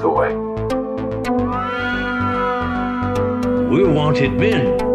The 0.00 0.08
way. 0.08 0.34
We're 3.68 3.92
wanted 3.92 4.32
men. 4.32 4.91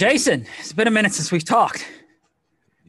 Jason, 0.00 0.46
it's 0.58 0.72
been 0.72 0.88
a 0.88 0.90
minute 0.90 1.12
since 1.12 1.30
we've 1.30 1.44
talked. 1.44 1.86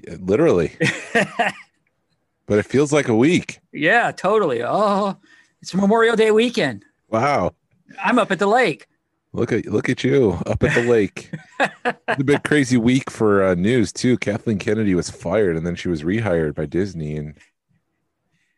Yeah, 0.08 0.16
Literally. 0.22 0.72
but 1.14 2.58
it 2.58 2.66
feels 2.66 2.94
like 2.94 3.10
a 3.10 3.16
week. 3.16 3.60
Yeah, 3.74 4.14
totally. 4.14 4.64
Oh, 4.64 5.18
it's 5.62 5.74
Memorial 5.74 6.16
Day 6.16 6.32
weekend. 6.32 6.86
Wow. 7.10 7.54
I'm 8.02 8.18
up 8.18 8.32
at 8.32 8.40
the 8.40 8.48
lake. 8.48 8.88
Look 9.34 9.52
at 9.52 9.66
look 9.66 9.90
at 9.90 10.06
you 10.06 10.40
up 10.46 10.64
at 10.64 10.74
the 10.74 10.90
lake. 10.90 11.34
it's 11.60 12.20
a 12.22 12.24
bit 12.24 12.44
crazy 12.46 12.78
week 12.78 13.10
for 13.12 13.44
uh, 13.44 13.56
news 13.56 13.92
too. 13.92 14.18
Kathleen 14.18 14.58
Kennedy 14.58 14.96
was 14.96 15.10
fired 15.10 15.58
and 15.58 15.68
then 15.68 15.76
she 15.76 15.90
was 15.90 16.04
rehired 16.04 16.56
by 16.56 16.66
Disney 16.66 17.18
and 17.18 17.36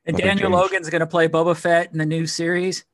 And 0.05 0.15
Daniel. 0.15 0.51
Logan's 0.51 0.91
going 0.91 0.99
to 1.01 1.07
play 1.07 1.27
Boba 1.27 1.57
Fett 1.57 1.91
in 1.91 1.97
the 1.97 2.05
new 2.05 2.27
series. 2.27 2.85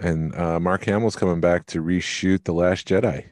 and 0.00 0.32
uh, 0.36 0.60
Mark 0.60 0.84
Hamill's 0.84 1.16
coming 1.16 1.40
back 1.40 1.66
to 1.66 1.82
reshoot 1.82 2.44
The 2.44 2.54
Last 2.54 2.86
Jedi. 2.86 3.24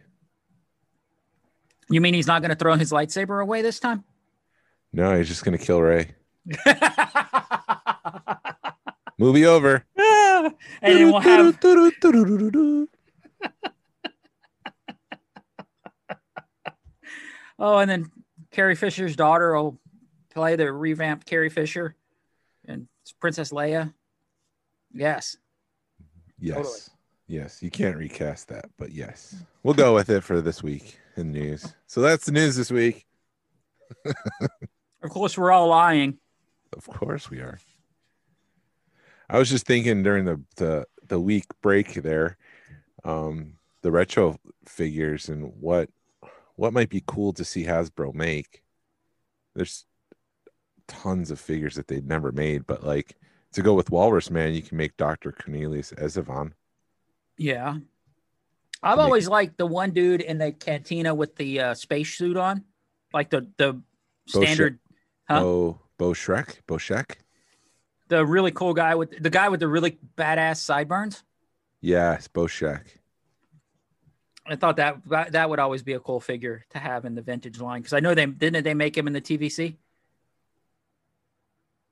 You 1.91 2.01
mean 2.01 2.15
he's 2.15 2.27
not 2.27 2.43
going 2.43 2.51
to 2.51 2.57
throw 2.57 2.75
his 2.75 2.93
lightsaber 2.93 3.43
away 3.43 3.63
this 3.63 3.81
time? 3.81 4.05
No, 4.93 5.17
he's 5.17 5.29
just 5.29 5.45
gonna 5.45 5.59
kill 5.59 5.81
Rey. 5.83 6.15
Movie 9.19 9.45
over. 9.47 9.85
and 9.97 10.55
then 10.83 11.11
we'll 11.11 11.21
have 11.21 11.59
oh, 17.59 17.79
and 17.79 17.91
then 17.91 18.11
Carrie 18.51 18.77
Fisher's 18.77 19.15
daughter 19.17 19.55
will 19.55 19.79
play 20.33 20.57
the 20.57 20.73
revamped 20.73 21.27
Carrie 21.27 21.51
Fisher 21.51 21.95
and 22.67 22.89
Princess 23.21 23.51
Leia. 23.51 23.93
Yes. 24.95 25.37
Yes. 26.39 26.57
Totally. 26.57 26.79
Yes. 27.27 27.63
You 27.63 27.71
can't 27.71 27.97
recast 27.97 28.49
that, 28.49 28.71
but 28.79 28.93
yes. 28.93 29.35
We'll 29.63 29.75
go 29.75 29.95
with 29.95 30.09
it 30.09 30.25
for 30.25 30.41
this 30.41 30.63
week 30.63 30.99
in 31.19 31.33
news. 31.33 31.75
So 31.87 32.01
that's 32.01 32.27
the 32.27 32.33
news 32.33 32.57
this 32.57 32.71
week. 32.71 33.07
Of 35.03 35.11
course, 35.11 35.39
we're 35.39 35.53
all 35.53 35.69
lying. 35.69 36.19
Of 36.77 36.87
course 36.87 37.31
we 37.31 37.39
are. 37.39 37.59
I 39.31 39.39
was 39.39 39.49
just 39.49 39.67
thinking 39.67 40.03
during 40.03 40.25
the 40.25 40.43
the, 40.57 40.87
the 41.07 41.21
week 41.21 41.45
break 41.63 41.95
there, 41.95 42.37
um, 43.05 43.55
the 43.83 43.91
retro 43.91 44.39
figures 44.67 45.29
and 45.29 45.53
what 45.61 45.89
what 46.57 46.73
might 46.73 46.89
be 46.89 47.03
cool 47.07 47.33
to 47.35 47.45
see 47.45 47.65
Hasbro 47.65 48.13
make. 48.15 48.63
There's 49.55 49.85
tons 50.89 51.31
of 51.31 51.39
figures 51.39 51.77
that 51.77 51.87
they'd 51.87 52.09
never 52.09 52.33
made, 52.33 52.67
but 52.67 52.85
like 52.85 53.17
to 53.53 53.63
go 53.63 53.75
with 53.75 53.91
Walrus 53.91 54.31
Man, 54.31 54.55
you 54.55 54.63
can 54.63 54.77
make 54.77 54.97
Dr. 54.97 55.33
Cornelius 55.33 55.93
Evazan. 55.93 56.53
Yeah. 57.37 57.77
I've 58.83 58.99
always 58.99 59.29
liked 59.29 59.59
the 59.59 59.67
one 59.67 59.91
dude 59.91 60.21
in 60.21 60.39
the 60.39 60.53
cantina 60.53 61.15
with 61.15 61.37
the 61.37 61.61
uh, 61.61 61.75
space 61.75 62.15
suit 62.15 62.37
on, 62.37 62.65
like 63.13 63.31
the 63.31 63.49
the 63.57 63.73
Bo 63.73 63.83
standard, 64.43 64.79
huh? 65.29 65.41
Bo 65.41 65.81
BoShek, 65.99 66.61
Bo 66.67 66.77
Shrek. 66.77 67.17
the 68.09 68.25
really 68.25 68.53
cool 68.53 68.75
guy 68.75 68.95
with 68.95 69.21
the 69.21 69.31
guy 69.31 69.49
with 69.49 69.61
the 69.61 69.69
really 69.69 69.99
badass 70.17 70.59
sideburns. 70.59 71.25
Yes, 71.81 72.29
BoShek. 72.29 72.83
I 74.47 74.57
thought 74.57 74.77
that 74.77 74.97
that, 75.09 75.51
would 75.51 75.59
always 75.59 75.83
be 75.83 75.93
a 75.93 76.01
cool 76.01 76.21
figure 76.21 76.65
to 76.71 76.79
have 76.79 77.05
in 77.05 77.15
the 77.15 77.21
vintage 77.23 77.61
line 77.61 77.83
because 77.83 77.93
I 77.93 78.01
know 78.01 78.15
they 78.15 78.27
didn't 78.27 78.65
they 78.65 78.75
make 78.75 78.97
him 78.97 79.07
in 79.07 79.13
the 79.13 79.21
TVC. 79.21 79.77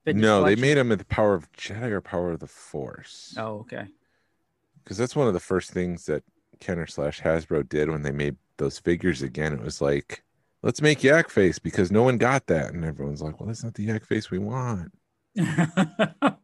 Vintage 0.04 0.22
no, 0.22 0.44
they 0.44 0.56
made 0.56 0.78
him 0.78 0.92
at 0.92 0.98
the 0.98 1.04
Power 1.04 1.34
of 1.34 1.50
Jedi 1.53 1.91
or 1.91 2.00
Power 2.00 2.30
of 2.30 2.41
the 2.41 2.47
Force. 2.47 3.34
Oh, 3.36 3.58
okay. 3.58 3.86
because 4.82 4.97
that's 4.97 5.16
one 5.16 5.26
of 5.26 5.34
the 5.34 5.41
first 5.41 5.72
things 5.72 6.06
that 6.06 6.22
Kenner 6.60 6.86
slash 6.86 7.20
Hasbro 7.20 7.68
did 7.68 7.90
when 7.90 8.02
they 8.02 8.12
made 8.12 8.36
those 8.58 8.78
figures 8.78 9.22
again. 9.22 9.52
It 9.52 9.60
was 9.60 9.80
like, 9.80 10.22
let's 10.62 10.80
make 10.82 11.02
Yak 11.04 11.28
Face 11.30 11.58
because 11.58 11.90
no 11.92 12.02
one 12.02 12.18
got 12.18 12.46
that, 12.46 12.72
and 12.72 12.84
everyone's 12.84 13.22
like, 13.22 13.38
well, 13.40 13.46
that's 13.48 13.64
not 13.64 13.74
the 13.74 13.84
Yak 13.84 14.04
Face 14.04 14.30
we 14.30 14.38
want. 14.38 14.92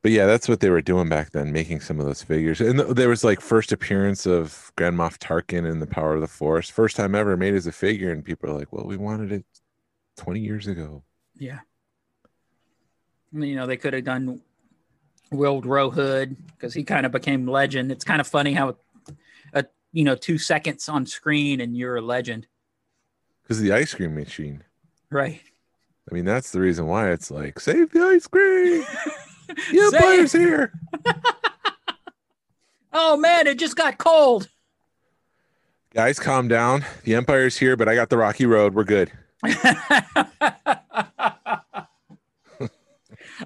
But 0.00 0.12
yeah, 0.12 0.26
that's 0.26 0.48
what 0.48 0.60
they 0.60 0.70
were 0.70 0.80
doing 0.80 1.08
back 1.08 1.32
then, 1.32 1.50
making 1.50 1.80
some 1.80 1.98
of 1.98 2.06
those 2.06 2.22
figures. 2.22 2.60
And 2.60 2.78
th- 2.78 2.90
there 2.94 3.08
was 3.08 3.24
like 3.24 3.40
first 3.40 3.72
appearance 3.72 4.26
of 4.26 4.70
Grand 4.76 4.96
Moff 4.96 5.18
Tarkin 5.18 5.68
in 5.68 5.80
the 5.80 5.88
Power 5.88 6.14
of 6.14 6.20
the 6.20 6.28
Force, 6.28 6.70
first 6.70 6.94
time 6.94 7.16
ever 7.16 7.36
made 7.36 7.54
as 7.54 7.66
a 7.66 7.72
figure, 7.72 8.12
and 8.12 8.24
people 8.24 8.48
are 8.48 8.56
like, 8.56 8.72
well, 8.72 8.86
we 8.86 8.96
wanted 8.96 9.32
it 9.32 9.44
twenty 10.16 10.40
years 10.40 10.66
ago. 10.68 11.02
yeah. 11.36 11.58
You 13.32 13.56
know, 13.56 13.66
they 13.66 13.76
could 13.76 13.92
have 13.92 14.04
done 14.04 14.40
Willrow 15.32 15.92
Hood 15.92 16.36
because 16.52 16.74
he 16.74 16.84
kind 16.84 17.04
of 17.06 17.12
became 17.12 17.46
legend. 17.46 17.92
It's 17.92 18.04
kind 18.04 18.20
of 18.20 18.26
funny 18.26 18.52
how, 18.54 18.76
a 19.52 19.64
you 19.92 20.04
know, 20.04 20.14
two 20.14 20.38
seconds 20.38 20.88
on 20.88 21.06
screen 21.06 21.60
and 21.60 21.76
you're 21.76 21.96
a 21.96 22.00
legend, 22.02 22.46
Because 23.42 23.60
the 23.60 23.72
ice 23.72 23.94
cream 23.94 24.14
machine. 24.14 24.64
right? 25.10 25.40
I 26.10 26.14
mean, 26.14 26.24
that's 26.24 26.50
the 26.52 26.60
reason 26.60 26.86
why 26.86 27.10
it's 27.10 27.30
like, 27.30 27.60
save 27.60 27.90
the 27.92 28.00
ice 28.02 28.26
cream. 28.26 28.84
The 29.72 29.80
Empire's 29.94 30.32
here. 30.32 30.72
Oh 32.92 33.16
man, 33.16 33.46
it 33.46 33.58
just 33.58 33.76
got 33.76 33.96
cold. 33.98 34.48
Guys, 35.94 36.18
calm 36.18 36.48
down. 36.48 36.84
The 37.04 37.14
Empire's 37.14 37.56
here, 37.56 37.76
but 37.76 37.88
I 37.88 37.94
got 37.94 38.08
the 38.10 38.16
Rocky 38.16 38.44
Road. 38.46 38.74
We're 38.74 38.84
good. 38.84 39.10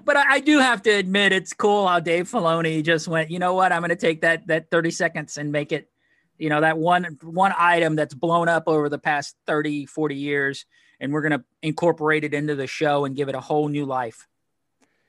but 0.05 0.17
I, 0.17 0.35
I 0.35 0.41
do 0.41 0.59
have 0.59 0.83
to 0.83 0.91
admit 0.91 1.33
it's 1.33 1.53
cool 1.53 1.87
how 1.87 2.01
Dave 2.01 2.31
Filoni 2.31 2.83
just 2.83 3.09
went, 3.09 3.31
you 3.31 3.39
know 3.39 3.55
what, 3.55 3.73
I'm 3.73 3.81
gonna 3.81 3.97
take 3.97 4.23
that 4.23 4.47
that 4.47 4.71
30 4.71 4.91
seconds 4.91 5.39
and 5.39 5.53
make 5.53 5.73
it, 5.73 5.91
you 6.39 6.49
know, 6.49 6.61
that 6.61 6.79
one 6.79 7.19
one 7.23 7.53
item 7.57 7.97
that's 7.97 8.15
blown 8.15 8.49
up 8.49 8.65
over 8.67 8.89
the 8.89 8.99
past 8.99 9.37
30, 9.47 9.87
40 9.87 10.15
years, 10.15 10.67
and 11.01 11.13
we're 11.13 11.23
gonna 11.23 11.45
incorporate 11.63 12.25
it 12.25 12.35
into 12.35 12.55
the 12.55 12.67
show 12.67 13.05
and 13.05 13.17
give 13.17 13.29
it 13.29 13.35
a 13.35 13.41
whole 13.41 13.69
new 13.69 13.85
life. 13.85 14.27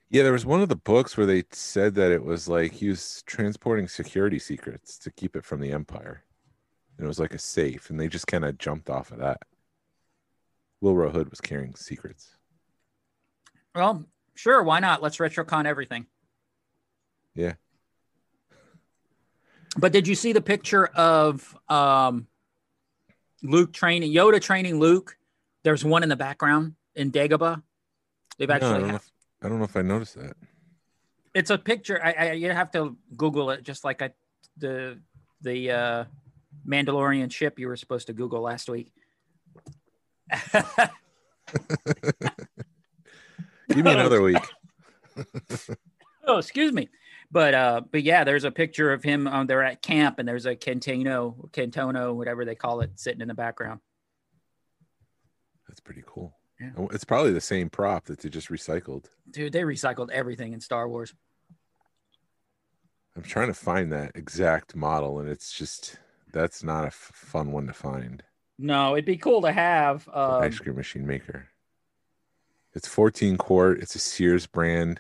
Yeah, 0.10 0.22
there 0.22 0.32
was 0.32 0.46
one 0.46 0.62
of 0.62 0.70
the 0.70 0.76
books 0.76 1.18
where 1.18 1.26
they 1.26 1.44
said 1.52 1.96
that 1.96 2.12
it 2.12 2.24
was 2.24 2.48
like 2.48 2.74
he 2.74 2.90
was 2.90 3.24
transporting 3.26 3.88
security 3.88 4.38
secrets 4.38 5.00
to 5.00 5.12
keep 5.12 5.36
it 5.36 5.44
from 5.44 5.60
the 5.60 5.72
Empire. 5.72 6.24
And 6.98 7.06
it 7.06 7.08
was 7.08 7.20
like 7.20 7.34
a 7.34 7.40
safe, 7.40 7.90
and 7.90 8.00
they 8.00 8.08
just 8.08 8.28
kind 8.28 8.46
of 8.46 8.60
jumped 8.60 8.92
off 8.92 9.12
of 9.12 9.18
that. 9.18 9.42
Willrow 10.84 11.12
Hood 11.12 11.32
was 11.32 11.42
carrying 11.42 11.74
secrets. 11.74 12.36
Well, 13.74 14.06
sure, 14.36 14.64
why 14.64 14.80
not? 14.80 15.02
Let's 15.02 15.18
retrocon 15.18 15.66
everything. 15.66 16.06
Yeah. 17.36 17.54
But 19.78 19.92
did 19.92 20.08
you 20.08 20.16
see 20.16 20.34
the 20.34 20.42
picture 20.42 20.86
of 20.86 21.58
um, 21.68 22.28
Luke 23.42 23.74
training 23.74 24.14
Yoda 24.14 24.40
training 24.40 24.80
Luke? 24.80 25.18
There's 25.64 25.84
one 25.84 26.04
in 26.04 26.10
the 26.10 26.16
background 26.16 26.76
in 26.96 27.12
Dagobah. 27.12 27.64
They've 28.38 28.48
No, 28.48 28.54
I, 28.54 28.58
actually 28.58 28.72
don't 28.74 28.82
ha- 28.82 28.88
know 28.88 28.96
if, 28.96 29.12
I 29.42 29.50
don't 29.50 29.58
know 29.60 29.66
if 29.66 29.76
I 29.76 29.82
noticed 29.82 30.16
that. 30.16 30.36
it's 31.34 31.50
a 31.50 31.58
picture. 31.58 32.00
I, 32.04 32.12
I 32.12 32.32
you 32.34 32.52
have 32.52 32.72
to 32.72 32.96
Google 33.18 33.50
it, 33.52 33.64
just 33.64 33.84
like 33.84 34.02
I 34.02 34.12
the 34.58 35.00
the 35.42 35.72
uh, 35.72 36.04
Mandalorian 36.68 37.32
ship 37.32 37.58
you 37.58 37.68
were 37.68 37.78
supposed 37.78 38.08
to 38.08 38.14
Google 38.14 38.42
last 38.42 38.70
week. 38.70 38.92
Give 43.74 43.86
me 43.86 43.92
another 43.92 44.22
week. 44.30 44.38
Oh, 46.26 46.38
excuse 46.38 46.72
me. 46.72 46.88
But 47.32 47.54
uh, 47.54 47.82
but 47.92 48.02
yeah, 48.04 48.24
there's 48.24 48.46
a 48.46 48.52
picture 48.52 48.94
of 48.94 49.04
him. 49.04 49.28
Um, 49.28 49.46
they're 49.46 49.62
at 49.62 49.82
camp, 49.82 50.20
and 50.20 50.28
there's 50.28 50.46
a 50.46 50.56
Cantino, 50.56 51.50
Cantono, 51.52 52.16
whatever 52.16 52.46
they 52.46 52.56
call 52.56 52.80
it, 52.80 52.92
sitting 52.96 53.20
in 53.20 53.28
the 53.28 53.34
background. 53.34 53.82
That's 55.68 55.82
pretty 55.82 56.04
cool. 56.06 56.34
Yeah. 56.62 56.70
Oh, 56.78 56.88
It's 56.94 57.04
probably 57.04 57.34
the 57.34 57.42
same 57.42 57.70
prop 57.70 58.06
that 58.06 58.20
they 58.22 58.30
just 58.30 58.48
recycled. 58.48 59.08
Dude, 59.30 59.52
they 59.52 59.64
recycled 59.64 60.12
everything 60.12 60.54
in 60.54 60.62
Star 60.62 60.88
Wars. 60.88 61.14
I'm 63.18 63.24
trying 63.24 63.48
to 63.48 63.54
find 63.54 63.92
that 63.92 64.14
exact 64.16 64.78
model, 64.78 65.20
and 65.20 65.28
it's 65.28 65.52
just 65.52 65.98
that's 66.32 66.64
not 66.64 66.86
a 66.86 66.88
f- 66.88 67.12
fun 67.14 67.52
one 67.52 67.68
to 67.68 67.74
find. 67.74 68.24
No, 68.58 68.94
it'd 68.94 69.04
be 69.06 69.18
cool 69.18 69.42
to 69.42 69.52
have. 69.52 70.08
Um, 70.08 70.42
ice 70.44 70.58
cream 70.58 70.76
machine 70.78 71.06
maker. 71.06 71.50
It's 72.76 72.88
14 72.88 73.38
quart. 73.38 73.80
It's 73.82 73.96
a 73.96 74.00
Sears 74.00 74.48
brand. 74.48 75.00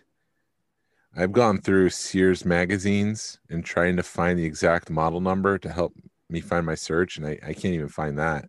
I've 1.15 1.31
gone 1.31 1.59
through 1.59 1.89
Sears 1.89 2.45
magazines 2.45 3.39
and 3.49 3.65
trying 3.65 3.97
to 3.97 4.03
find 4.03 4.37
the 4.37 4.45
exact 4.45 4.89
model 4.89 5.21
number 5.21 5.57
to 5.57 5.69
help 5.69 5.93
me 6.29 6.39
find 6.39 6.65
my 6.65 6.75
search, 6.75 7.17
and 7.17 7.25
I, 7.25 7.39
I 7.43 7.53
can't 7.53 7.73
even 7.73 7.89
find 7.89 8.17
that. 8.17 8.45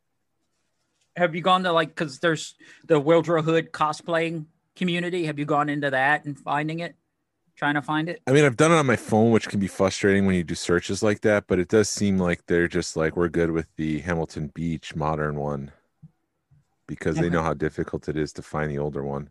have 1.16 1.34
you 1.34 1.42
gone 1.42 1.62
to 1.64 1.72
like 1.72 1.88
because 1.88 2.18
there's 2.20 2.54
the 2.86 3.00
Willrow 3.00 3.42
Hood 3.42 3.72
cosplaying 3.72 4.46
community? 4.76 5.26
Have 5.26 5.38
you 5.38 5.44
gone 5.44 5.68
into 5.68 5.90
that 5.90 6.24
and 6.24 6.38
finding 6.38 6.80
it, 6.80 6.94
trying 7.56 7.74
to 7.74 7.82
find 7.82 8.08
it? 8.08 8.22
I 8.26 8.32
mean, 8.32 8.44
I've 8.44 8.56
done 8.56 8.72
it 8.72 8.76
on 8.76 8.86
my 8.86 8.96
phone, 8.96 9.30
which 9.30 9.48
can 9.48 9.60
be 9.60 9.66
frustrating 9.68 10.26
when 10.26 10.34
you 10.34 10.44
do 10.44 10.54
searches 10.54 11.02
like 11.02 11.20
that, 11.22 11.46
but 11.46 11.58
it 11.58 11.68
does 11.68 11.88
seem 11.88 12.18
like 12.18 12.46
they're 12.46 12.68
just 12.68 12.96
like, 12.96 13.16
we're 13.16 13.28
good 13.28 13.50
with 13.50 13.68
the 13.76 14.00
Hamilton 14.00 14.50
Beach 14.54 14.94
modern 14.94 15.36
one 15.36 15.72
because 16.86 17.16
they 17.16 17.30
know 17.30 17.42
how 17.42 17.54
difficult 17.54 18.08
it 18.08 18.16
is 18.16 18.32
to 18.34 18.42
find 18.42 18.70
the 18.70 18.78
older 18.78 19.02
one. 19.04 19.30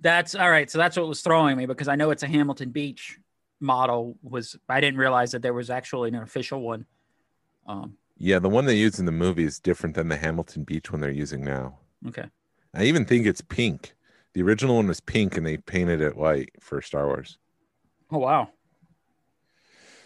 That's 0.00 0.34
all 0.34 0.50
right. 0.50 0.70
So 0.70 0.78
that's 0.78 0.96
what 0.96 1.08
was 1.08 1.22
throwing 1.22 1.56
me 1.56 1.66
because 1.66 1.88
I 1.88 1.96
know 1.96 2.10
it's 2.10 2.22
a 2.22 2.26
Hamilton 2.28 2.70
Beach 2.70 3.18
model. 3.60 4.16
Was 4.22 4.56
I 4.68 4.80
didn't 4.80 4.98
realize 4.98 5.32
that 5.32 5.42
there 5.42 5.54
was 5.54 5.70
actually 5.70 6.08
an 6.08 6.16
official 6.16 6.60
one. 6.60 6.86
Um, 7.66 7.96
Yeah, 8.18 8.38
the 8.40 8.48
one 8.48 8.64
they 8.66 8.76
use 8.76 8.98
in 8.98 9.06
the 9.06 9.12
movie 9.12 9.44
is 9.44 9.58
different 9.58 9.94
than 9.94 10.08
the 10.08 10.16
Hamilton 10.16 10.64
Beach 10.64 10.90
one 10.90 11.00
they're 11.00 11.10
using 11.10 11.44
now. 11.44 11.78
okay. 12.08 12.24
I 12.74 12.84
even 12.84 13.04
think 13.04 13.26
it's 13.26 13.40
pink. 13.40 13.94
The 14.32 14.42
original 14.42 14.76
one 14.76 14.86
was 14.86 15.00
pink 15.00 15.36
and 15.36 15.44
they 15.46 15.56
painted 15.56 16.00
it 16.00 16.16
white 16.16 16.50
for 16.60 16.80
Star 16.80 17.06
Wars. 17.06 17.38
Oh 18.12 18.18
wow. 18.18 18.48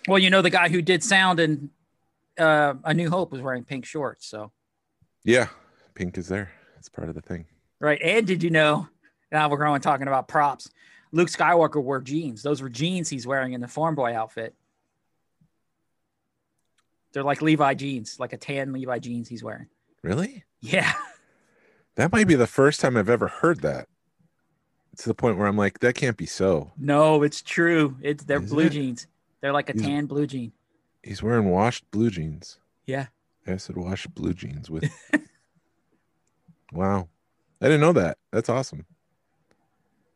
Well, 0.09 0.19
you 0.19 0.31
know 0.31 0.43
the 0.43 0.51
guy 0.51 0.69
who 0.69 0.83
did 0.83 1.03
sound 1.03 1.41
in 1.41 1.71
uh, 2.39 2.75
A 2.85 2.95
New 2.95 3.11
Hope 3.11 3.33
was 3.33 3.41
wearing 3.41 3.65
pink 3.65 3.85
shorts. 3.87 4.27
So 4.27 4.53
Yeah, 5.25 5.49
pink 5.95 6.17
is 6.19 6.29
there. 6.29 6.53
It's 6.85 6.91
part 6.91 7.09
of 7.09 7.15
the 7.15 7.23
thing. 7.23 7.47
right. 7.81 7.99
And 8.03 8.27
did 8.27 8.43
you 8.43 8.51
know? 8.51 8.87
Now 9.33 9.49
we're 9.49 9.57
going 9.57 9.81
talking 9.81 10.07
about 10.07 10.29
props. 10.29 10.69
Luke 11.13 11.29
Skywalker 11.29 11.83
wore 11.83 12.03
jeans. 12.03 12.43
Those 12.43 12.61
were 12.61 12.69
jeans 12.69 13.09
he's 13.09 13.27
wearing 13.27 13.55
in 13.55 13.63
the 13.63 13.69
farm 13.69 13.95
boy 13.95 14.15
outfit. 14.15 14.55
They're 17.15 17.23
like 17.25 17.41
Levi 17.41 17.73
jeans, 17.73 18.21
like 18.21 18.35
a 18.35 18.37
tan 18.37 18.75
Levi 18.75 18.99
jeans 18.99 19.29
he's 19.29 19.43
wearing. 19.43 19.69
Really? 20.03 20.45
Yeah. 20.61 20.93
That 21.95 22.13
might 22.13 22.27
be 22.27 22.35
the 22.35 22.47
first 22.47 22.81
time 22.81 22.99
I've 22.99 23.09
ever 23.09 23.29
heard 23.29 23.63
that. 23.63 23.89
To 24.99 25.09
the 25.09 25.15
point 25.15 25.39
where 25.39 25.47
I'm 25.47 25.57
like, 25.57 25.79
that 25.79 25.95
can't 25.95 26.19
be 26.19 26.27
so. 26.27 26.73
No, 26.77 27.23
it's 27.23 27.41
true. 27.41 27.97
It's 28.03 28.25
they're 28.25 28.43
Is 28.43 28.51
blue 28.51 28.65
it? 28.67 28.73
jeans. 28.73 29.07
They're 29.41 29.53
like 29.55 29.71
a 29.71 29.73
He's- 29.73 29.87
tan 29.87 30.05
blue 30.07 30.27
jean. 30.27 30.53
He's 31.03 31.23
wearing 31.23 31.51
washed 31.51 31.91
blue 31.91 32.11
jeans. 32.11 32.59
Yeah. 32.87 33.07
I 33.47 33.57
said 33.57 33.77
washed 33.79 34.15
blue 34.15 34.35
jeans 34.35 34.69
with. 34.71 34.85
wow, 36.75 37.09
I 37.61 37.67
didn't 37.67 37.81
know 37.81 37.93
that. 37.95 38.19
That's 38.33 38.49
awesome. 38.49 38.85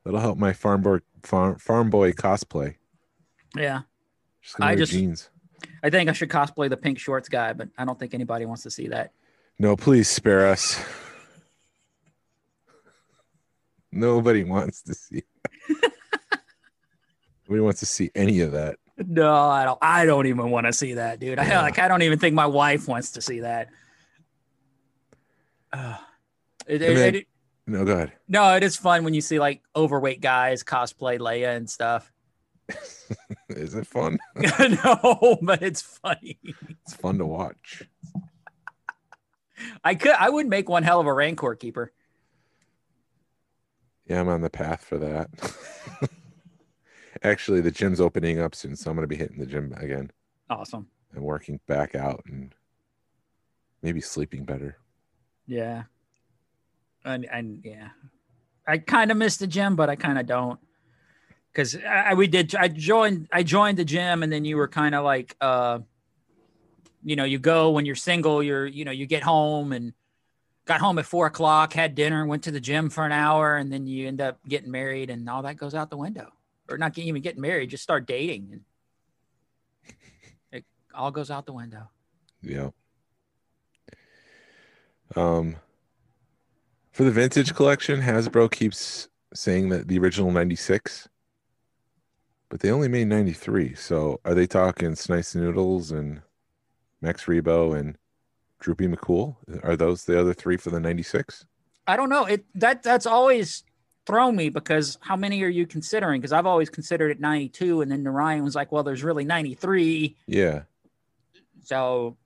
That'll 0.05 0.21
help 0.21 0.39
my 0.39 0.53
farm 0.53 0.83
boy 0.83 0.99
farm, 1.23 1.57
farm 1.59 1.91
boy 1.91 2.13
cosplay. 2.13 2.75
Yeah. 3.57 3.83
Just 4.43 4.57
gonna 4.57 4.71
I 4.71 4.73
wear 4.75 4.79
just- 4.79 4.93
jeans. 4.93 5.31
I 5.83 5.91
think 5.91 6.09
I 6.09 6.13
should 6.13 6.29
cosplay 6.29 6.69
the 6.69 6.77
pink 6.77 6.99
shorts 6.99 7.29
guy, 7.29 7.53
but 7.53 7.69
I 7.79 7.85
don't 7.85 7.99
think 7.99 8.15
anybody 8.15 8.47
wants 8.47 8.63
to 8.65 8.71
see 8.71 8.89
that. 8.89 9.13
No, 9.59 9.77
please 9.77 10.09
spare 10.09 10.47
us. 10.47 10.81
Nobody 13.91 14.45
wants 14.45 14.83
to 14.83 14.95
see. 14.95 15.23
Nobody 17.49 17.61
wants 17.63 17.81
to 17.81 17.87
see 17.87 18.11
any 18.15 18.41
of 18.41 18.53
that. 18.53 18.77
No, 18.99 19.33
I 19.35 19.65
don't. 19.65 19.79
I 19.81 20.05
don't 20.05 20.27
even 20.27 20.51
want 20.51 20.67
to 20.67 20.73
see 20.73 20.95
that, 20.95 21.19
dude. 21.21 21.39
I 21.39 21.63
like. 21.63 21.79
I 21.79 21.89
don't 21.89 22.03
even 22.03 22.19
think 22.19 22.35
my 22.35 22.47
wife 22.47 22.87
wants 22.89 23.13
to 23.13 23.21
see 23.23 23.41
that. 23.41 23.69
Uh, 25.73 25.97
it, 26.69 26.83
it- 26.83 26.95
then- 26.97 27.15
it- 27.17 27.27
No, 27.67 27.85
go 27.85 27.93
ahead. 27.95 28.13
no, 28.29 28.55
it 28.55 28.63
is 28.63 28.77
fun 28.77 29.05
when 29.05 29.15
you 29.15 29.21
see 29.21 29.39
like 29.39 29.63
overweight 29.75 30.21
guys 30.21 30.63
cosplay 30.63 31.19
Leia 31.19 31.57
and 31.57 31.69
stuff. 31.69 32.13
Is 33.49 33.75
it 33.75 33.87
fun? 33.87 34.19
no, 34.37 35.39
but 35.43 35.63
it's 35.63 35.81
funny. 35.81 36.39
It's 36.83 36.95
fun 36.95 37.17
to 37.19 37.25
watch. 37.27 37.83
I 39.83 39.95
could. 39.95 40.13
I 40.13 40.29
would 40.29 40.47
make 40.47 40.69
one 40.69 40.83
hell 40.83 41.01
of 41.01 41.07
a 41.07 41.13
Rancor 41.13 41.55
keeper. 41.55 41.93
Yeah, 44.07 44.21
I'm 44.21 44.29
on 44.29 44.41
the 44.43 44.51
path 44.51 44.85
for 44.85 44.99
that. 44.99 45.31
Actually, 47.23 47.61
the 47.63 47.71
gym's 47.71 48.01
opening 48.01 48.39
up 48.39 48.55
soon, 48.55 48.77
so 48.77 48.91
I'm 48.91 48.97
going 48.97 49.03
to 49.03 49.09
be 49.09 49.17
hitting 49.17 49.39
the 49.39 49.47
gym 49.47 49.75
again 49.79 50.11
Awesome. 50.49 50.87
and 51.15 51.23
working 51.25 51.59
back 51.67 51.95
out 51.95 52.23
and 52.27 52.55
maybe 53.83 54.01
sleeping 54.01 54.45
better. 54.45 54.77
Yeah. 55.47 55.85
And 57.09 57.25
and 57.25 57.61
yeah, 57.65 57.89
I 58.67 58.79
kind 58.79 59.11
of 59.11 59.17
miss 59.17 59.39
the 59.39 59.47
gym, 59.47 59.77
but 59.77 59.89
I 59.89 59.97
kind 59.97 60.19
of 60.19 60.27
don't. 60.27 60.61
Cause 61.55 61.75
I, 61.77 62.11
I- 62.11 62.15
we 62.15 62.27
did. 62.27 62.55
I 62.55 62.69
joined. 62.69 63.29
I 63.33 63.43
joined 63.43 63.79
the 63.79 63.85
gym, 63.85 64.23
and 64.23 64.31
then 64.31 64.45
you 64.45 64.57
were 64.57 64.69
kind 64.69 64.95
of 64.95 65.05
like, 65.05 65.35
uh, 65.41 65.79
you 67.03 67.17
know, 67.17 67.25
you 67.25 67.39
go 67.39 67.71
when 67.71 67.87
you're 67.87 67.97
single. 67.97 68.43
You're, 68.43 68.67
you 68.67 68.85
know, 68.85 68.91
you 68.93 69.07
get 69.07 69.23
home 69.23 69.73
and 69.73 69.95
got 70.67 70.81
home 70.81 70.99
at 70.99 71.07
four 71.07 71.27
o'clock, 71.27 71.73
had 71.73 71.95
dinner, 71.95 72.27
went 72.27 72.45
to 72.45 72.51
the 72.51 72.61
gym 72.61 72.91
for 72.91 73.07
an 73.07 73.13
hour, 73.13 73.57
and 73.57 73.73
then 73.73 73.87
you 73.87 74.07
end 74.07 74.21
up 74.21 74.39
getting 74.47 74.71
married, 74.71 75.09
and 75.09 75.29
all 75.31 75.43
that 75.43 75.57
goes 75.57 75.75
out 75.75 75.89
the 75.89 75.97
window. 75.97 76.31
Or 76.69 76.77
not 76.77 76.97
even 76.99 77.23
getting 77.23 77.41
married, 77.41 77.71
just 77.71 77.83
start 77.83 78.07
dating, 78.07 78.51
and 78.53 79.95
it 80.53 80.65
all 80.95 81.11
goes 81.11 81.31
out 81.31 81.47
the 81.47 81.55
window. 81.55 81.89
Yeah. 82.43 82.69
Um, 85.17 85.57
for 86.99 87.05
the 87.05 87.13
vintage 87.13 87.55
collection, 87.55 88.01
Hasbro 88.01 88.51
keeps 88.51 89.09
saying 89.33 89.69
that 89.69 89.87
the 89.87 90.01
original 90.01 90.33
96, 90.33 91.09
but 92.49 92.59
they 92.59 92.73
only 92.73 92.89
made 92.89 93.07
93. 93.07 93.77
So 93.77 94.19
are 94.25 94.35
they 94.35 94.49
talking 94.49 94.97
Sy 94.97 95.19
Snootles 95.19 95.93
and 95.93 96.23
Max 97.01 97.27
Rebo 97.27 97.79
and 97.79 97.97
Droopy 98.59 98.89
McCool? 98.89 99.37
Are 99.63 99.77
those 99.77 100.07
the 100.07 100.21
other 100.21 100.35
three 100.35 100.57
for 100.57 100.71
the 100.71 100.81
96? 100.81 101.47
I 101.87 101.95
don't 101.95 102.09
know. 102.09 102.25
It 102.25 102.45
that 102.57 102.83
that's 102.83 103.07
always 103.07 103.63
thrown 104.05 104.35
me 104.35 104.49
because 104.49 104.99
how 105.01 105.15
many 105.15 105.41
are 105.45 105.49
you 105.49 105.69
considering? 105.69 106.21
Because 106.21 106.33
I've 106.33 106.47
always 106.47 106.69
considered 106.69 107.13
it 107.13 107.21
92, 107.21 107.81
and 107.81 107.93
then 107.93 108.03
Narayan 108.03 108.43
was 108.43 108.57
like, 108.57 108.73
"Well, 108.73 108.83
there's 108.83 109.05
really 109.05 109.25
93." 109.25 110.17
Yeah. 110.27 110.63
So 111.63 112.17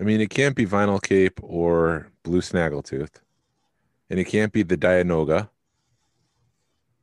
I 0.00 0.04
mean, 0.04 0.22
it 0.22 0.30
can't 0.30 0.56
be 0.56 0.64
Vinyl 0.64 1.02
Cape 1.02 1.38
or 1.42 2.10
Blue 2.22 2.40
Snaggletooth, 2.40 3.20
and 4.12 4.20
it 4.20 4.24
can't 4.24 4.52
be 4.52 4.62
the 4.62 4.76
Dianoga. 4.76 5.48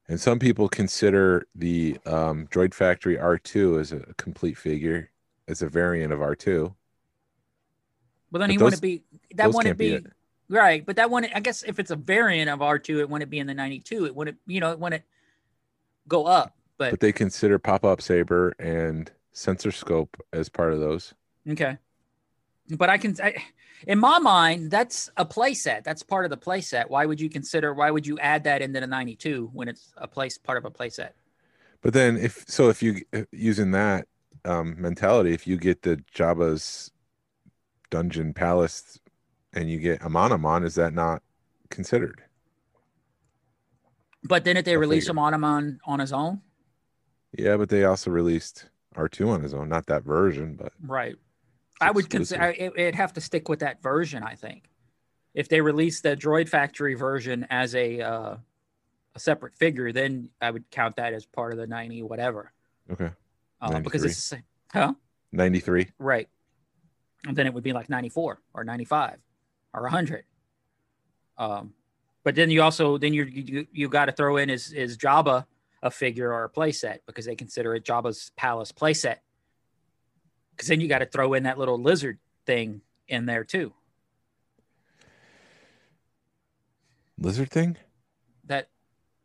And 0.07 0.21
some 0.21 0.37
people 0.37 0.69
consider 0.69 1.47
the 1.55 1.97
um, 2.05 2.47
Droid 2.51 2.75
Factory 2.75 3.17
R2 3.17 3.79
as 3.81 3.91
a 3.91 3.99
complete 4.17 4.57
figure, 4.59 5.09
as 5.47 5.63
a 5.63 5.67
variant 5.69 6.13
of 6.13 6.19
R2. 6.19 6.71
Well, 8.31 8.39
then 8.39 8.41
But 8.41 8.49
he 8.51 8.57
those- 8.57 8.63
wouldn't 8.63 8.81
be 8.83 9.03
that 9.35 9.51
wouldn't 9.51 9.77
be 9.79 9.97
be, 9.97 10.05
right. 10.49 10.85
But 10.85 10.97
that 10.97 11.09
wouldn't. 11.09 11.35
I 11.35 11.39
guess 11.39 11.63
if 11.63 11.79
it's 11.79 11.89
a 11.89 11.95
variant 11.95 12.47
of 12.49 12.61
R 12.61 12.77
two, 12.77 12.99
it 12.99 13.09
wouldn't 13.09 13.31
be 13.31 13.39
in 13.39 13.47
the 13.47 13.55
ninety 13.55 13.79
two. 13.79 14.05
It 14.05 14.15
wouldn't. 14.15 14.37
You 14.45 14.59
know, 14.59 14.71
it 14.71 14.79
wouldn't 14.79 15.03
go 16.07 16.25
up. 16.27 16.55
But, 16.77 16.91
But 16.91 16.99
they 16.99 17.11
consider 17.11 17.57
Pop 17.57 17.83
Up 17.83 18.01
Saber 18.03 18.53
and 18.59 19.11
Sensor 19.31 19.71
Scope 19.71 20.15
as 20.31 20.47
part 20.47 20.73
of 20.73 20.79
those. 20.79 21.13
okay. 21.49 21.77
But 22.69 22.89
I 22.89 22.97
can. 22.97 23.15
I, 23.21 23.35
in 23.87 23.97
my 23.99 24.19
mind, 24.19 24.69
that's 24.71 25.09
a 25.17 25.25
playset. 25.25 25.83
That's 25.83 26.03
part 26.03 26.25
of 26.25 26.31
the 26.31 26.37
playset. 26.37 26.89
Why 26.89 27.05
would 27.05 27.19
you 27.19 27.29
consider? 27.29 27.73
Why 27.73 27.91
would 27.91 28.05
you 28.05 28.19
add 28.19 28.43
that 28.43 28.61
into 28.61 28.79
the 28.79 28.87
ninety 28.87 29.15
two 29.15 29.49
when 29.53 29.67
it's 29.67 29.91
a 29.97 30.07
place 30.07 30.37
part 30.37 30.57
of 30.57 30.65
a 30.65 30.71
playset? 30.71 31.11
But 31.81 31.93
then, 31.93 32.17
if 32.17 32.45
so, 32.47 32.69
if 32.69 32.83
you 32.83 33.01
using 33.31 33.71
that 33.71 34.07
um, 34.45 34.79
mentality, 34.79 35.33
if 35.33 35.47
you 35.47 35.57
get 35.57 35.81
the 35.81 35.97
Jabba's 36.13 36.91
dungeon 37.89 38.33
palace 38.33 38.99
and 39.53 39.69
you 39.69 39.79
get 39.79 40.01
Amanaman, 40.01 40.63
is 40.65 40.75
that 40.75 40.93
not 40.93 41.23
considered? 41.69 42.21
But 44.23 44.43
then 44.43 44.57
if 44.57 44.65
they 44.65 44.73
A 44.73 44.79
release 44.79 45.05
figure. 45.05 45.11
him 45.11 45.19
on 45.19 45.33
him 45.33 45.43
on, 45.43 45.79
on 45.85 45.99
his 45.99 46.11
own, 46.13 46.41
Yeah, 47.31 47.57
but 47.57 47.69
they 47.69 47.85
also 47.85 48.11
released 48.11 48.69
R2 48.95 49.27
on 49.29 49.41
his 49.41 49.53
own, 49.53 49.69
not 49.69 49.85
that 49.87 50.03
version, 50.03 50.55
but 50.55 50.73
right? 50.81 51.15
I 51.81 51.91
would 51.91 52.09
consider 52.09 52.49
it, 52.57 52.73
it'd 52.75 52.95
have 52.95 53.13
to 53.13 53.21
stick 53.21 53.49
with 53.49 53.59
that 53.59 53.81
version. 53.81 54.23
I 54.23 54.35
think 54.35 54.69
if 55.33 55.49
they 55.49 55.61
release 55.61 56.01
the 56.01 56.15
Droid 56.15 56.49
Factory 56.49 56.95
version 56.95 57.47
as 57.49 57.75
a 57.75 58.01
uh, 58.01 58.35
a 59.15 59.19
separate 59.19 59.55
figure, 59.55 59.91
then 59.91 60.29
I 60.41 60.51
would 60.51 60.69
count 60.71 60.97
that 60.97 61.13
as 61.13 61.25
part 61.25 61.51
of 61.51 61.57
the 61.57 61.67
90 61.67 62.03
whatever. 62.03 62.51
Okay. 62.91 63.11
Uh, 63.61 63.79
because 63.79 64.03
it's 64.03 64.15
the 64.15 64.21
same. 64.21 64.43
Huh? 64.71 64.93
93. 65.31 65.87
Right. 65.99 66.27
And 67.25 67.35
then 67.35 67.45
it 67.45 67.53
would 67.53 67.63
be 67.63 67.73
like 67.73 67.89
94 67.89 68.41
or 68.53 68.63
95 68.63 69.17
or 69.73 69.81
100. 69.83 70.23
Um, 71.37 71.73
but 72.23 72.35
then 72.35 72.49
you 72.49 72.61
also 72.61 72.97
then 72.97 73.13
you 73.13 73.23
you, 73.23 73.67
you 73.71 73.89
got 73.89 74.05
to 74.05 74.11
throw 74.11 74.37
in 74.37 74.49
is 74.49 74.71
is 74.71 74.97
Jabba 74.97 75.45
a 75.81 75.89
figure 75.89 76.33
or 76.33 76.43
a 76.43 76.49
playset 76.49 76.99
because 77.05 77.25
they 77.25 77.35
consider 77.35 77.73
it 77.75 77.85
Jabba's 77.85 78.31
palace 78.35 78.71
playset. 78.71 79.17
Because 80.59 80.67
then 80.67 80.81
you 80.81 80.89
got 80.89 80.99
to 80.99 81.05
throw 81.05 81.35
in 81.35 81.43
that 81.43 81.57
little 81.57 81.81
lizard 81.81 82.19
thing 82.45 82.81
in 83.07 83.25
there 83.25 83.45
too. 83.45 83.71
Lizard 87.17 87.49
thing? 87.49 87.77
That 88.43 88.67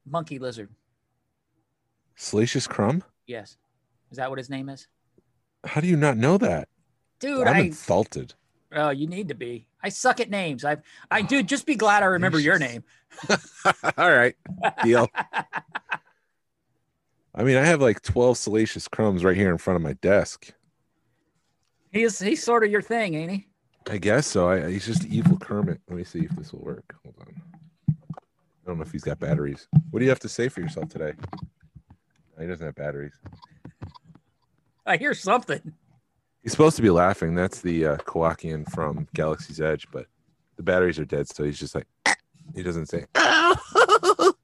monkey 0.06 0.38
lizard. 0.38 0.68
Salacious 2.14 2.68
Crumb? 2.68 3.02
Yes. 3.26 3.56
Is 4.12 4.18
that 4.18 4.30
what 4.30 4.38
his 4.38 4.48
name 4.48 4.68
is? 4.68 4.86
How 5.64 5.80
do 5.80 5.88
you 5.88 5.96
not 5.96 6.16
know 6.16 6.38
that? 6.38 6.68
Dude, 7.18 7.48
I'm 7.48 7.56
I 7.56 7.60
insulted. 7.62 8.34
oh, 8.70 8.90
you 8.90 9.08
need 9.08 9.26
to 9.26 9.34
be. 9.34 9.66
I 9.82 9.88
suck 9.88 10.20
at 10.20 10.30
names. 10.30 10.64
I 10.64 10.76
I 11.10 11.22
dude, 11.22 11.48
just 11.48 11.66
be 11.66 11.74
glad 11.74 12.04
I 12.04 12.06
remember 12.06 12.38
your 12.38 12.60
name. 12.60 12.84
All 13.98 14.12
right. 14.12 14.36
Deal. 14.84 15.08
I 17.34 17.42
mean, 17.42 17.56
I 17.56 17.64
have 17.64 17.82
like 17.82 18.02
12 18.02 18.38
salacious 18.38 18.86
crumbs 18.86 19.24
right 19.24 19.36
here 19.36 19.50
in 19.50 19.58
front 19.58 19.74
of 19.74 19.82
my 19.82 19.94
desk. 19.94 20.54
He's 21.94 22.18
he's 22.18 22.42
sort 22.42 22.64
of 22.64 22.72
your 22.72 22.82
thing, 22.82 23.14
ain't 23.14 23.30
he? 23.30 23.46
I 23.88 23.98
guess 23.98 24.26
so. 24.26 24.48
I, 24.48 24.68
he's 24.68 24.84
just 24.84 25.04
evil 25.06 25.38
Kermit. 25.38 25.80
Let 25.88 25.96
me 25.96 26.02
see 26.02 26.24
if 26.24 26.30
this 26.32 26.52
will 26.52 26.64
work. 26.64 26.92
Hold 27.04 27.14
on. 27.20 27.42
I 27.88 28.66
don't 28.66 28.78
know 28.78 28.82
if 28.82 28.90
he's 28.90 29.04
got 29.04 29.20
batteries. 29.20 29.68
What 29.90 30.00
do 30.00 30.04
you 30.04 30.10
have 30.10 30.18
to 30.20 30.28
say 30.28 30.48
for 30.48 30.60
yourself 30.60 30.88
today? 30.88 31.12
No, 31.40 32.42
he 32.42 32.48
doesn't 32.48 32.66
have 32.66 32.74
batteries. 32.74 33.12
I 34.84 34.96
hear 34.96 35.14
something. 35.14 35.72
He's 36.42 36.50
supposed 36.50 36.74
to 36.76 36.82
be 36.82 36.90
laughing. 36.90 37.36
That's 37.36 37.60
the 37.60 37.86
uh, 37.86 37.96
Kowakian 37.98 38.68
from 38.72 39.06
Galaxy's 39.14 39.60
Edge, 39.60 39.86
but 39.92 40.06
the 40.56 40.64
batteries 40.64 40.98
are 40.98 41.04
dead, 41.04 41.28
so 41.28 41.44
he's 41.44 41.60
just 41.60 41.76
like 41.76 41.86
he 42.56 42.64
doesn't 42.64 42.86
say. 42.86 43.06
I, 43.14 44.34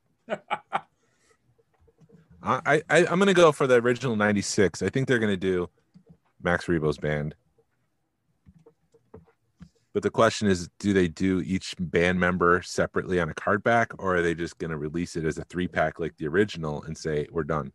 I 2.42 2.82
I'm 2.90 3.18
gonna 3.18 3.34
go 3.34 3.50
for 3.50 3.66
the 3.66 3.74
original 3.74 4.14
'96. 4.14 4.82
I 4.82 4.88
think 4.88 5.08
they're 5.08 5.18
gonna 5.18 5.36
do 5.36 5.68
Max 6.42 6.66
Rebo's 6.66 6.98
band. 6.98 7.34
But 9.92 10.04
the 10.04 10.10
question 10.10 10.46
is, 10.46 10.68
do 10.78 10.92
they 10.92 11.08
do 11.08 11.40
each 11.40 11.74
band 11.78 12.20
member 12.20 12.62
separately 12.62 13.18
on 13.20 13.28
a 13.28 13.34
card 13.34 13.64
back, 13.64 13.92
or 13.98 14.16
are 14.16 14.22
they 14.22 14.34
just 14.34 14.58
gonna 14.58 14.76
release 14.76 15.16
it 15.16 15.24
as 15.24 15.38
a 15.38 15.44
three 15.44 15.66
pack 15.66 15.98
like 15.98 16.16
the 16.16 16.28
original 16.28 16.82
and 16.84 16.96
say 16.96 17.26
we're 17.30 17.44
done? 17.44 17.72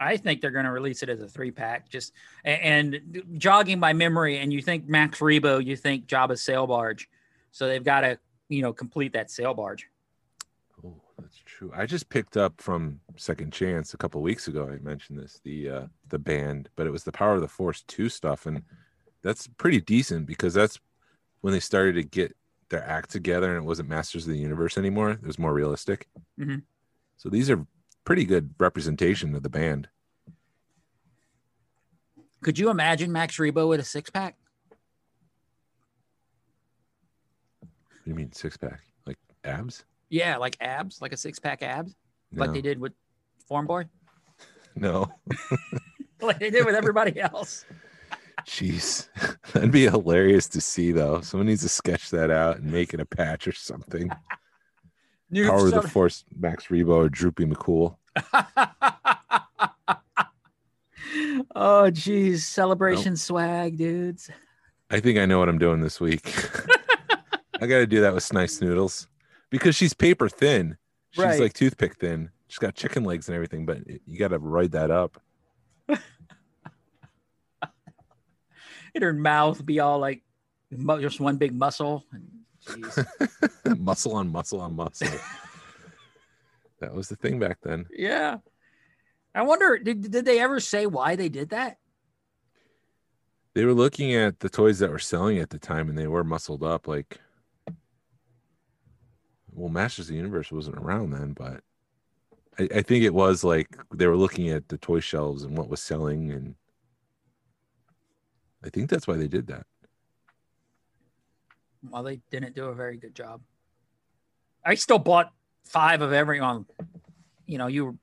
I 0.00 0.16
think 0.16 0.40
they're 0.40 0.50
going 0.50 0.64
to 0.64 0.70
release 0.70 1.02
it 1.02 1.08
as 1.08 1.20
a 1.20 1.28
three 1.28 1.50
pack. 1.50 1.88
Just 1.88 2.12
and 2.44 3.24
jogging 3.36 3.80
my 3.80 3.92
memory, 3.92 4.38
and 4.38 4.52
you 4.52 4.62
think 4.62 4.88
Max 4.88 5.18
Rebo, 5.18 5.64
you 5.64 5.76
think 5.76 6.06
Jabba's 6.06 6.40
sail 6.40 6.66
barge, 6.66 7.08
so 7.50 7.66
they've 7.66 7.82
got 7.82 8.02
to 8.02 8.18
you 8.48 8.62
know 8.62 8.72
complete 8.72 9.12
that 9.14 9.30
sail 9.30 9.54
barge. 9.54 9.88
That's 11.18 11.38
true. 11.44 11.72
I 11.74 11.84
just 11.86 12.08
picked 12.08 12.36
up 12.36 12.60
from 12.60 13.00
Second 13.16 13.52
Chance 13.52 13.92
a 13.92 13.96
couple 13.96 14.22
weeks 14.22 14.46
ago. 14.48 14.68
I 14.68 14.78
mentioned 14.78 15.18
this 15.18 15.40
the 15.42 15.68
uh, 15.68 15.86
the 16.08 16.18
band, 16.18 16.68
but 16.76 16.86
it 16.86 16.90
was 16.90 17.04
the 17.04 17.12
Power 17.12 17.34
of 17.34 17.40
the 17.40 17.48
Force 17.48 17.82
two 17.88 18.08
stuff, 18.08 18.46
and 18.46 18.62
that's 19.22 19.48
pretty 19.58 19.80
decent 19.80 20.26
because 20.26 20.54
that's 20.54 20.78
when 21.40 21.52
they 21.52 21.60
started 21.60 21.94
to 21.94 22.02
get 22.04 22.36
their 22.68 22.84
act 22.88 23.10
together, 23.10 23.48
and 23.54 23.64
it 23.64 23.66
wasn't 23.66 23.88
Masters 23.88 24.26
of 24.26 24.32
the 24.32 24.38
Universe 24.38 24.78
anymore. 24.78 25.10
It 25.10 25.26
was 25.26 25.38
more 25.38 25.52
realistic. 25.52 26.08
Mhm. 26.38 26.62
So 27.16 27.28
these 27.28 27.50
are 27.50 27.66
pretty 28.04 28.24
good 28.24 28.54
representation 28.58 29.34
of 29.34 29.42
the 29.42 29.48
band. 29.48 29.88
Could 32.42 32.58
you 32.58 32.70
imagine 32.70 33.10
Max 33.10 33.36
Rebo 33.38 33.68
with 33.68 33.80
a 33.80 33.84
six 33.84 34.08
pack? 34.10 34.36
What 37.58 37.68
do 38.04 38.10
you 38.10 38.14
mean 38.14 38.32
six 38.32 38.56
pack? 38.56 38.80
Like 39.06 39.18
abs? 39.42 39.84
Yeah, 40.10 40.36
like 40.38 40.56
abs, 40.60 41.02
like 41.02 41.12
a 41.12 41.16
six 41.16 41.38
pack 41.38 41.62
abs, 41.62 41.94
like 42.32 42.52
they 42.52 42.62
did 42.62 42.78
with 42.78 42.92
Form 43.46 43.66
Boy, 43.66 43.84
no. 44.80 45.10
like 46.20 46.38
they 46.38 46.50
did 46.50 46.64
with 46.64 46.74
everybody 46.74 47.20
else. 47.20 47.64
Jeez, 48.46 49.08
that'd 49.52 49.72
be 49.72 49.84
hilarious 49.84 50.48
to 50.48 50.60
see 50.60 50.92
though. 50.92 51.20
Someone 51.20 51.46
needs 51.46 51.62
to 51.62 51.68
sketch 51.68 52.10
that 52.10 52.30
out 52.30 52.58
and 52.58 52.70
make 52.70 52.94
it 52.94 53.00
a 53.00 53.06
patch 53.06 53.48
or 53.48 53.52
something. 53.52 54.10
New- 55.30 55.46
Power 55.46 55.66
of 55.66 55.72
the 55.72 55.82
Force, 55.82 56.24
Max 56.38 56.68
Rebo 56.68 56.88
or 56.88 57.08
Droopy 57.10 57.44
McCool. 57.44 57.96
oh, 61.54 61.90
geez, 61.90 62.46
celebration 62.46 63.14
swag, 63.14 63.76
dudes. 63.76 64.30
I 64.90 65.00
think 65.00 65.18
I 65.18 65.26
know 65.26 65.38
what 65.38 65.50
I'm 65.50 65.58
doing 65.58 65.82
this 65.82 66.00
week. 66.00 66.34
I 67.60 67.66
got 67.66 67.78
to 67.78 67.86
do 67.86 68.00
that 68.00 68.14
with 68.14 68.22
Sy 68.22 68.44
Snootles 68.44 69.06
because 69.50 69.74
she's 69.76 69.94
paper 69.94 70.28
thin. 70.28 70.76
She's 71.10 71.24
Right. 71.24 71.40
like 71.40 71.52
toothpick 71.54 71.96
thin. 71.96 72.30
She's 72.48 72.58
got 72.58 72.74
chicken 72.74 73.04
legs 73.04 73.28
and 73.28 73.34
everything, 73.34 73.66
but 73.66 73.78
you 74.06 74.18
got 74.18 74.28
to 74.28 74.38
ride 74.38 74.72
that 74.72 74.90
up. 74.90 75.20
In 78.94 79.02
her 79.02 79.12
mouth 79.12 79.64
be 79.64 79.80
all 79.80 79.98
like 79.98 80.22
just 81.00 81.20
one 81.20 81.36
big 81.36 81.54
muscle. 81.54 82.04
Jeez. 82.66 83.78
muscle 83.78 84.14
on 84.14 84.30
muscle 84.30 84.60
on 84.60 84.74
muscle. 84.74 85.08
that 86.80 86.94
was 86.94 87.08
the 87.08 87.16
thing 87.16 87.38
back 87.38 87.58
then. 87.62 87.86
yeah. 87.94 88.38
I 89.34 89.42
wonder, 89.42 89.78
did, 89.78 90.10
did 90.10 90.24
they 90.24 90.40
ever 90.40 90.58
say 90.58 90.86
why 90.86 91.14
they 91.14 91.28
did 91.28 91.50
that? 91.50 91.76
They 93.54 93.64
were 93.64 93.74
looking 93.74 94.14
at 94.14 94.40
the 94.40 94.48
toys 94.48 94.78
that 94.80 94.90
were 94.90 94.98
selling 94.98 95.38
at 95.38 95.50
the 95.50 95.58
time 95.58 95.88
and 95.88 95.96
they 95.98 96.06
were 96.08 96.24
muscled 96.24 96.62
up. 96.64 96.88
Like, 96.88 97.20
well, 99.58 99.68
Masters 99.68 100.06
of 100.06 100.10
the 100.10 100.16
Universe 100.16 100.52
wasn't 100.52 100.76
around 100.76 101.10
then, 101.10 101.32
but 101.32 101.62
I, 102.58 102.68
I 102.76 102.82
think 102.82 103.04
it 103.04 103.14
was 103.14 103.44
like 103.44 103.76
they 103.94 104.06
were 104.06 104.16
looking 104.16 104.48
at 104.48 104.68
the 104.68 104.78
toy 104.78 105.00
shelves 105.00 105.42
and 105.42 105.56
what 105.56 105.68
was 105.68 105.80
selling. 105.80 106.30
And 106.30 106.54
I 108.64 108.70
think 108.70 108.90
that's 108.90 109.06
why 109.06 109.16
they 109.16 109.28
did 109.28 109.46
that. 109.48 109.66
Well, 111.88 112.02
they 112.02 112.20
didn't 112.30 112.54
do 112.54 112.66
a 112.66 112.74
very 112.74 112.96
good 112.96 113.14
job. 113.14 113.40
I 114.64 114.74
still 114.74 114.98
bought 114.98 115.32
five 115.64 116.02
of 116.02 116.12
every 116.12 116.40
on, 116.40 116.66
you 117.46 117.58
know, 117.58 117.68
you. 117.68 117.98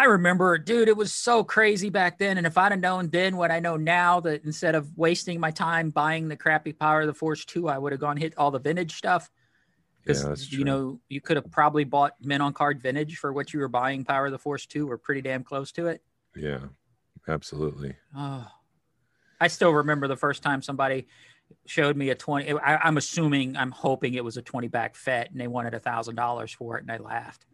I 0.00 0.04
remember, 0.04 0.58
dude, 0.58 0.86
it 0.86 0.96
was 0.96 1.12
so 1.12 1.42
crazy 1.42 1.90
back 1.90 2.18
then. 2.18 2.38
And 2.38 2.46
if 2.46 2.56
I'd 2.56 2.70
have 2.70 2.80
known 2.80 3.10
then 3.10 3.36
what 3.36 3.50
I 3.50 3.58
know 3.58 3.76
now, 3.76 4.20
that 4.20 4.44
instead 4.44 4.76
of 4.76 4.96
wasting 4.96 5.40
my 5.40 5.50
time 5.50 5.90
buying 5.90 6.28
the 6.28 6.36
crappy 6.36 6.72
Power 6.72 7.00
of 7.00 7.08
the 7.08 7.14
Force 7.14 7.44
2, 7.44 7.68
I 7.68 7.78
would 7.78 7.90
have 7.90 8.00
gone 8.00 8.16
hit 8.16 8.34
all 8.38 8.52
the 8.52 8.60
vintage 8.60 8.94
stuff. 8.94 9.28
Because, 10.08 10.50
Yeah, 10.50 10.58
you 10.58 10.64
know, 10.64 11.00
you 11.10 11.20
could 11.20 11.36
have 11.36 11.50
probably 11.50 11.84
bought 11.84 12.14
Mint 12.20 12.42
on 12.42 12.54
Card 12.54 12.80
vintage 12.80 13.18
for 13.18 13.30
what 13.32 13.52
you 13.52 13.60
were 13.60 13.68
buying 13.68 14.04
Power 14.04 14.26
of 14.26 14.32
the 14.32 14.38
Force 14.38 14.64
2 14.64 14.90
or 14.90 14.96
pretty 14.96 15.20
damn 15.20 15.44
close 15.44 15.70
to 15.72 15.86
it. 15.88 16.02
Yeah, 16.34 16.60
absolutely. 17.26 17.94
Oh, 18.16 18.46
I 19.38 19.48
still 19.48 19.70
remember 19.72 20.08
the 20.08 20.16
first 20.16 20.42
time 20.42 20.62
somebody 20.62 21.08
showed 21.66 21.96
me 21.96 22.08
a 22.08 22.14
20. 22.14 22.52
I, 22.52 22.78
I'm 22.78 22.96
assuming, 22.96 23.56
I'm 23.56 23.70
hoping 23.70 24.14
it 24.14 24.24
was 24.24 24.38
a 24.38 24.42
20 24.42 24.68
back 24.68 24.94
Fett 24.96 25.30
and 25.30 25.38
they 25.38 25.46
wanted 25.46 25.74
a 25.74 25.80
thousand 25.80 26.14
dollars 26.14 26.52
for 26.52 26.78
it. 26.78 26.82
And 26.82 26.90
I 26.90 26.96
laughed. 26.96 27.44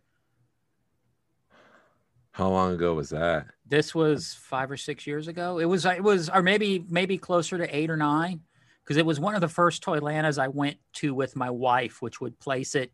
How 2.31 2.49
long 2.51 2.73
ago 2.73 2.95
was 2.95 3.11
that? 3.11 3.47
This 3.67 3.95
was 3.95 4.35
five 4.35 4.71
or 4.71 4.77
six 4.77 5.07
years 5.07 5.27
ago. 5.29 5.59
It 5.59 5.67
was, 5.67 5.85
it 5.85 6.03
was, 6.03 6.29
or 6.29 6.43
maybe, 6.43 6.85
maybe 6.89 7.19
closer 7.19 7.59
to 7.59 7.77
eight 7.77 7.91
or 7.91 7.97
nine 7.97 8.41
because 8.85 8.97
it 8.99 9.07
was 9.07 9.19
one 9.19 9.35
of 9.35 9.41
the 9.41 9.49
first 9.49 9.83
Toylantas 9.83 10.39
I 10.39 10.49
went 10.49 10.77
to 10.95 11.15
with 11.15 11.37
my 11.37 11.51
wife, 11.51 12.03
which 12.03 12.21
would 12.21 12.39
place 12.39 12.75
it 12.75 12.93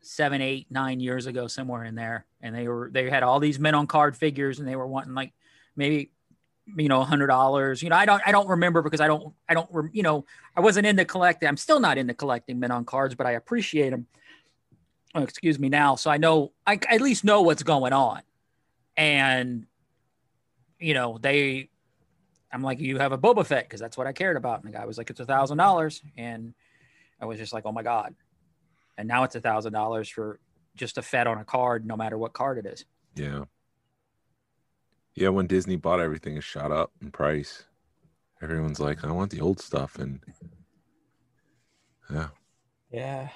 seven, 0.00 0.40
eight, 0.40 0.66
nine 0.70 1.00
years 1.00 1.26
ago, 1.26 1.46
somewhere 1.46 1.84
in 1.84 1.94
there. 1.94 2.24
And 2.40 2.54
they 2.54 2.66
were, 2.66 2.90
they 2.92 3.10
had 3.10 3.22
all 3.22 3.40
these 3.40 3.58
mint 3.58 3.76
on 3.76 3.86
card 3.86 4.16
figures 4.16 4.58
and 4.58 4.66
they 4.66 4.76
were 4.76 4.86
wanting 4.86 5.14
like 5.14 5.32
maybe 5.76 6.10
you 6.76 6.88
know, 6.88 7.00
a 7.00 7.04
hundred 7.04 7.28
dollars. 7.28 7.82
You 7.82 7.88
know, 7.88 7.96
I 7.96 8.04
don't, 8.04 8.22
I 8.26 8.32
don't 8.32 8.48
remember 8.48 8.82
because 8.82 9.00
I 9.00 9.06
don't, 9.06 9.34
I 9.48 9.54
don't, 9.54 9.68
you 9.94 10.02
know, 10.02 10.24
I 10.56 10.60
wasn't 10.60 10.86
into 10.86 11.04
collecting. 11.04 11.48
I'm 11.48 11.56
still 11.56 11.80
not 11.80 11.98
into 11.98 12.14
collecting 12.14 12.58
mint 12.58 12.72
on 12.72 12.84
cards, 12.84 13.14
but 13.14 13.26
I 13.26 13.32
appreciate 13.32 13.90
them. 13.90 14.06
Oh, 15.14 15.22
excuse 15.22 15.58
me 15.58 15.68
now. 15.68 15.94
So 15.94 16.10
I 16.10 16.18
know, 16.18 16.52
I 16.66 16.78
at 16.90 17.00
least 17.00 17.24
know 17.24 17.42
what's 17.42 17.62
going 17.62 17.92
on. 17.92 18.22
And, 18.96 19.66
you 20.78 20.94
know, 20.94 21.18
they, 21.20 21.70
I'm 22.52 22.62
like, 22.62 22.80
you 22.80 22.98
have 22.98 23.12
a 23.12 23.18
Boba 23.18 23.44
Fett 23.44 23.64
because 23.64 23.80
that's 23.80 23.96
what 23.96 24.06
I 24.06 24.12
cared 24.12 24.36
about. 24.36 24.62
And 24.62 24.72
the 24.72 24.76
guy 24.76 24.86
was 24.86 24.96
like, 24.98 25.10
it's 25.10 25.20
a 25.20 25.26
thousand 25.26 25.58
dollars. 25.58 26.02
And 26.16 26.54
I 27.20 27.26
was 27.26 27.38
just 27.38 27.52
like, 27.52 27.66
oh 27.66 27.72
my 27.72 27.82
God. 27.82 28.14
And 28.96 29.06
now 29.06 29.24
it's 29.24 29.34
a 29.36 29.40
thousand 29.40 29.72
dollars 29.72 30.08
for 30.08 30.40
just 30.74 30.98
a 30.98 31.02
Fett 31.02 31.26
on 31.26 31.38
a 31.38 31.44
card, 31.44 31.86
no 31.86 31.96
matter 31.96 32.16
what 32.16 32.32
card 32.32 32.58
it 32.58 32.66
is. 32.66 32.84
Yeah. 33.14 33.44
Yeah, 35.14 35.30
when 35.30 35.46
Disney 35.46 35.76
bought 35.76 36.00
everything, 36.00 36.36
it 36.36 36.44
shot 36.44 36.70
up 36.70 36.92
in 37.02 37.10
price. 37.10 37.64
Everyone's 38.40 38.78
like, 38.80 39.04
I 39.04 39.10
want 39.10 39.32
the 39.32 39.40
old 39.40 39.60
stuff. 39.60 39.96
And 39.98 40.20
yeah, 42.10 42.28
Yeah. 42.90 43.28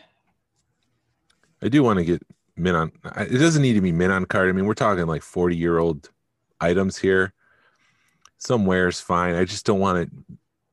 I 1.60 1.68
do 1.68 1.82
want 1.82 1.98
to 1.98 2.04
get 2.04 2.22
mint 2.56 2.76
on. 2.76 2.92
It 3.16 3.38
doesn't 3.38 3.62
need 3.62 3.74
to 3.74 3.80
be 3.80 3.92
mint 3.92 4.12
on 4.12 4.24
card. 4.26 4.48
I 4.48 4.52
mean, 4.52 4.66
we're 4.66 4.74
talking 4.74 5.06
like 5.06 5.22
forty 5.22 5.56
year 5.56 5.78
old 5.78 6.10
items 6.60 6.98
here. 6.98 7.32
Some 8.44 8.68
is 8.68 9.00
fine. 9.00 9.36
I 9.36 9.44
just 9.44 9.64
don't 9.64 9.78
want 9.78 9.98
it. 9.98 10.10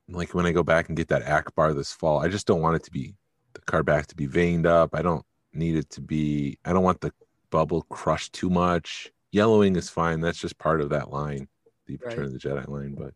Like 0.07 0.33
when 0.33 0.47
I 0.47 0.51
go 0.51 0.63
back 0.63 0.87
and 0.87 0.97
get 0.97 1.09
that 1.09 1.23
Ackbar 1.23 1.75
this 1.75 1.93
fall, 1.93 2.17
I 2.19 2.27
just 2.27 2.47
don't 2.47 2.61
want 2.61 2.75
it 2.77 2.83
to 2.85 2.91
be 2.91 3.13
the 3.53 3.61
card 3.61 3.85
back 3.85 4.07
to 4.07 4.15
be 4.15 4.25
veined 4.25 4.65
up. 4.65 4.95
I 4.95 5.03
don't 5.03 5.23
need 5.53 5.75
it 5.75 5.87
to 5.91 6.01
be. 6.01 6.57
I 6.65 6.73
don't 6.73 6.81
want 6.81 7.01
the 7.01 7.13
bubble 7.51 7.83
crushed 7.83 8.33
too 8.33 8.49
much. 8.49 9.11
Yellowing 9.31 9.75
is 9.75 9.87
fine. 9.87 10.19
That's 10.19 10.39
just 10.39 10.57
part 10.57 10.81
of 10.81 10.89
that 10.89 11.11
line, 11.11 11.47
the 11.85 11.97
Return 11.97 12.25
of 12.25 12.33
the 12.33 12.39
Jedi 12.39 12.67
line. 12.67 12.95
But 12.95 13.13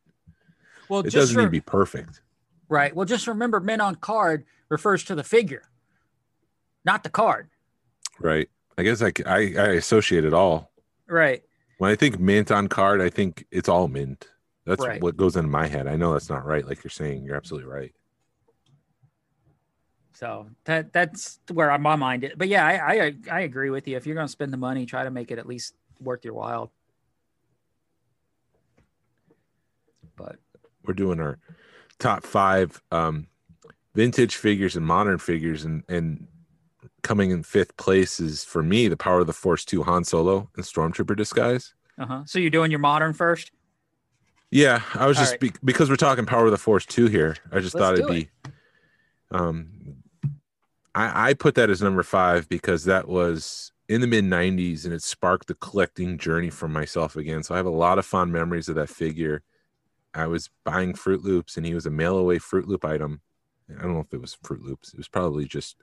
Well, 0.87 0.99
it 0.99 1.05
just 1.05 1.15
doesn't 1.15 1.35
need 1.37 1.45
to 1.45 1.49
be 1.49 1.59
perfect. 1.59 2.21
right. 2.69 2.95
Well, 2.95 3.07
just 3.07 3.25
remember, 3.25 3.59
mint 3.59 3.81
on 3.81 3.95
card 3.95 4.45
refers 4.69 5.03
to 5.05 5.15
the 5.15 5.23
figure, 5.23 5.63
not 6.85 7.01
the 7.01 7.09
card. 7.09 7.49
Right. 8.19 8.51
I 8.77 8.83
guess 8.83 9.01
I 9.01 9.11
I 9.25 9.39
associate 9.39 10.25
it 10.25 10.33
all. 10.35 10.71
Right. 11.07 11.41
When 11.79 11.89
I 11.89 11.95
think 11.95 12.19
mint 12.19 12.51
on 12.51 12.67
card, 12.67 13.01
I 13.01 13.09
think 13.09 13.47
it's 13.49 13.67
all 13.67 13.87
mint. 13.87 14.27
That's 14.65 14.83
Right. 14.83 15.01
what 15.01 15.17
goes 15.17 15.35
in 15.35 15.49
my 15.49 15.67
head. 15.67 15.87
I 15.87 15.95
know 15.97 16.13
that's 16.13 16.29
not 16.29 16.45
right. 16.45 16.65
Like 16.65 16.83
you're 16.83 16.91
saying, 16.91 17.23
you're 17.25 17.35
absolutely 17.35 17.69
right. 17.69 17.93
So 20.13 20.47
that 20.65 20.93
that's 20.93 21.39
where 21.51 21.75
my 21.79 21.95
mind 21.95 22.23
is. 22.23 22.31
But 22.37 22.47
yeah, 22.47 22.65
I, 22.65 22.93
I 23.05 23.13
I 23.31 23.39
agree 23.41 23.69
with 23.71 23.87
you. 23.87 23.97
If 23.97 24.05
you're 24.05 24.15
going 24.15 24.27
to 24.27 24.31
spend 24.31 24.53
the 24.53 24.57
money, 24.57 24.85
try 24.85 25.03
to 25.03 25.11
make 25.11 25.31
it 25.31 25.39
at 25.39 25.47
least 25.47 25.73
worth 25.99 26.23
your 26.23 26.35
while. 26.35 26.71
But 30.15 30.37
We're 30.85 30.93
doing 30.93 31.19
our 31.19 31.39
top 31.99 32.23
five 32.23 32.81
um, 32.91 33.27
vintage 33.95 34.35
figures 34.35 34.75
and 34.75 34.85
modern 34.85 35.17
figures, 35.17 35.65
and 35.65 35.83
and 35.89 36.27
coming 37.01 37.31
in 37.31 37.43
fifth 37.43 37.75
place 37.75 38.19
is 38.19 38.43
for 38.45 38.61
me 38.63 38.87
the 38.87 38.95
Power 38.95 39.21
of 39.21 39.27
the 39.27 39.33
Force 39.33 39.65
two 39.65 39.83
Han 39.83 40.03
Solo 40.03 40.49
and 40.55 40.63
Stormtrooper 40.63 41.17
disguise. 41.17 41.73
uh 41.97 42.05
huh. 42.05 42.23
So 42.27 42.37
you're 42.39 42.49
doing 42.51 42.69
your 42.71 42.79
modern 42.79 43.13
first. 43.13 43.51
Yeah, 44.53 44.81
I 44.93 45.07
was 45.07 45.17
All 45.17 45.23
just 45.23 45.33
right. 45.33 45.39
be- 45.39 45.53
because 45.63 45.89
we're 45.89 45.95
talking 45.95 46.25
Power 46.25 46.45
of 46.45 46.51
the 46.51 46.57
Force 46.57 46.85
two 46.85 47.07
here. 47.07 47.35
I 47.51 47.59
just 47.59 47.73
Let's 47.73 47.83
thought 47.83 47.93
it'd 47.95 48.07
be. 48.07 48.29
Um, 49.31 49.95
I 50.93 51.29
I 51.29 51.33
put 51.33 51.55
that 51.55 51.71
as 51.71 51.81
number 51.81 52.03
five 52.03 52.47
because 52.47 52.85
that 52.85 53.07
was 53.07 53.71
in 53.89 54.01
the 54.01 54.07
mid 54.07 54.25
'90s 54.25 54.85
and 54.85 54.93
it 54.93 55.01
sparked 55.01 55.47
the 55.47 55.55
collecting 55.55 56.19
journey 56.19 56.51
for 56.51 56.67
myself 56.67 57.15
again. 57.15 57.41
So 57.41 57.55
I 57.55 57.57
have 57.57 57.65
a 57.65 57.71
lot 57.71 57.97
of 57.97 58.05
fond 58.05 58.31
memories 58.31 58.69
of 58.69 58.75
that 58.75 58.89
figure. 58.89 59.41
I 60.13 60.27
was 60.27 60.51
buying 60.63 60.93
Froot 60.93 61.23
Loops 61.23 61.57
and 61.57 61.65
he 61.65 61.73
was 61.73 61.87
a 61.87 61.91
mail 61.91 62.17
away 62.17 62.37
Froot 62.37 62.67
Loop 62.67 62.85
item. 62.85 63.21
I 63.75 63.81
don't 63.81 63.95
know 63.95 64.01
if 64.01 64.13
it 64.13 64.21
was 64.21 64.37
Froot 64.43 64.61
Loops. 64.61 64.93
It 64.93 64.97
was 64.97 65.07
probably 65.07 65.45
just 65.45 65.77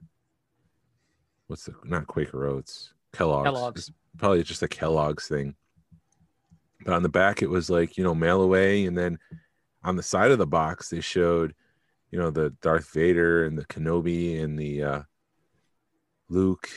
what's 1.48 1.64
the 1.64 1.74
not 1.84 2.06
Quaker 2.06 2.46
Oats 2.46 2.92
Kellogg's. 3.12 3.44
Kellogg's. 3.46 3.92
Probably 4.16 4.42
just 4.44 4.62
a 4.62 4.68
Kellogg's 4.68 5.26
thing. 5.26 5.56
But 6.84 6.94
on 6.94 7.02
the 7.02 7.08
back, 7.08 7.42
it 7.42 7.50
was 7.50 7.70
like 7.70 7.96
you 7.96 8.04
know 8.04 8.14
mail 8.14 8.42
away, 8.42 8.86
and 8.86 8.96
then 8.96 9.18
on 9.82 9.96
the 9.96 10.02
side 10.02 10.30
of 10.30 10.38
the 10.38 10.46
box 10.46 10.88
they 10.88 11.00
showed, 11.00 11.54
you 12.10 12.18
know, 12.18 12.30
the 12.30 12.50
Darth 12.62 12.90
Vader 12.92 13.44
and 13.44 13.56
the 13.56 13.64
Kenobi 13.64 14.42
and 14.42 14.58
the 14.58 14.82
uh, 14.82 15.02
Luke 16.28 16.68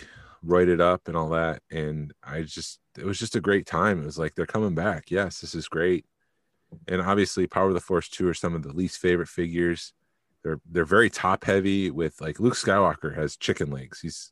roided 0.45 0.81
up 0.81 1.07
and 1.07 1.15
all 1.15 1.29
that, 1.29 1.61
and 1.71 2.13
I 2.23 2.41
just 2.41 2.79
it 2.97 3.05
was 3.05 3.19
just 3.19 3.35
a 3.35 3.41
great 3.41 3.65
time. 3.65 4.01
It 4.01 4.05
was 4.05 4.19
like 4.19 4.35
they're 4.35 4.45
coming 4.45 4.75
back. 4.75 5.09
Yes, 5.09 5.39
this 5.39 5.55
is 5.55 5.67
great. 5.67 6.05
And 6.87 7.01
obviously, 7.01 7.47
Power 7.47 7.69
of 7.69 7.73
the 7.73 7.79
Force 7.79 8.09
two 8.09 8.27
are 8.27 8.33
some 8.33 8.55
of 8.55 8.63
the 8.63 8.73
least 8.73 8.99
favorite 8.99 9.29
figures. 9.29 9.93
They're 10.43 10.59
they're 10.69 10.85
very 10.85 11.09
top 11.09 11.45
heavy 11.45 11.91
with 11.91 12.19
like 12.19 12.39
Luke 12.39 12.55
Skywalker 12.55 13.15
has 13.15 13.37
chicken 13.37 13.71
legs. 13.71 14.01
He's 14.01 14.31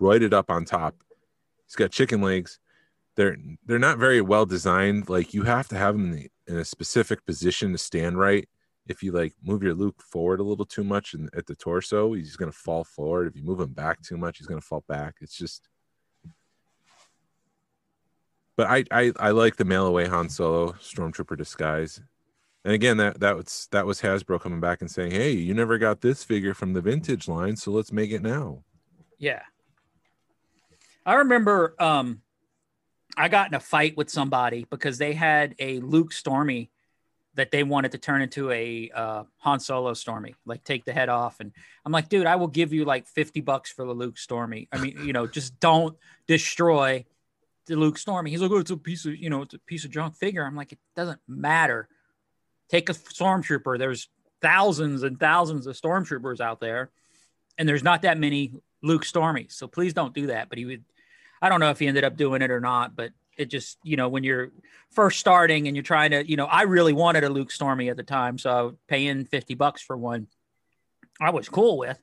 roided 0.00 0.32
up 0.32 0.50
on 0.50 0.64
top. 0.64 0.96
He's 1.66 1.76
got 1.76 1.90
chicken 1.90 2.20
legs. 2.20 2.58
They're 3.18 3.36
they're 3.66 3.80
not 3.80 3.98
very 3.98 4.20
well 4.20 4.46
designed. 4.46 5.08
Like 5.08 5.34
you 5.34 5.42
have 5.42 5.66
to 5.68 5.76
have 5.76 5.94
them 5.94 6.12
in, 6.12 6.12
the, 6.12 6.30
in 6.46 6.56
a 6.58 6.64
specific 6.64 7.26
position 7.26 7.72
to 7.72 7.78
stand 7.78 8.16
right. 8.16 8.48
If 8.86 9.02
you 9.02 9.10
like 9.10 9.34
move 9.42 9.64
your 9.64 9.74
Luke 9.74 10.00
forward 10.00 10.38
a 10.38 10.44
little 10.44 10.64
too 10.64 10.84
much 10.84 11.14
and 11.14 11.28
at 11.36 11.46
the 11.46 11.56
torso, 11.56 12.12
he's 12.12 12.36
gonna 12.36 12.52
fall 12.52 12.84
forward. 12.84 13.26
If 13.26 13.34
you 13.34 13.42
move 13.42 13.58
him 13.58 13.72
back 13.72 14.02
too 14.02 14.16
much, 14.16 14.38
he's 14.38 14.46
gonna 14.46 14.60
fall 14.60 14.84
back. 14.86 15.16
It's 15.20 15.36
just. 15.36 15.68
But 18.56 18.68
I 18.68 18.84
I, 18.92 19.12
I 19.18 19.30
like 19.32 19.56
the 19.56 19.64
mail 19.64 19.88
away 19.88 20.06
Han 20.06 20.28
Solo 20.28 20.74
Stormtrooper 20.74 21.36
disguise. 21.36 22.00
And 22.64 22.72
again, 22.72 22.98
that 22.98 23.18
that 23.18 23.36
was 23.36 23.66
that 23.72 23.84
was 23.84 24.00
Hasbro 24.00 24.40
coming 24.40 24.60
back 24.60 24.80
and 24.80 24.88
saying, 24.88 25.10
"Hey, 25.10 25.32
you 25.32 25.54
never 25.54 25.76
got 25.76 26.02
this 26.02 26.22
figure 26.22 26.54
from 26.54 26.72
the 26.72 26.80
vintage 26.80 27.26
line, 27.26 27.56
so 27.56 27.72
let's 27.72 27.90
make 27.90 28.12
it 28.12 28.22
now." 28.22 28.62
Yeah. 29.18 29.42
I 31.04 31.14
remember 31.14 31.74
um 31.80 32.22
I 33.16 33.28
got 33.28 33.48
in 33.48 33.54
a 33.54 33.60
fight 33.60 33.96
with 33.96 34.10
somebody 34.10 34.66
because 34.70 34.98
they 34.98 35.12
had 35.12 35.54
a 35.58 35.80
Luke 35.80 36.12
Stormy 36.12 36.70
that 37.34 37.50
they 37.52 37.62
wanted 37.62 37.92
to 37.92 37.98
turn 37.98 38.20
into 38.20 38.50
a 38.50 38.90
uh, 38.92 39.22
Han 39.38 39.60
Solo 39.60 39.94
Stormy, 39.94 40.34
like 40.44 40.64
take 40.64 40.84
the 40.84 40.92
head 40.92 41.08
off. 41.08 41.38
And 41.38 41.52
I'm 41.84 41.92
like, 41.92 42.08
dude, 42.08 42.26
I 42.26 42.36
will 42.36 42.48
give 42.48 42.72
you 42.72 42.84
like 42.84 43.06
50 43.06 43.40
bucks 43.42 43.70
for 43.70 43.84
the 43.84 43.92
Luke 43.92 44.18
Stormy. 44.18 44.68
I 44.72 44.78
mean, 44.78 44.98
you 45.04 45.12
know, 45.12 45.26
just 45.26 45.58
don't 45.60 45.96
destroy 46.26 47.04
the 47.66 47.76
Luke 47.76 47.96
Stormy. 47.96 48.30
He's 48.30 48.42
like, 48.42 48.50
oh, 48.50 48.58
it's 48.58 48.72
a 48.72 48.76
piece 48.76 49.04
of, 49.04 49.16
you 49.16 49.30
know, 49.30 49.42
it's 49.42 49.54
a 49.54 49.58
piece 49.58 49.84
of 49.84 49.92
junk 49.92 50.16
figure. 50.16 50.44
I'm 50.44 50.56
like, 50.56 50.72
it 50.72 50.78
doesn't 50.96 51.20
matter. 51.28 51.88
Take 52.68 52.88
a 52.88 52.94
stormtrooper. 52.94 53.78
There's 53.78 54.08
thousands 54.42 55.02
and 55.02 55.18
thousands 55.18 55.66
of 55.66 55.76
stormtroopers 55.76 56.40
out 56.40 56.60
there, 56.60 56.90
and 57.56 57.68
there's 57.68 57.84
not 57.84 58.02
that 58.02 58.18
many 58.18 58.52
Luke 58.82 59.04
Stormies. 59.04 59.52
So 59.52 59.68
please 59.68 59.92
don't 59.92 60.14
do 60.14 60.26
that. 60.26 60.48
But 60.48 60.58
he 60.58 60.64
would, 60.64 60.84
I 61.40 61.48
don't 61.48 61.60
know 61.60 61.70
if 61.70 61.78
he 61.78 61.86
ended 61.86 62.04
up 62.04 62.16
doing 62.16 62.42
it 62.42 62.50
or 62.50 62.60
not, 62.60 62.96
but 62.96 63.12
it 63.36 63.46
just, 63.46 63.78
you 63.84 63.96
know, 63.96 64.08
when 64.08 64.24
you're 64.24 64.50
first 64.90 65.20
starting 65.20 65.68
and 65.68 65.76
you're 65.76 65.84
trying 65.84 66.10
to, 66.10 66.28
you 66.28 66.36
know, 66.36 66.46
I 66.46 66.62
really 66.62 66.92
wanted 66.92 67.24
a 67.24 67.28
Luke 67.28 67.50
Stormy 67.50 67.88
at 67.88 67.96
the 67.96 68.02
time. 68.02 68.36
So 68.38 68.76
paying 68.88 69.24
50 69.24 69.54
bucks 69.54 69.80
for 69.80 69.96
one, 69.96 70.26
I 71.20 71.30
was 71.30 71.48
cool 71.48 71.78
with, 71.78 72.00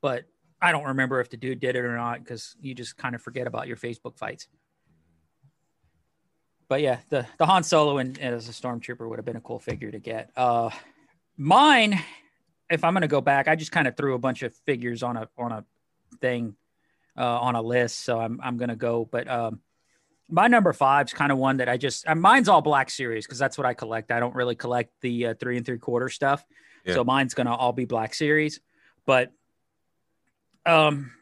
but 0.00 0.24
I 0.60 0.72
don't 0.72 0.84
remember 0.84 1.20
if 1.20 1.30
the 1.30 1.36
dude 1.36 1.60
did 1.60 1.76
it 1.76 1.84
or 1.84 1.96
not 1.96 2.20
because 2.20 2.56
you 2.60 2.74
just 2.74 2.96
kind 2.96 3.14
of 3.14 3.22
forget 3.22 3.46
about 3.46 3.68
your 3.68 3.76
Facebook 3.76 4.16
fights. 4.16 4.48
But 6.68 6.82
yeah, 6.82 6.98
the, 7.08 7.26
the 7.38 7.46
Han 7.46 7.62
Solo 7.62 7.98
and, 7.98 8.18
and 8.18 8.34
as 8.34 8.48
a 8.48 8.52
stormtrooper 8.52 9.08
would 9.08 9.18
have 9.18 9.24
been 9.24 9.36
a 9.36 9.40
cool 9.40 9.58
figure 9.58 9.90
to 9.90 9.98
get. 9.98 10.30
Uh, 10.36 10.70
mine, 11.36 11.98
if 12.70 12.84
I'm 12.84 12.92
going 12.92 13.02
to 13.02 13.08
go 13.08 13.20
back, 13.20 13.48
I 13.48 13.56
just 13.56 13.72
kind 13.72 13.88
of 13.88 13.96
threw 13.96 14.14
a 14.14 14.18
bunch 14.18 14.42
of 14.42 14.54
figures 14.66 15.02
on 15.02 15.16
a 15.16 15.28
on 15.38 15.52
a 15.52 15.64
thing 16.20 16.56
uh, 17.18 17.38
on 17.40 17.56
a 17.56 17.62
list, 17.62 18.00
so 18.04 18.20
I'm 18.20 18.40
I'm 18.42 18.56
going 18.56 18.68
to 18.68 18.76
go. 18.76 19.08
But 19.10 19.28
um, 19.28 19.60
my 20.30 20.46
number 20.46 20.72
five 20.72 21.06
is 21.08 21.12
kind 21.12 21.32
of 21.32 21.38
one 21.38 21.56
that 21.58 21.68
I 21.68 21.76
just 21.76 22.06
uh, 22.08 22.14
mine's 22.14 22.48
all 22.48 22.62
Black 22.62 22.90
Series 22.90 23.26
because 23.26 23.38
that's 23.38 23.58
what 23.58 23.66
I 23.66 23.74
collect. 23.74 24.12
I 24.12 24.20
don't 24.20 24.34
really 24.34 24.54
collect 24.54 24.92
the 25.00 25.26
uh, 25.28 25.34
three 25.34 25.56
and 25.56 25.66
three 25.66 25.78
quarter 25.78 26.08
stuff, 26.08 26.44
Yeah. 26.84 26.94
so 26.94 27.04
mine's 27.04 27.34
going 27.34 27.46
to 27.46 27.54
all 27.54 27.72
be 27.72 27.84
Black 27.86 28.14
Series. 28.14 28.60
But 29.04 29.32
um, 30.66 31.12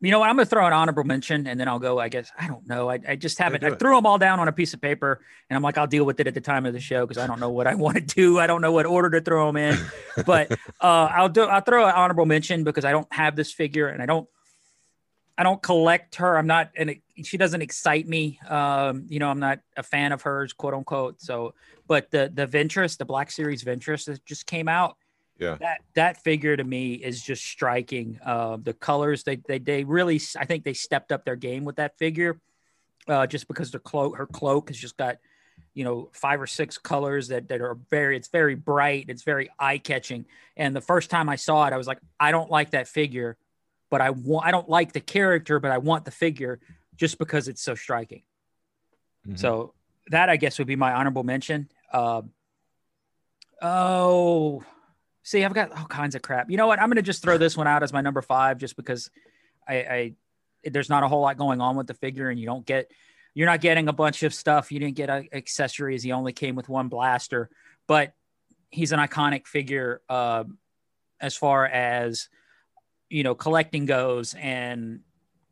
you 0.00 0.10
know 0.10 0.18
what? 0.20 0.30
I'm 0.30 0.36
going 0.36 0.46
to 0.46 0.50
throw 0.50 0.66
an 0.66 0.72
honorable 0.72 1.04
mention, 1.04 1.46
and 1.46 1.60
then 1.60 1.68
I'll 1.68 1.78
go. 1.78 1.98
I 1.98 2.08
guess 2.08 2.32
I 2.38 2.48
don't 2.48 2.66
know. 2.66 2.88
I, 2.88 2.98
I 3.06 3.16
just 3.16 3.38
haven't. 3.38 3.62
I 3.62 3.74
threw 3.74 3.94
them 3.94 4.06
all 4.06 4.16
down 4.16 4.40
on 4.40 4.48
a 4.48 4.52
piece 4.52 4.72
of 4.72 4.80
paper, 4.80 5.20
and 5.50 5.56
I'm 5.56 5.62
like, 5.62 5.76
I'll 5.76 5.86
deal 5.86 6.04
with 6.06 6.18
it 6.20 6.26
at 6.26 6.32
the 6.32 6.40
time 6.40 6.64
of 6.64 6.72
the 6.72 6.80
show 6.80 7.06
because 7.06 7.22
I 7.22 7.26
don't 7.26 7.38
know 7.40 7.50
what 7.50 7.66
I 7.66 7.74
want 7.84 7.96
to 7.96 8.00
do. 8.00 8.38
I 8.38 8.46
don't 8.46 8.62
know 8.62 8.72
what 8.72 8.86
order 8.86 9.10
to 9.10 9.20
throw 9.20 9.46
them 9.52 9.56
in, 9.58 9.78
but 10.24 10.50
uh, 10.80 11.08
I'll 11.12 11.28
do. 11.28 11.42
I'll 11.42 11.60
throw 11.60 11.84
an 11.86 11.92
honorable 11.94 12.24
mention 12.24 12.64
because 12.64 12.86
I 12.86 12.92
don't 12.92 13.12
have 13.12 13.36
this 13.36 13.52
figure, 13.52 13.88
and 13.88 14.02
I 14.02 14.06
don't. 14.06 14.26
I 15.40 15.42
don't 15.42 15.62
collect 15.62 16.16
her. 16.16 16.36
I'm 16.36 16.46
not, 16.46 16.70
and 16.76 16.96
she 17.24 17.38
doesn't 17.38 17.62
excite 17.62 18.06
me. 18.06 18.38
Um, 18.46 19.06
you 19.08 19.18
know, 19.18 19.30
I'm 19.30 19.38
not 19.40 19.60
a 19.74 19.82
fan 19.82 20.12
of 20.12 20.20
hers, 20.20 20.52
quote 20.52 20.74
unquote. 20.74 21.22
So, 21.22 21.54
but 21.88 22.10
the 22.10 22.30
the 22.34 22.46
Ventress, 22.46 22.98
the 22.98 23.06
Black 23.06 23.30
Series 23.30 23.64
Ventress 23.64 24.04
that 24.04 24.22
just 24.26 24.44
came 24.44 24.68
out, 24.68 24.98
Yeah. 25.38 25.56
that 25.60 25.78
that 25.94 26.22
figure 26.22 26.58
to 26.58 26.62
me 26.62 26.92
is 26.92 27.22
just 27.22 27.42
striking. 27.42 28.20
Uh, 28.22 28.58
the 28.62 28.74
colors 28.74 29.22
they 29.22 29.36
they 29.36 29.58
they 29.58 29.82
really 29.82 30.20
I 30.38 30.44
think 30.44 30.62
they 30.62 30.74
stepped 30.74 31.10
up 31.10 31.24
their 31.24 31.36
game 31.36 31.64
with 31.64 31.76
that 31.76 31.96
figure, 31.96 32.38
uh, 33.08 33.26
just 33.26 33.48
because 33.48 33.70
the 33.70 33.78
cloak 33.78 34.18
her 34.18 34.26
cloak 34.26 34.68
has 34.68 34.76
just 34.76 34.98
got 34.98 35.16
you 35.72 35.84
know 35.84 36.10
five 36.12 36.42
or 36.42 36.46
six 36.46 36.76
colors 36.76 37.28
that 37.28 37.48
that 37.48 37.62
are 37.62 37.78
very 37.88 38.14
it's 38.14 38.28
very 38.28 38.56
bright 38.56 39.06
it's 39.08 39.22
very 39.22 39.48
eye 39.58 39.78
catching. 39.78 40.26
And 40.54 40.76
the 40.76 40.82
first 40.82 41.08
time 41.08 41.30
I 41.30 41.36
saw 41.36 41.66
it, 41.66 41.72
I 41.72 41.78
was 41.78 41.86
like, 41.86 42.00
I 42.18 42.30
don't 42.30 42.50
like 42.50 42.72
that 42.72 42.88
figure, 42.88 43.38
but 43.90 44.00
I 44.00 44.10
want 44.10 44.46
I 44.46 44.50
don't 44.50 44.68
like 44.68 44.92
the 44.92 45.00
character, 45.00 45.58
but 45.60 45.70
I 45.70 45.78
want 45.78 46.04
the 46.04 46.10
figure 46.10 46.60
just 46.96 47.18
because 47.18 47.48
it's 47.48 47.62
so 47.62 47.74
striking. 47.74 48.22
Mhm. 49.26 49.38
So 49.38 49.74
that 50.08 50.28
I 50.28 50.36
guess 50.36 50.58
would 50.58 50.66
be 50.66 50.76
my 50.76 50.92
honorable 50.92 51.24
mention. 51.24 51.68
Um, 51.92 52.32
oh, 53.60 54.62
see, 55.22 55.44
I've 55.44 55.54
got 55.54 55.72
all 55.72 55.86
kinds 55.86 56.14
of 56.14 56.22
crap. 56.22 56.50
You 56.50 56.56
know 56.56 56.66
what? 56.66 56.80
I'm 56.80 56.88
going 56.88 56.96
to 56.96 57.02
just 57.02 57.22
throw 57.22 57.38
this 57.38 57.56
one 57.56 57.66
out 57.66 57.82
as 57.82 57.92
my 57.92 58.00
number 58.00 58.22
five, 58.22 58.58
just 58.58 58.76
because 58.76 59.10
I, 59.68 59.74
I 59.74 60.14
there's 60.64 60.88
not 60.88 61.02
a 61.02 61.08
whole 61.08 61.20
lot 61.20 61.36
going 61.36 61.60
on 61.60 61.76
with 61.76 61.86
the 61.86 61.94
figure, 61.94 62.30
and 62.30 62.38
you 62.38 62.46
don't 62.46 62.64
get 62.64 62.90
you're 63.34 63.46
not 63.46 63.60
getting 63.60 63.88
a 63.88 63.92
bunch 63.92 64.22
of 64.22 64.34
stuff. 64.34 64.72
You 64.72 64.80
didn't 64.80 64.96
get 64.96 65.10
uh, 65.10 65.22
accessories. 65.32 66.02
He 66.02 66.12
only 66.12 66.32
came 66.32 66.56
with 66.56 66.68
one 66.68 66.88
blaster, 66.88 67.48
but 67.86 68.12
he's 68.70 68.92
an 68.92 68.98
iconic 68.98 69.46
figure 69.46 70.00
um, 70.08 70.58
as 71.20 71.36
far 71.36 71.66
as 71.66 72.28
you 73.10 73.22
know 73.22 73.34
collecting 73.34 73.84
goes, 73.86 74.34
and 74.34 75.00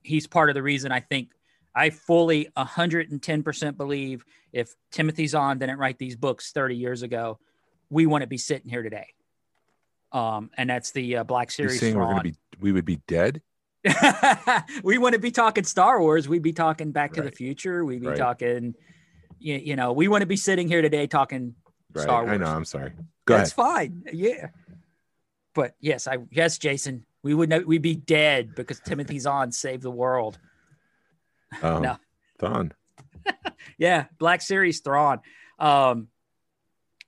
he's 0.03 0.27
part 0.27 0.49
of 0.49 0.55
the 0.55 0.62
reason 0.62 0.90
I 0.92 1.01
think 1.01 1.31
I 1.75 1.90
fully 1.90 2.49
110% 2.57 3.77
believe 3.77 4.25
if 4.53 4.75
Timothy 4.90 5.27
Zahn 5.27 5.59
didn't 5.59 5.79
write 5.79 5.99
these 5.99 6.16
books 6.16 6.51
30 6.53 6.77
years 6.77 7.03
ago, 7.03 7.38
we 7.90 8.07
wouldn't 8.07 8.31
be 8.31 8.38
sitting 8.38 8.71
here 8.71 8.83
today. 8.83 9.09
Um, 10.11 10.51
and 10.57 10.71
that's 10.71 10.92
the 10.92 11.18
uh, 11.18 11.25
Black 11.25 11.57
You're 11.59 11.68
Series. 11.68 11.81
saying 11.81 11.99
we're 11.99 12.07
gonna 12.07 12.23
be 12.23 12.35
we 12.61 12.73
would 12.73 12.87
be 12.87 13.01
dead? 13.07 13.42
we 14.83 14.99
wouldn't 14.99 15.23
be 15.23 15.31
talking 15.31 15.64
Star 15.64 16.01
Wars. 16.01 16.29
We'd 16.29 16.42
be 16.42 16.53
talking 16.53 16.90
Back 16.92 17.12
to 17.14 17.23
the 17.23 17.31
Future. 17.31 17.85
We'd 17.85 18.01
be 18.01 18.09
Right. 18.09 18.16
talking, 18.18 18.75
you, 19.38 19.55
you 19.57 19.77
know, 19.77 19.92
we 19.92 20.09
wouldn't 20.09 20.29
be 20.29 20.37
sitting 20.37 20.66
here 20.68 20.83
today 20.83 21.07
talking 21.07 21.55
Right. 21.94 22.03
Star 22.03 22.25
wars 22.25 22.35
I 22.35 22.37
know. 22.38 22.47
I'm 22.47 22.64
sorry. 22.64 22.92
Go 23.25 23.37
That's 23.37 23.57
ahead. 23.57 23.75
fine. 23.75 24.03
Yeah. 24.12 24.49
But 25.55 25.75
yes, 25.81 26.07
I 26.09 26.18
yes, 26.31 26.59
Jason, 26.59 27.05
we 27.22 27.35
would 27.35 27.48
know 27.48 27.61
we'd 27.61 27.83
be 27.83 27.96
dead 27.96 28.54
because 28.54 28.81
Timothy 28.81 29.18
Zahn 29.18 29.52
saved 29.52 29.83
the 29.83 29.90
world. 29.90 30.38
Um, 31.62 31.83
No. 31.83 31.96
Thrawn. 32.38 32.72
Yeah, 33.78 34.07
Black 34.18 34.42
Series 34.42 34.81
Thrawn. 34.81 35.20
Um, 35.59 36.09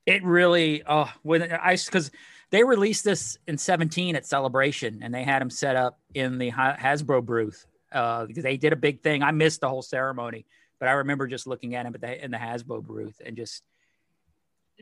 it 0.07 0.23
really, 0.23 0.83
oh, 0.87 1.11
when 1.23 1.53
I 1.53 1.77
because 1.77 2.11
they 2.51 2.65
released 2.65 3.05
this 3.05 3.39
in 3.47 3.59
17 3.59 4.17
at 4.17 4.27
Celebration 4.27 5.01
and 5.03 5.15
they 5.15 5.25
had 5.25 5.41
them 5.41 5.51
set 5.51 5.77
up 5.77 5.99
in 6.15 6.39
the 6.39 6.51
Hasbro 6.51 7.25
booth 7.25 7.67
uh, 7.93 8.27
because 8.27 8.43
they 8.43 8.57
did 8.57 8.73
a 8.73 8.77
big 8.77 9.03
thing. 9.03 9.23
I 9.23 9.31
missed 9.31 9.61
the 9.61 9.69
whole 9.69 9.83
ceremony, 9.83 10.47
but 10.79 10.89
I 10.89 10.93
remember 10.93 11.27
just 11.27 11.47
looking 11.47 11.75
at 11.75 11.87
him 11.87 11.95
at 11.95 12.01
the, 12.01 12.25
in 12.25 12.31
the 12.31 12.39
Hasbro 12.39 12.85
booth 12.85 13.21
and 13.25 13.37
just 13.37 13.63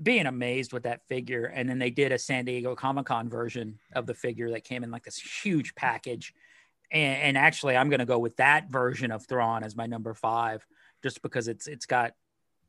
being 0.03 0.27
amazed 0.27 0.73
with 0.73 0.85
that 0.85 1.07
figure. 1.09 1.45
And 1.45 1.69
then 1.69 1.79
they 1.79 1.91
did 1.91 2.13
a 2.13 2.19
San 2.19 2.45
Diego 2.45 2.75
Comic 2.75 3.07
Con 3.07 3.29
version 3.29 3.79
of 3.95 4.07
the 4.07 4.15
figure 4.15 4.51
that 4.51 4.65
came 4.65 4.85
in 4.85 4.91
like 4.91 5.05
this 5.05 5.19
huge 5.19 5.75
package. 5.75 6.35
And, 6.91 7.23
and 7.23 7.39
actually, 7.39 7.77
I'm 7.77 7.89
going 7.89 8.01
to 8.01 8.07
go 8.07 8.19
with 8.19 8.37
that 8.37 8.71
version 8.71 9.11
of 9.11 9.27
Thrawn 9.27 9.63
as 9.63 9.77
my 9.77 9.87
number 9.87 10.15
five, 10.15 10.67
just 11.03 11.23
because 11.23 11.49
it's 11.49 11.67
it's 11.67 11.87
got, 11.87 12.15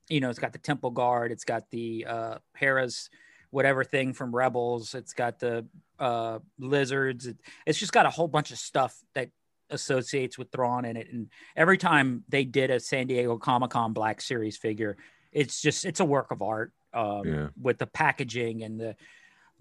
you 0.09 0.19
know, 0.19 0.29
it's 0.29 0.39
got 0.39 0.53
the 0.53 0.59
Temple 0.59 0.91
Guard, 0.91 1.31
it's 1.31 1.45
got 1.45 1.69
the 1.71 2.05
uh, 2.07 2.37
Hera's 2.53 3.09
whatever 3.51 3.83
thing 3.83 4.13
from 4.13 4.35
Rebels, 4.35 4.93
it's 4.93 5.13
got 5.13 5.39
the 5.39 5.65
uh, 5.97 6.39
lizards, 6.59 7.25
it, 7.25 7.37
it's 7.65 7.79
just 7.79 7.91
got 7.91 8.05
a 8.05 8.09
whole 8.09 8.27
bunch 8.27 8.51
of 8.51 8.59
stuff 8.59 8.95
that 9.15 9.29
associates 9.71 10.37
with 10.37 10.51
Thrawn 10.51 10.85
in 10.85 10.97
it. 10.97 11.11
And 11.11 11.29
every 11.55 11.77
time 11.77 12.23
they 12.29 12.43
did 12.43 12.69
a 12.69 12.79
San 12.79 13.07
Diego 13.07 13.37
Comic 13.37 13.71
Con 13.71 13.93
Black 13.93 14.21
Series 14.21 14.57
figure, 14.57 14.97
it's 15.31 15.61
just 15.61 15.85
it's 15.85 15.99
a 15.99 16.05
work 16.05 16.31
of 16.31 16.41
art 16.41 16.73
um, 16.93 17.25
Yeah. 17.27 17.47
with 17.61 17.77
the 17.77 17.87
packaging 17.87 18.63
and 18.63 18.79
the 18.79 18.95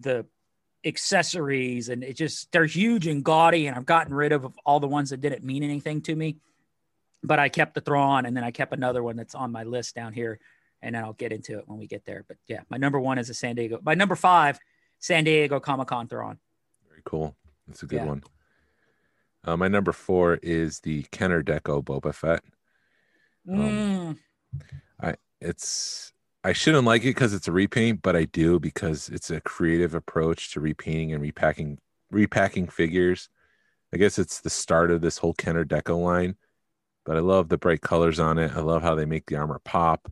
the 0.00 0.26
accessories 0.84 1.88
and 1.88 2.04
it 2.04 2.14
just 2.14 2.50
they're 2.52 2.64
huge 2.64 3.06
and 3.08 3.24
gaudy 3.24 3.66
and 3.66 3.76
I've 3.76 3.84
gotten 3.84 4.14
rid 4.14 4.32
of 4.32 4.46
all 4.64 4.78
the 4.80 4.86
ones 4.86 5.10
that 5.10 5.20
didn't 5.20 5.44
mean 5.44 5.62
anything 5.64 6.00
to 6.02 6.14
me 6.14 6.36
but 7.24 7.40
I 7.40 7.48
kept 7.48 7.74
the 7.74 7.80
Thrawn 7.80 8.26
and 8.26 8.36
then 8.36 8.44
I 8.44 8.52
kept 8.52 8.72
another 8.72 9.02
one 9.02 9.16
that's 9.16 9.34
on 9.34 9.50
my 9.50 9.64
list 9.64 9.96
down 9.96 10.12
here 10.12 10.38
and 10.80 10.94
then 10.94 11.02
I'll 11.02 11.14
get 11.14 11.32
into 11.32 11.58
it 11.58 11.64
when 11.68 11.78
we 11.78 11.88
get 11.88 12.04
there 12.04 12.24
but 12.28 12.36
yeah 12.46 12.60
my 12.70 12.76
number 12.76 13.00
one 13.00 13.18
is 13.18 13.28
a 13.28 13.34
San 13.34 13.56
Diego 13.56 13.80
my 13.82 13.94
number 13.94 14.14
five 14.14 14.58
San 15.00 15.24
Diego 15.24 15.58
Comic 15.58 15.88
Con 15.88 16.06
Thrawn 16.08 16.38
Very 16.88 17.02
cool. 17.04 17.36
That's 17.66 17.82
a 17.82 17.86
good 17.86 17.96
Yeah. 17.96 18.04
one. 18.06 18.22
Uh, 19.44 19.56
my 19.56 19.68
number 19.68 19.92
four 19.92 20.38
is 20.42 20.80
the 20.80 21.02
Kenner 21.10 21.42
Deco 21.42 21.82
Boba 21.84 22.14
Fett. 22.14 22.42
Um, 23.48 24.16
Mm, 25.02 25.16
It's 25.40 26.12
I 26.48 26.54
shouldn't 26.54 26.86
like 26.86 27.02
it 27.02 27.08
because 27.08 27.34
it's 27.34 27.46
a 27.46 27.52
repaint, 27.52 28.00
but 28.00 28.16
I 28.16 28.24
do 28.24 28.58
because 28.58 29.10
it's 29.10 29.30
a 29.30 29.38
creative 29.38 29.94
approach 29.94 30.50
to 30.52 30.60
repainting 30.60 31.12
and 31.12 31.20
repacking 31.20 31.76
repacking 32.10 32.68
figures. 32.68 33.28
I 33.92 33.98
guess 33.98 34.18
it's 34.18 34.40
the 34.40 34.48
start 34.48 34.90
of 34.90 35.02
this 35.02 35.18
whole 35.18 35.34
Kenner 35.34 35.66
Deco 35.66 36.02
line, 36.02 36.36
but 37.04 37.18
I 37.18 37.20
love 37.20 37.50
the 37.50 37.58
bright 37.58 37.82
colors 37.82 38.18
on 38.18 38.38
it. 38.38 38.52
I 38.56 38.60
love 38.60 38.80
how 38.80 38.94
they 38.94 39.04
make 39.04 39.26
the 39.26 39.36
armor 39.36 39.60
pop. 39.62 40.10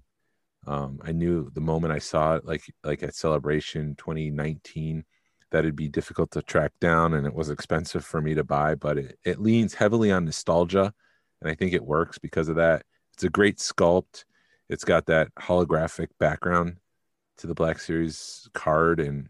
Um, 0.66 1.00
I 1.02 1.12
knew 1.12 1.50
the 1.54 1.62
moment 1.62 1.94
I 1.94 2.00
saw 2.00 2.34
it, 2.34 2.44
like 2.44 2.64
like 2.84 3.02
at 3.02 3.14
Celebration 3.14 3.94
2019, 3.96 5.06
that 5.52 5.60
it'd 5.60 5.74
be 5.74 5.88
difficult 5.88 6.32
to 6.32 6.42
track 6.42 6.72
down 6.82 7.14
and 7.14 7.26
it 7.26 7.32
was 7.32 7.48
expensive 7.48 8.04
for 8.04 8.20
me 8.20 8.34
to 8.34 8.44
buy, 8.44 8.74
but 8.74 8.98
it, 8.98 9.18
it 9.24 9.40
leans 9.40 9.72
heavily 9.72 10.12
on 10.12 10.26
nostalgia, 10.26 10.92
and 11.40 11.50
I 11.50 11.54
think 11.54 11.72
it 11.72 11.82
works 11.82 12.18
because 12.18 12.50
of 12.50 12.56
that. 12.56 12.84
It's 13.14 13.24
a 13.24 13.30
great 13.30 13.56
sculpt. 13.56 14.24
It's 14.68 14.84
got 14.84 15.06
that 15.06 15.34
holographic 15.36 16.08
background 16.18 16.76
to 17.38 17.46
the 17.46 17.54
Black 17.54 17.78
Series 17.78 18.48
card, 18.52 19.00
and 19.00 19.28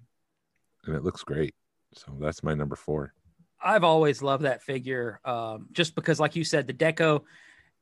and 0.87 0.95
it 0.95 1.03
looks 1.05 1.23
great. 1.25 1.55
So 1.95 2.17
that's 2.21 2.43
my 2.43 2.55
number 2.55 2.77
four. 2.77 3.13
I've 3.63 3.85
always 3.85 4.23
loved 4.23 4.45
that 4.45 4.63
figure, 4.63 5.21
um, 5.25 5.69
just 5.73 5.95
because, 5.95 6.21
like 6.21 6.37
you 6.37 6.45
said, 6.45 6.67
the 6.67 6.75
deco 6.75 7.23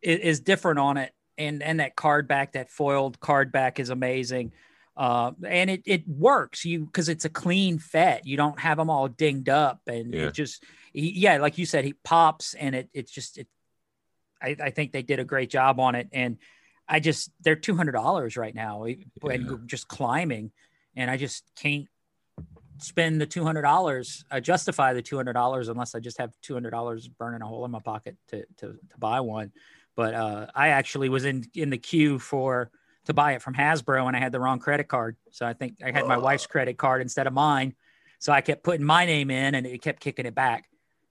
is, 0.01 0.21
is 0.21 0.41
different 0.41 0.79
on 0.79 0.97
it, 0.97 1.13
and 1.37 1.63
and 1.63 1.81
that 1.81 1.97
card 1.97 2.27
back, 2.29 2.53
that 2.53 2.71
foiled 2.71 3.21
card 3.21 3.53
back, 3.53 3.79
is 3.79 3.91
amazing, 3.91 4.53
uh, 4.97 5.33
and 5.47 5.71
it 5.71 5.83
it 5.85 6.09
works 6.09 6.65
you 6.65 6.87
because 6.87 7.09
it's 7.09 7.25
a 7.25 7.31
clean 7.31 7.79
fet. 7.79 8.27
You 8.27 8.37
don't 8.37 8.59
have 8.59 8.79
them 8.79 8.91
all 8.91 9.09
dinged 9.09 9.49
up, 9.49 9.81
and 9.87 10.15
Yeah. 10.15 10.27
it 10.27 10.35
just 10.35 10.65
he, 10.93 11.11
yeah, 11.11 11.39
like 11.39 11.59
you 11.59 11.67
said, 11.67 11.85
he 11.85 11.93
pops, 12.05 12.55
and 12.55 12.75
it 12.75 12.89
it's 12.93 13.13
just 13.13 13.39
it. 13.39 13.49
I, 14.43 14.57
I 14.63 14.71
think 14.71 14.93
they 14.93 15.03
did 15.03 15.21
a 15.21 15.25
great 15.25 15.51
job 15.51 15.79
on 15.81 15.95
it, 15.95 16.09
and 16.13 16.39
I 16.89 17.01
just 17.01 17.31
they're 17.41 17.57
two 17.57 17.77
hundred 17.77 17.93
dollars 17.93 18.37
right 18.37 18.55
now, 18.55 18.85
and 18.85 19.69
just 19.69 19.89
climbing, 19.89 20.53
and 20.95 21.11
I 21.11 21.17
just 21.17 21.45
can't 21.57 21.89
spend 22.79 23.21
the 23.21 23.27
two 23.27 23.45
hundred 23.45 23.63
dollars, 23.63 24.25
uh, 24.31 24.41
justify 24.41 24.93
the 24.93 25.03
two 25.03 25.17
hundred 25.17 25.33
dollars 25.33 25.69
unless 25.69 25.95
I 25.95 26.01
just 26.01 26.19
have 26.19 26.33
two 26.43 26.55
hundred 26.55 26.71
dollars 26.71 27.09
burning 27.09 27.43
a 27.43 27.47
hole 27.47 27.65
in 27.65 27.71
my 27.71 27.81
pocket 27.81 28.17
to 28.29 28.45
to 28.59 28.73
to 28.73 28.99
buy 28.99 29.21
one. 29.21 29.53
But 29.97 30.15
uh, 30.15 30.47
I 30.55 30.69
actually 30.69 31.09
was 31.09 31.25
in 31.25 31.45
in 31.55 31.71
the 31.71 31.79
queue 31.79 32.19
for 32.19 32.71
to 33.07 33.15
buy 33.15 33.33
it 33.33 33.43
from 33.43 33.55
Hasbro, 33.55 34.07
and 34.07 34.17
I 34.17 34.21
had 34.21 34.33
the 34.33 34.41
wrong 34.41 34.59
credit 34.59 34.89
card, 34.89 35.17
so 35.31 35.47
I 35.47 35.53
think 35.53 35.79
I 35.85 35.91
had 35.91 36.07
my 36.07 36.19
wife's 36.19 36.47
credit 36.47 36.79
card 36.79 37.03
instead 37.03 37.27
of 37.27 37.33
mine. 37.33 37.75
So 38.19 38.33
I 38.33 38.41
kept 38.41 38.63
putting 38.63 38.85
my 38.85 39.05
name 39.05 39.31
in, 39.31 39.55
and 39.55 39.67
it 39.67 39.83
kept 39.83 40.01
kicking 40.01 40.27
it 40.27 40.35
back. 40.35 40.69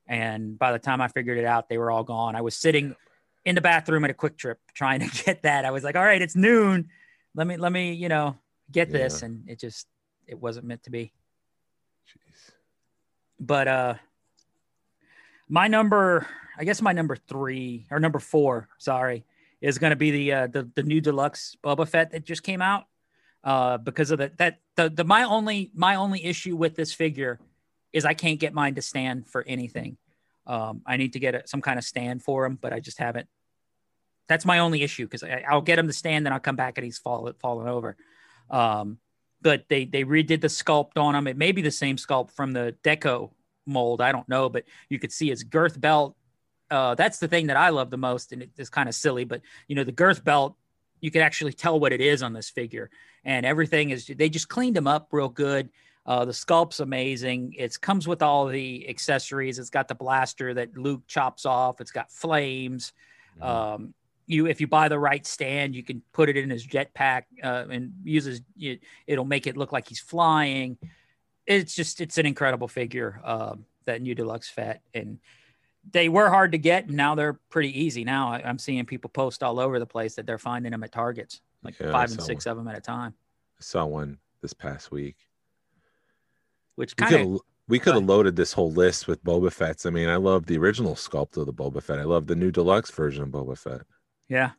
And 0.07 0.57
by 0.57 0.71
the 0.71 0.79
time 0.79 1.01
I 1.01 1.07
figured 1.07 1.37
it 1.37 1.45
out, 1.45 1.69
they 1.69 1.77
were 1.77 1.91
all 1.91 2.03
gone. 2.03 2.35
I 2.35 2.41
was 2.41 2.55
sitting 2.55 2.95
in 3.45 3.55
the 3.55 3.61
bathroom 3.61 4.03
at 4.05 4.11
a 4.11 4.13
QuikTrip 4.13 4.55
trying 4.73 4.99
to 5.01 5.23
get 5.25 5.43
that. 5.43 5.65
I 5.65 5.71
was 5.71 5.83
like, 5.83 5.95
all 5.95 6.03
right, 6.03 6.21
it's 6.21 6.35
noon. 6.35 6.89
Let 7.35 7.47
me 7.47 7.57
let 7.57 7.71
me, 7.71 7.93
you 7.93 8.09
know, 8.09 8.37
get 8.71 8.91
this. 8.91 9.21
And 9.21 9.49
it 9.49 9.59
just 9.59 9.87
it 10.27 10.39
wasn't 10.39 10.65
meant 10.65 10.83
to 10.83 10.91
be. 10.91 11.13
Jeez. 12.07 12.51
But 13.39 13.67
uh 13.67 13.93
my 15.49 15.67
number, 15.67 16.27
I 16.57 16.63
guess 16.63 16.81
my 16.81 16.93
number 16.93 17.15
three 17.15 17.85
or 17.91 17.99
number 17.99 18.19
four, 18.19 18.69
sorry, 18.77 19.25
is 19.61 19.77
gonna 19.77 19.95
be 19.95 20.11
the 20.11 20.33
uh 20.33 20.47
the, 20.47 20.69
the 20.75 20.83
new 20.83 21.01
deluxe 21.01 21.57
Boba 21.63 21.87
Fett 21.87 22.11
that 22.11 22.25
just 22.25 22.43
came 22.43 22.61
out. 22.61 22.85
Uh 23.43 23.77
because 23.77 24.11
of 24.11 24.19
the 24.19 24.31
that 24.37 24.59
the 24.75 24.89
the 24.89 25.03
my 25.03 25.23
only 25.23 25.71
my 25.73 25.95
only 25.95 26.23
issue 26.23 26.55
with 26.55 26.75
this 26.75 26.93
figure 26.93 27.39
is 27.91 28.05
I 28.05 28.13
can't 28.13 28.39
get 28.39 28.53
mine 28.53 28.75
to 28.75 28.81
stand 28.81 29.27
for 29.27 29.43
anything. 29.47 29.97
Um, 30.45 30.81
I 30.85 30.97
need 30.97 31.13
to 31.13 31.19
get 31.19 31.35
a, 31.35 31.47
some 31.47 31.61
kind 31.61 31.77
of 31.77 31.85
stand 31.85 32.23
for 32.23 32.45
him, 32.45 32.57
but 32.59 32.73
I 32.73 32.79
just 32.79 32.97
haven't. 32.97 33.27
That's 34.27 34.45
my 34.45 34.59
only 34.59 34.83
issue 34.83 35.05
because 35.05 35.23
I'll 35.23 35.61
get 35.61 35.79
him 35.79 35.87
to 35.87 35.93
stand, 35.93 36.25
then 36.25 36.33
I'll 36.33 36.39
come 36.39 36.55
back 36.55 36.77
and 36.77 36.85
he's 36.85 36.97
fallen 36.97 37.33
fallen 37.39 37.67
over. 37.67 37.97
Um, 38.49 38.97
but 39.41 39.65
they 39.67 39.85
they 39.85 40.03
redid 40.03 40.41
the 40.41 40.47
sculpt 40.47 40.97
on 40.97 41.15
him. 41.15 41.27
It 41.27 41.37
may 41.37 41.51
be 41.51 41.61
the 41.61 41.71
same 41.71 41.97
sculpt 41.97 42.31
from 42.31 42.53
the 42.53 42.75
Deco 42.83 43.31
mold. 43.65 44.01
I 44.01 44.11
don't 44.11 44.27
know, 44.27 44.49
but 44.49 44.63
you 44.89 44.99
could 44.99 45.11
see 45.11 45.29
his 45.29 45.43
girth 45.43 45.79
belt. 45.79 46.15
Uh, 46.71 46.95
that's 46.95 47.19
the 47.19 47.27
thing 47.27 47.47
that 47.47 47.57
I 47.57 47.69
love 47.69 47.91
the 47.91 47.97
most, 47.97 48.31
and 48.31 48.47
it's 48.57 48.69
kind 48.69 48.89
of 48.89 48.95
silly, 48.95 49.25
but 49.25 49.41
you 49.67 49.75
know 49.75 49.83
the 49.83 49.91
girth 49.91 50.23
belt. 50.23 50.55
You 51.01 51.11
can 51.11 51.21
actually 51.21 51.51
tell 51.51 51.77
what 51.77 51.91
it 51.91 51.99
is 51.99 52.23
on 52.23 52.31
this 52.31 52.49
figure, 52.49 52.89
and 53.25 53.45
everything 53.45 53.89
is. 53.89 54.07
They 54.07 54.29
just 54.29 54.47
cleaned 54.47 54.77
him 54.77 54.87
up 54.87 55.09
real 55.11 55.29
good. 55.29 55.69
Uh, 56.05 56.25
the 56.25 56.33
sculpt's 56.33 56.79
amazing. 56.79 57.53
It 57.57 57.79
comes 57.79 58.07
with 58.07 58.21
all 58.21 58.47
the 58.47 58.87
accessories. 58.89 59.57
It's 59.59 59.69
got 59.69 59.87
the 59.87 59.95
blaster 59.95 60.53
that 60.53 60.77
Luke 60.77 61.07
chops 61.07 61.45
off. 61.45 61.79
It's 61.79 61.91
got 61.91 62.11
flames. 62.11 62.91
Mhm. 63.39 63.43
Um, 63.43 63.93
you, 64.25 64.47
if 64.47 64.61
you 64.61 64.67
buy 64.67 64.87
the 64.87 64.99
right 64.99 65.25
stand, 65.25 65.75
you 65.75 65.83
can 65.83 66.01
put 66.13 66.29
it 66.29 66.37
in 66.37 66.49
his 66.49 66.65
jetpack 66.65 67.23
uh, 67.43 67.65
and 67.69 67.93
uses 68.03 68.41
it. 68.57 68.81
It'll 69.07 69.25
make 69.25 69.47
it 69.47 69.57
look 69.57 69.71
like 69.71 69.87
he's 69.87 69.99
flying. 69.99 70.77
It's 71.45 71.75
just, 71.75 71.99
it's 71.99 72.17
an 72.17 72.25
incredible 72.25 72.67
figure. 72.67 73.21
Uh, 73.23 73.55
that 73.85 74.01
new 74.01 74.15
deluxe 74.15 74.47
Fett, 74.49 74.81
and 74.93 75.19
they 75.91 76.07
were 76.07 76.29
hard 76.29 76.53
to 76.53 76.57
get, 76.57 76.87
and 76.87 76.95
now 76.95 77.15
they're 77.15 77.33
pretty 77.49 77.77
easy. 77.81 78.05
Now 78.05 78.29
I, 78.31 78.41
I'm 78.41 78.57
seeing 78.57 78.85
people 78.85 79.09
post 79.09 79.43
all 79.43 79.59
over 79.59 79.77
the 79.77 79.85
place 79.85 80.15
that 80.15 80.25
they're 80.25 80.37
finding 80.37 80.71
them 80.71 80.83
at 80.83 80.93
Targets, 80.93 81.41
like 81.63 81.77
Yeah, 81.79 81.91
five 81.91 82.09
and 82.11 82.21
six 82.21 82.45
of 82.45 82.55
them 82.55 82.67
at 82.69 82.77
a 82.77 82.81
time, 82.81 83.13
I 83.59 83.61
saw 83.61 83.85
one 83.85 84.19
this 84.41 84.53
past 84.53 84.89
week. 84.89 85.17
Which 86.75 86.95
kind 86.95 87.11
could 87.11 87.21
of 87.21 87.31
have 87.31 87.39
we 87.67 87.79
could 87.79 87.93
have 87.93 88.05
loaded 88.05 88.35
this 88.35 88.53
whole 88.53 88.71
list 88.71 89.07
with 89.07 89.23
Boba 89.23 89.51
Fett's. 89.51 89.85
I 89.85 89.89
mean, 89.89 90.09
I 90.09 90.17
love 90.17 90.45
the 90.45 90.57
original 90.57 90.95
sculpt 90.95 91.37
of 91.37 91.45
the 91.45 91.53
Boba 91.53 91.81
Fett. 91.81 91.99
I 91.99 92.03
love 92.03 92.27
the 92.27 92.35
new 92.35 92.51
deluxe 92.51 92.91
version 92.91 93.23
of 93.23 93.29
Boba 93.29 93.57
Fett. 93.57 93.81
Yeah. 94.27 94.51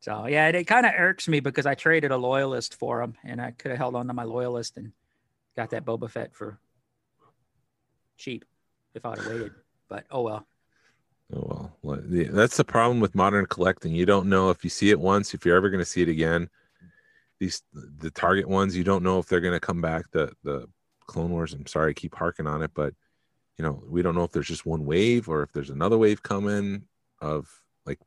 So 0.00 0.26
yeah, 0.26 0.48
it, 0.48 0.54
it 0.54 0.66
kind 0.66 0.86
of 0.86 0.92
irks 0.96 1.26
me 1.26 1.40
because 1.40 1.66
I 1.66 1.74
traded 1.74 2.10
a 2.10 2.16
loyalist 2.16 2.74
for 2.74 3.02
him, 3.02 3.14
and 3.24 3.40
I 3.40 3.52
could 3.52 3.70
have 3.70 3.78
held 3.78 3.96
on 3.96 4.06
to 4.08 4.14
my 4.14 4.24
loyalist 4.24 4.76
and 4.76 4.92
got 5.56 5.70
that 5.70 5.84
Boba 5.84 6.10
Fett 6.10 6.34
for 6.34 6.58
cheap 8.16 8.44
if 8.94 9.04
I'd 9.04 9.18
have 9.18 9.26
waited. 9.26 9.52
But 9.88 10.04
oh 10.10 10.22
well. 10.22 10.46
Oh 11.34 11.70
well, 11.82 12.00
that's 12.02 12.56
the 12.56 12.64
problem 12.64 13.00
with 13.00 13.14
modern 13.14 13.46
collecting. 13.46 13.94
You 13.94 14.06
don't 14.06 14.28
know 14.28 14.50
if 14.50 14.64
you 14.64 14.70
see 14.70 14.90
it 14.90 15.00
once, 15.00 15.34
if 15.34 15.44
you're 15.44 15.56
ever 15.56 15.70
going 15.70 15.80
to 15.80 15.84
see 15.84 16.02
it 16.02 16.08
again. 16.08 16.48
These 17.40 17.62
the 17.72 18.10
Target 18.10 18.48
ones, 18.48 18.76
you 18.76 18.84
don't 18.84 19.02
know 19.02 19.18
if 19.18 19.26
they're 19.26 19.40
going 19.40 19.54
to 19.54 19.60
come 19.60 19.80
back. 19.80 20.10
The 20.10 20.32
the 20.42 20.68
Clone 21.06 21.30
Wars. 21.30 21.54
I'm 21.54 21.66
sorry, 21.66 21.90
I 21.90 21.94
keep 21.94 22.14
harking 22.14 22.46
on 22.46 22.62
it, 22.62 22.72
but 22.74 22.94
you 23.56 23.64
know 23.64 23.82
we 23.88 24.02
don't 24.02 24.14
know 24.14 24.24
if 24.24 24.32
there's 24.32 24.48
just 24.48 24.66
one 24.66 24.84
wave 24.84 25.28
or 25.28 25.42
if 25.42 25.52
there's 25.52 25.70
another 25.70 25.98
wave 25.98 26.22
coming 26.22 26.84
of 27.20 27.48
like 27.86 27.98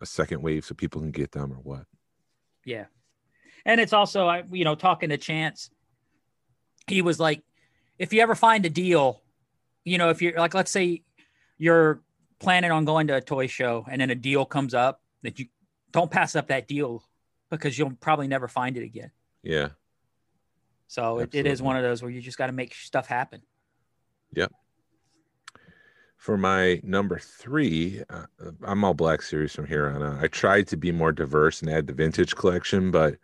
a 0.00 0.06
second 0.06 0.42
wave, 0.42 0.64
so 0.64 0.74
people 0.74 1.00
can 1.00 1.10
get 1.10 1.32
them 1.32 1.52
or 1.52 1.56
what. 1.56 1.86
Yeah. 2.64 2.86
And 3.64 3.80
it's 3.80 3.92
also, 3.92 4.26
I, 4.26 4.44
you 4.50 4.64
know, 4.64 4.74
talking 4.74 5.08
to 5.08 5.16
Chance, 5.16 5.70
he 6.86 7.02
was 7.02 7.18
like, 7.18 7.42
if 7.98 8.12
you 8.12 8.20
ever 8.20 8.34
find 8.34 8.64
a 8.66 8.70
deal, 8.70 9.22
you 9.84 9.98
know, 9.98 10.10
if 10.10 10.20
you're 10.20 10.38
like, 10.38 10.54
let's 10.54 10.70
say 10.70 11.02
you're 11.56 12.02
planning 12.40 12.70
on 12.70 12.84
going 12.84 13.06
to 13.06 13.16
a 13.16 13.20
toy 13.20 13.46
show 13.46 13.86
and 13.90 14.00
then 14.00 14.10
a 14.10 14.14
deal 14.14 14.44
comes 14.44 14.74
up 14.74 15.00
that 15.22 15.38
you 15.38 15.46
don't 15.92 16.10
pass 16.10 16.36
up 16.36 16.48
that 16.48 16.68
deal 16.68 17.02
because 17.50 17.78
you'll 17.78 17.92
probably 18.00 18.28
never 18.28 18.48
find 18.48 18.76
it 18.76 18.82
again. 18.84 19.10
Yeah, 19.42 19.68
So 20.86 21.18
it, 21.18 21.34
it 21.34 21.46
is 21.46 21.60
one 21.60 21.76
of 21.76 21.82
those 21.82 22.02
where 22.02 22.10
you 22.10 22.20
just 22.20 22.38
got 22.38 22.46
to 22.46 22.52
make 22.52 22.74
stuff 22.74 23.06
happen. 23.06 23.42
Yep. 24.32 24.52
For 26.16 26.38
my 26.38 26.80
number 26.82 27.18
three, 27.18 28.02
uh, 28.08 28.24
I'm 28.62 28.82
all 28.82 28.94
Black 28.94 29.20
Series 29.20 29.54
from 29.54 29.66
here 29.66 29.88
on 29.88 30.02
out. 30.02 30.24
I 30.24 30.28
tried 30.28 30.68
to 30.68 30.78
be 30.78 30.90
more 30.90 31.12
diverse 31.12 31.60
and 31.60 31.70
add 31.70 31.86
the 31.86 31.92
vintage 31.92 32.34
collection, 32.34 32.90
but 32.90 33.16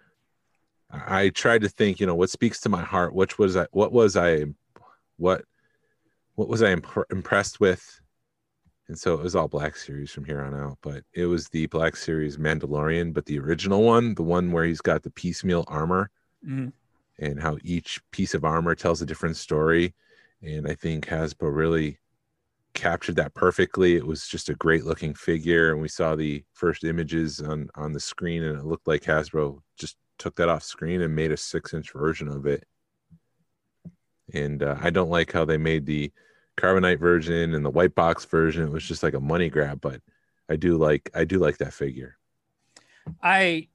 I 0.91 1.31
tried 1.31 1.63
to 1.63 1.69
think, 1.69 1.99
you 2.01 2.07
know, 2.07 2.15
what 2.15 2.29
speaks 2.29 2.61
to 2.61 2.69
my 2.69 2.83
heart. 2.83 3.15
Which 3.15 3.39
was 3.39 3.57
I? 3.57 3.67
What 3.71 3.93
was 3.93 4.17
I? 4.17 4.45
What 5.17 5.45
what 6.35 6.49
was 6.49 6.63
I 6.63 6.73
imp- 6.73 7.07
impressed 7.11 7.61
with? 7.61 8.00
And 8.91 8.99
so 8.99 9.15
it 9.15 9.23
was 9.23 9.37
all 9.37 9.47
Black 9.47 9.77
Series 9.77 10.11
from 10.11 10.25
here 10.25 10.41
on 10.41 10.53
out. 10.53 10.77
But 10.83 11.05
it 11.13 11.27
was 11.27 11.49
the 11.49 11.67
Black 11.67 11.95
Series 11.95 12.39
Mandalorian, 12.39 13.15
but 13.15 13.25
the 13.25 13.39
original 13.39 13.85
one, 13.85 14.17
the 14.17 14.25
one 14.25 14.51
where 14.51 14.65
he's 14.65 14.81
got 14.81 15.05
the 15.05 15.13
piecemeal 15.13 15.65
armor 15.69 16.11
Mhm. 16.45 16.73
and 17.17 17.41
how 17.41 17.57
each 17.63 18.01
piece 18.11 18.35
of 18.35 18.45
armor 18.45 18.75
tells 18.75 19.01
a 19.01 19.07
different 19.07 19.37
story. 19.37 19.95
And 20.43 20.67
I 20.67 20.75
think 20.75 21.07
Hasbro 21.07 21.55
really 21.55 22.01
captured 22.75 23.15
that 23.15 23.33
perfectly. 23.33 23.95
It 23.95 24.09
was 24.09 24.27
just 24.27 24.49
a 24.49 24.57
great 24.57 24.85
looking 24.85 25.15
figure, 25.15 25.71
and 25.71 25.81
we 25.81 25.87
saw 25.87 26.17
the 26.17 26.45
first 26.53 26.83
images 26.83 27.41
on 27.41 27.71
on 27.77 27.93
the 27.93 28.01
screen, 28.01 28.43
and 28.43 28.59
it 28.59 28.65
looked 28.65 28.89
like 28.89 29.05
Hasbro 29.05 29.63
just 29.79 29.99
took 30.19 30.35
that 30.35 30.49
off 30.49 30.65
screen 30.65 31.01
and 31.01 31.15
made 31.15 31.31
a 31.31 31.37
six 31.37 31.73
inch 31.73 31.93
version 31.93 32.27
of 32.27 32.45
it. 32.45 32.67
And 34.33 34.65
uh, 34.65 34.79
I 34.81 34.91
don't 34.91 35.11
like 35.11 35.31
how 35.31 35.45
they 35.45 35.59
made 35.59 35.87
the 35.87 36.13
carbonite 36.61 36.99
version 36.99 37.55
and 37.55 37.65
the 37.65 37.71
white 37.71 37.95
box 37.95 38.25
version. 38.25 38.65
It 38.65 38.71
was 38.73 38.85
just 38.85 39.03
like 39.03 39.15
a 39.15 39.21
money 39.21 39.49
grab, 39.49 39.81
but 39.81 40.01
I 40.49 40.57
do 40.57 40.77
like 40.77 41.11
I 41.15 41.25
do 41.25 41.39
like 41.39 41.59
that 41.59 41.73
figure. 41.73 42.17
I, 43.23 43.69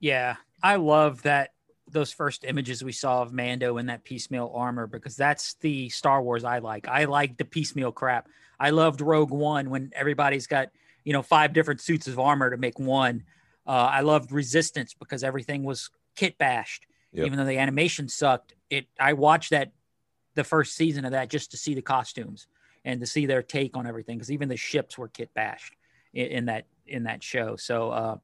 yeah, 0.00 0.36
I 0.62 0.76
love 0.76 1.22
that 1.22 1.50
those 1.88 2.12
first 2.12 2.44
images 2.44 2.82
we 2.82 2.92
saw 2.92 3.22
of 3.22 3.32
Mando 3.32 3.76
in 3.78 3.86
that 3.86 4.02
piecemeal 4.04 4.50
armor 4.54 4.86
because 4.86 5.16
that's 5.16 5.54
the 5.54 5.88
Star 5.90 6.22
Wars 6.22 6.42
I 6.42 6.58
like. 6.58 6.88
I 6.88 7.04
like 7.04 7.36
the 7.36 7.44
piecemeal 7.44 7.92
crap. 7.92 8.28
I 8.58 8.70
loved 8.70 9.00
Rogue 9.00 9.30
One 9.30 9.70
when 9.70 9.92
everybody's 9.94 10.46
got 10.46 10.70
you 11.04 11.12
know 11.12 11.22
five 11.22 11.52
different 11.52 11.80
suits 11.80 12.08
of 12.08 12.18
armor 12.18 12.50
to 12.50 12.56
make 12.56 12.78
one. 12.78 13.24
Uh, 13.66 13.88
I 13.92 14.00
loved 14.00 14.32
Resistance 14.32 14.94
because 14.94 15.22
everything 15.22 15.64
was 15.64 15.90
kit 16.14 16.38
bashed, 16.38 16.86
Yep. 17.12 17.26
even 17.26 17.38
though 17.38 17.44
the 17.44 17.58
animation 17.58 18.08
sucked. 18.08 18.54
It 18.70 18.86
I 18.98 19.12
watched 19.12 19.50
that 19.50 19.72
the 20.36 20.44
first 20.44 20.76
season 20.76 21.04
of 21.04 21.10
that 21.10 21.28
just 21.28 21.50
to 21.50 21.56
see 21.56 21.74
the 21.74 21.82
costumes 21.82 22.46
and 22.84 23.00
to 23.00 23.06
see 23.06 23.26
their 23.26 23.42
take 23.42 23.76
on 23.76 23.86
everything 23.86 24.16
because 24.16 24.30
even 24.30 24.48
the 24.48 24.56
ships 24.56 24.96
were 24.96 25.08
kit 25.08 25.34
bashed 25.34 25.74
in, 26.14 26.26
in 26.26 26.44
that 26.46 26.66
in 26.86 27.02
that 27.04 27.22
show. 27.22 27.56
So. 27.56 27.90
uh 27.90 28.16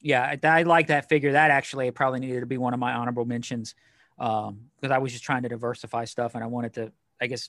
yeah, 0.00 0.22
I, 0.22 0.60
I 0.60 0.62
like 0.62 0.88
that 0.88 1.08
figure. 1.08 1.32
That 1.32 1.50
actually 1.50 1.90
probably 1.90 2.20
needed 2.20 2.40
to 2.40 2.46
be 2.46 2.58
one 2.58 2.74
of 2.74 2.78
my 2.80 2.92
honorable 2.92 3.24
mentions 3.24 3.74
um, 4.18 4.60
because 4.80 4.94
I 4.94 4.98
was 4.98 5.12
just 5.12 5.24
trying 5.24 5.42
to 5.42 5.48
diversify 5.48 6.04
stuff 6.04 6.34
and 6.34 6.44
I 6.44 6.46
wanted 6.46 6.74
to, 6.74 6.92
I 7.20 7.26
guess, 7.26 7.48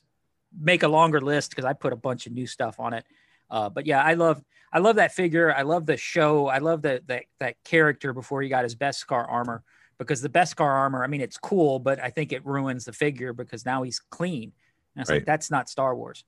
make 0.58 0.82
a 0.82 0.88
longer 0.88 1.20
list 1.20 1.50
because 1.50 1.64
I 1.64 1.72
put 1.72 1.92
a 1.92 1.96
bunch 1.96 2.26
of 2.26 2.32
new 2.32 2.46
stuff 2.46 2.80
on 2.80 2.94
it. 2.94 3.04
Uh, 3.50 3.68
but 3.68 3.86
yeah, 3.86 4.02
I 4.02 4.14
love, 4.14 4.42
I 4.72 4.78
love 4.78 4.96
that 4.96 5.12
figure. 5.12 5.54
I 5.54 5.62
love 5.62 5.86
the 5.86 5.96
show. 5.96 6.48
I 6.48 6.58
love 6.58 6.82
the, 6.82 7.02
that 7.06 7.24
that 7.38 7.62
character 7.64 8.12
before 8.12 8.42
he 8.42 8.48
got 8.48 8.64
his 8.64 8.74
beskar 8.74 9.26
armor 9.28 9.62
because 9.98 10.22
the 10.22 10.28
beskar 10.28 10.60
armor. 10.66 11.02
I 11.04 11.08
mean, 11.08 11.20
it's 11.20 11.36
cool, 11.36 11.78
but 11.78 12.00
I 12.00 12.10
think 12.10 12.32
it 12.32 12.44
ruins 12.46 12.84
the 12.84 12.92
figure 12.92 13.32
because 13.32 13.66
now 13.66 13.82
he's 13.82 13.98
clean. 13.98 14.52
And 14.94 15.02
it's 15.02 15.10
Right. 15.10 15.16
like 15.16 15.26
that's 15.26 15.50
not 15.50 15.68
Star 15.68 15.94
Wars. 15.94 16.24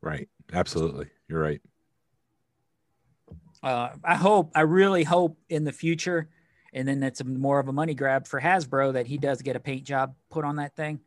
Right. 0.00 0.28
Absolutely. 0.52 1.08
You're 1.28 1.40
right. 1.40 1.60
uh, 3.62 3.90
I 4.04 4.14
hope, 4.14 4.52
I 4.54 4.60
really 4.60 5.02
hope 5.02 5.36
in 5.48 5.64
the 5.64 5.72
future, 5.72 6.28
and 6.72 6.86
then 6.86 7.00
that's 7.00 7.22
more 7.24 7.58
of 7.58 7.66
a 7.66 7.72
money 7.72 7.94
grab 7.94 8.26
for 8.26 8.40
Hasbro 8.40 8.92
that 8.92 9.06
he 9.08 9.18
does 9.18 9.42
get 9.42 9.56
a 9.56 9.60
paint 9.60 9.84
job 9.84 10.14
put 10.30 10.44
on 10.44 10.56
that 10.56 10.76
thing 10.76 11.00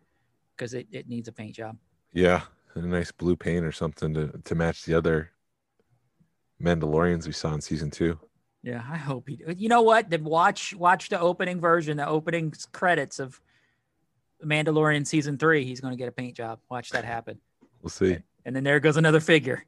because 0.55 0.73
it, 0.73 0.87
it 0.91 1.07
needs 1.07 1.29
a 1.29 1.31
paint 1.31 1.55
job. 1.55 1.77
Yeah. 2.13 2.41
A 2.75 2.79
nice 2.81 3.11
blue 3.11 3.35
paint 3.37 3.65
or 3.65 3.71
something 3.71 4.13
to, 4.13 4.27
to 4.43 4.55
match 4.55 4.83
the 4.83 4.93
other 4.93 5.31
Mandalorians 6.61 7.25
we 7.25 7.33
saw 7.33 7.53
in 7.53 7.61
season 7.61 7.89
two. 7.89 8.19
Yeah, 8.63 8.83
I 8.87 8.97
hope 8.97 9.27
he. 9.27 9.41
You 9.57 9.69
know 9.69 9.81
what? 9.81 10.09
Then 10.09 10.23
watch 10.23 10.73
watch 10.75 11.09
the 11.09 11.19
opening 11.19 11.59
version, 11.59 11.97
the 11.97 12.07
opening 12.07 12.53
credits 12.71 13.19
of 13.19 13.41
Mandalorian 14.45 15.05
season 15.07 15.37
three. 15.37 15.65
He's 15.65 15.79
going 15.81 15.93
to 15.93 15.97
get 15.97 16.07
a 16.07 16.11
paint 16.11 16.35
job. 16.35 16.59
Watch 16.69 16.91
that 16.91 17.03
happen, 17.03 17.39
We'll 17.81 17.89
see. 17.89 18.17
and 18.45 18.55
then 18.55 18.63
there 18.63 18.79
goes 18.79 18.97
another 18.97 19.19
figure, 19.19 19.65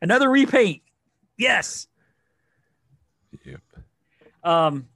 another 0.00 0.30
repaint. 0.30 0.82
Yes. 1.36 1.88
Yep. 3.44 3.60
Um, 4.44 4.86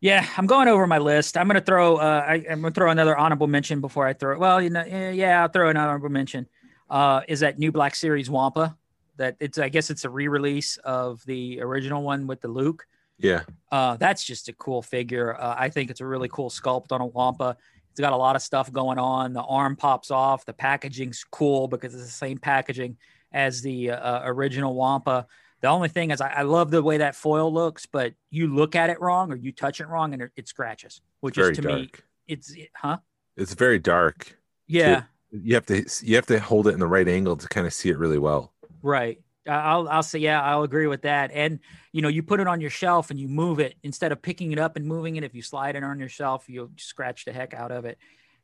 yeah, 0.00 0.26
I'm 0.36 0.46
going 0.46 0.68
over 0.68 0.86
my 0.86 0.98
list. 0.98 1.38
I'm 1.38 1.46
gonna 1.46 1.60
throw. 1.60 1.96
Uh, 1.96 2.24
I, 2.28 2.34
I'm 2.50 2.60
gonna 2.60 2.70
throw 2.74 2.90
another 2.90 3.16
honorable 3.16 3.46
mention 3.46 3.80
before 3.80 4.06
I 4.06 4.12
throw. 4.12 4.34
It. 4.34 4.38
Well, 4.40 4.60
you 4.60 4.68
know, 4.70 4.80
eh, 4.86 5.12
yeah, 5.12 5.40
I'll 5.42 5.48
throw 5.48 5.70
an 5.70 5.76
honorable 5.76 6.10
mention. 6.10 6.46
Uh, 6.90 7.22
is 7.28 7.40
that 7.40 7.58
new 7.58 7.72
Black 7.72 7.94
Series 7.94 8.28
Wampa? 8.28 8.76
That 9.16 9.36
it's. 9.40 9.58
I 9.58 9.68
guess 9.68 9.90
it's 9.90 10.04
a 10.04 10.10
re-release 10.10 10.76
of 10.78 11.24
the 11.26 11.60
original 11.60 12.02
one 12.02 12.26
with 12.26 12.40
the 12.40 12.48
Luke. 12.48 12.86
Yeah. 13.18 13.42
Uh, 13.72 13.96
that's 13.96 14.22
just 14.24 14.48
a 14.48 14.52
cool 14.52 14.82
figure. 14.82 15.34
Uh, 15.40 15.54
I 15.58 15.70
think 15.70 15.90
it's 15.90 16.00
a 16.00 16.06
really 16.06 16.28
cool 16.28 16.50
sculpt 16.50 16.92
on 16.92 17.00
a 17.00 17.06
Wampa. 17.06 17.56
It's 17.90 18.00
got 18.00 18.12
a 18.12 18.16
lot 18.16 18.36
of 18.36 18.42
stuff 18.42 18.70
going 18.70 18.98
on. 18.98 19.32
The 19.32 19.42
arm 19.42 19.74
pops 19.74 20.10
off. 20.10 20.44
The 20.44 20.52
packaging's 20.52 21.24
cool 21.30 21.66
because 21.66 21.94
it's 21.94 22.04
the 22.04 22.10
same 22.10 22.38
packaging 22.38 22.98
as 23.32 23.62
the 23.62 23.92
uh, 23.92 24.20
original 24.24 24.74
Wampa. 24.74 25.26
The 25.62 25.68
only 25.68 25.88
thing 25.88 26.10
is, 26.10 26.20
I, 26.20 26.28
I 26.28 26.42
love 26.42 26.70
the 26.70 26.82
way 26.82 26.98
that 26.98 27.14
foil 27.16 27.52
looks, 27.52 27.86
but 27.86 28.12
you 28.30 28.54
look 28.54 28.76
at 28.76 28.90
it 28.90 29.00
wrong 29.00 29.32
or 29.32 29.36
you 29.36 29.50
touch 29.50 29.80
it 29.80 29.88
wrong 29.88 30.12
and 30.12 30.22
it, 30.22 30.30
it 30.36 30.48
scratches, 30.48 31.00
which 31.20 31.36
Very 31.36 31.52
is 31.52 31.56
to 31.56 31.62
dark. 31.62 31.78
me, 31.78 31.90
it's 32.28 32.54
huh? 32.74 32.98
It's 33.36 33.54
very 33.54 33.78
dark. 33.78 34.36
Yeah, 34.66 35.04
You 35.30 35.54
have 35.54 35.66
to 35.66 35.86
you 36.02 36.16
have 36.16 36.26
to 36.26 36.38
hold 36.38 36.68
it 36.68 36.74
in 36.74 36.80
the 36.80 36.86
right 36.86 37.08
angle 37.08 37.36
to 37.36 37.48
kind 37.48 37.66
of 37.66 37.72
see 37.72 37.88
it 37.88 37.98
really 37.98 38.18
well. 38.18 38.52
Right. 38.82 39.20
I'll 39.48 39.88
I'll 39.88 40.02
say 40.02 40.18
yeah, 40.18 40.42
I'll 40.42 40.62
agree 40.62 40.86
with 40.86 41.02
that. 41.02 41.30
And 41.32 41.60
you 41.92 42.02
know, 42.02 42.08
you 42.08 42.22
put 42.22 42.40
it 42.40 42.46
on 42.46 42.60
your 42.60 42.70
shelf 42.70 43.10
and 43.10 43.18
you 43.18 43.28
move 43.28 43.60
it 43.60 43.76
instead 43.82 44.12
of 44.12 44.20
picking 44.20 44.52
it 44.52 44.58
up 44.58 44.76
and 44.76 44.84
moving 44.84 45.16
it. 45.16 45.24
If 45.24 45.34
you 45.34 45.42
slide 45.42 45.76
it 45.76 45.84
on 45.84 46.00
your 46.00 46.08
shelf, 46.08 46.48
you'll 46.48 46.70
scratch 46.76 47.24
the 47.24 47.32
heck 47.32 47.54
out 47.54 47.70
of 47.70 47.84
it. 47.84 47.98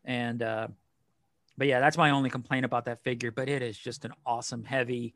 And 0.05 0.43
uh, 0.43 0.69
but 1.59 1.67
yeah, 1.67 1.81
that's 1.81 1.97
my 1.97 2.11
only 2.11 2.31
complaint 2.31 2.65
about 2.65 2.85
that 2.87 3.03
figure. 3.03 3.31
But 3.31 3.49
it 3.49 3.63
is 3.63 3.77
just 3.77 4.05
an 4.05 4.13
awesome, 4.25 4.65
heavy. 4.65 5.15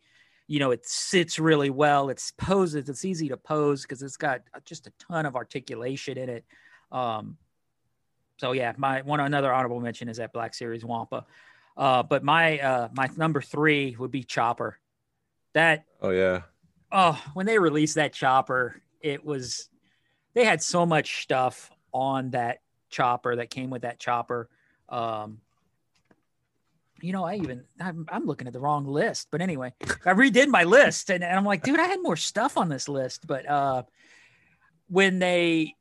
You 0.48 0.60
know, 0.60 0.70
it 0.70 0.86
sits 0.86 1.38
really 1.38 1.70
well. 1.70 2.08
It's 2.08 2.32
poses. 2.32 2.88
It's 2.88 3.04
easy 3.04 3.28
to 3.28 3.36
pose 3.36 3.82
because 3.82 4.02
it's 4.02 4.16
got 4.16 4.42
just 4.64 4.86
a 4.86 4.92
ton 4.98 5.26
of 5.26 5.34
articulation 5.34 6.18
in 6.18 6.28
it. 6.28 6.44
Um, 6.92 7.36
so 8.38 8.52
yeah, 8.52 8.72
my 8.76 9.02
one 9.02 9.20
another 9.20 9.52
honorable 9.52 9.80
mention 9.80 10.08
is 10.08 10.18
that 10.18 10.32
Black 10.32 10.54
Series 10.54 10.84
Wampa. 10.84 11.26
Uh, 11.76 12.02
but 12.02 12.24
my 12.24 12.58
uh, 12.58 12.88
my 12.92 13.08
number 13.16 13.40
three 13.40 13.96
would 13.98 14.10
be 14.10 14.22
Chopper. 14.22 14.78
That 15.56 15.86
Oh 16.02 16.10
yeah. 16.10 16.42
oh, 16.92 17.18
when 17.32 17.46
they 17.46 17.58
released 17.58 17.94
that 17.94 18.12
chopper, 18.12 18.82
it 19.00 19.24
was 19.24 19.70
they 20.34 20.44
had 20.44 20.62
so 20.62 20.84
much 20.84 21.22
stuff 21.22 21.70
on 21.94 22.32
that 22.32 22.58
chopper 22.90 23.36
that 23.36 23.48
came 23.48 23.70
with 23.70 23.80
that 23.80 23.98
chopper. 23.98 24.50
Um, 24.90 25.38
you 27.00 27.14
know, 27.14 27.24
I 27.24 27.36
even 27.36 27.64
I'm, 27.80 28.04
I'm 28.10 28.26
looking 28.26 28.46
at 28.46 28.52
the 28.52 28.60
wrong 28.60 28.84
list, 28.84 29.28
but 29.30 29.40
anyway, 29.40 29.72
I 30.04 30.12
redid 30.12 30.48
my 30.48 30.64
list 30.64 31.08
and, 31.08 31.24
and 31.24 31.34
I'm 31.34 31.46
like, 31.46 31.62
dude, 31.62 31.80
I 31.80 31.86
had 31.86 32.02
more 32.02 32.16
stuff 32.16 32.58
on 32.58 32.68
this 32.68 32.86
list. 32.86 33.26
But 33.26 33.48
uh, 33.48 33.84
when 34.88 35.18
they 35.20 35.74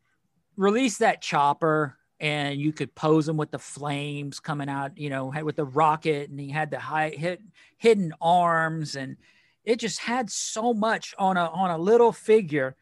released 0.55 0.99
that 0.99 1.21
chopper 1.21 1.97
and 2.21 2.61
you 2.61 2.71
could 2.71 2.95
pose 2.95 3.27
him 3.27 3.35
with 3.35 3.51
the 3.51 3.59
flames 3.59 4.39
coming 4.39 4.69
out, 4.69 4.97
you 4.97 5.09
know, 5.09 5.33
with 5.43 5.57
the 5.57 5.65
rocket, 5.65 6.29
and 6.29 6.39
he 6.39 6.49
had 6.49 6.71
the 6.71 6.79
high 6.79 7.09
hit 7.09 7.41
hidden 7.77 8.13
arms 8.21 8.95
and 8.95 9.17
it 9.65 9.77
just 9.79 9.99
had 9.99 10.29
so 10.29 10.73
much 10.73 11.13
on 11.17 11.37
a 11.37 11.45
on 11.47 11.71
a 11.71 11.77
little 11.77 12.11
figure 12.11 12.75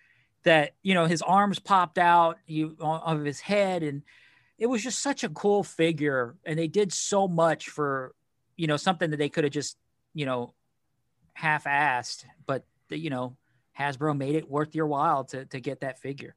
that 0.44 0.76
you 0.84 0.94
know 0.94 1.06
his 1.06 1.22
arms 1.22 1.60
popped 1.60 1.98
out 1.98 2.38
you 2.46 2.76
of 2.80 3.24
his 3.24 3.40
head 3.40 3.82
and 3.84 4.04
it 4.58 4.68
was 4.68 4.84
just 4.84 5.00
such 5.00 5.24
a 5.24 5.30
cool 5.30 5.64
figure 5.64 6.36
and 6.46 6.60
they 6.60 6.68
did 6.68 6.92
so 6.94 7.28
much 7.28 7.70
for 7.70 8.14
you 8.58 8.68
know 8.68 8.78
something 8.78 9.10
that 9.12 9.18
they 9.18 9.30
could 9.30 9.44
have 9.44 9.54
just 9.54 9.78
you 10.16 10.28
know, 10.28 10.54
half-assed, 11.34 12.26
but 12.46 12.64
you 12.90 13.10
know, 13.10 13.36
Hasbro 13.80 14.16
made 14.16 14.36
it 14.36 14.48
worth 14.50 14.76
your 14.76 14.86
while 14.86 15.24
to 15.26 15.46
to 15.46 15.60
get 15.60 15.80
that 15.82 15.98
figure, 15.98 16.36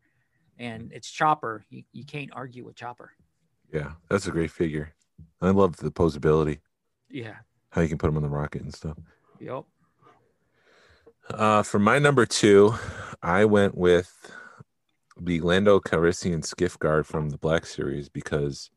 and 0.58 0.90
it's 0.92 1.10
Chopper. 1.10 1.64
You 1.68 1.82
you 1.92 2.04
can't 2.04 2.30
argue 2.32 2.64
with 2.64 2.76
Chopper. 2.76 3.12
Yeah, 3.72 3.92
that's 4.08 4.26
a 4.26 4.30
great 4.30 4.50
figure. 4.50 4.94
I 5.42 5.50
love 5.50 5.76
the 5.76 5.90
posability, 5.90 6.60
Yeah. 7.10 7.36
how 7.70 7.82
you 7.82 7.88
can 7.88 7.98
put 7.98 8.08
him 8.08 8.16
on 8.16 8.22
the 8.22 8.28
rocket 8.30 8.62
and 8.62 8.72
stuff. 8.74 8.96
Yep. 9.40 9.64
Uh, 11.30 11.62
for 11.62 11.78
my 11.78 11.98
number 11.98 12.24
two, 12.24 12.74
I 13.22 13.44
went 13.44 13.76
with 13.76 14.32
the 15.18 15.40
Lando 15.40 15.80
Calrissian 15.80 16.44
skiff 16.44 16.78
guard 16.78 17.06
from 17.06 17.30
the 17.30 17.38
Black 17.38 17.66
Series 17.66 18.08
because 18.08 18.70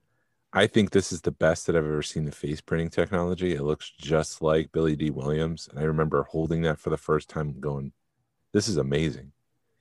I 0.51 0.65
think 0.65 0.89
this 0.89 1.11
is 1.11 1.21
the 1.21 1.31
best 1.31 1.67
that 1.67 1.75
I've 1.75 1.85
ever 1.85 2.01
seen 2.01 2.25
the 2.25 2.31
face 2.31 2.59
printing 2.59 2.89
technology. 2.89 3.53
It 3.53 3.63
looks 3.63 3.91
just 3.99 4.41
like 4.41 4.71
Billy 4.71 4.95
Dee 4.95 5.11
Williams. 5.11 5.67
And 5.69 5.79
I 5.79 5.83
remember 5.83 6.23
holding 6.23 6.63
that 6.63 6.79
for 6.79 6.89
the 6.89 6.97
first 6.97 7.29
time 7.29 7.59
going, 7.59 7.93
this 8.51 8.67
is 8.67 8.77
amazing. 8.77 9.31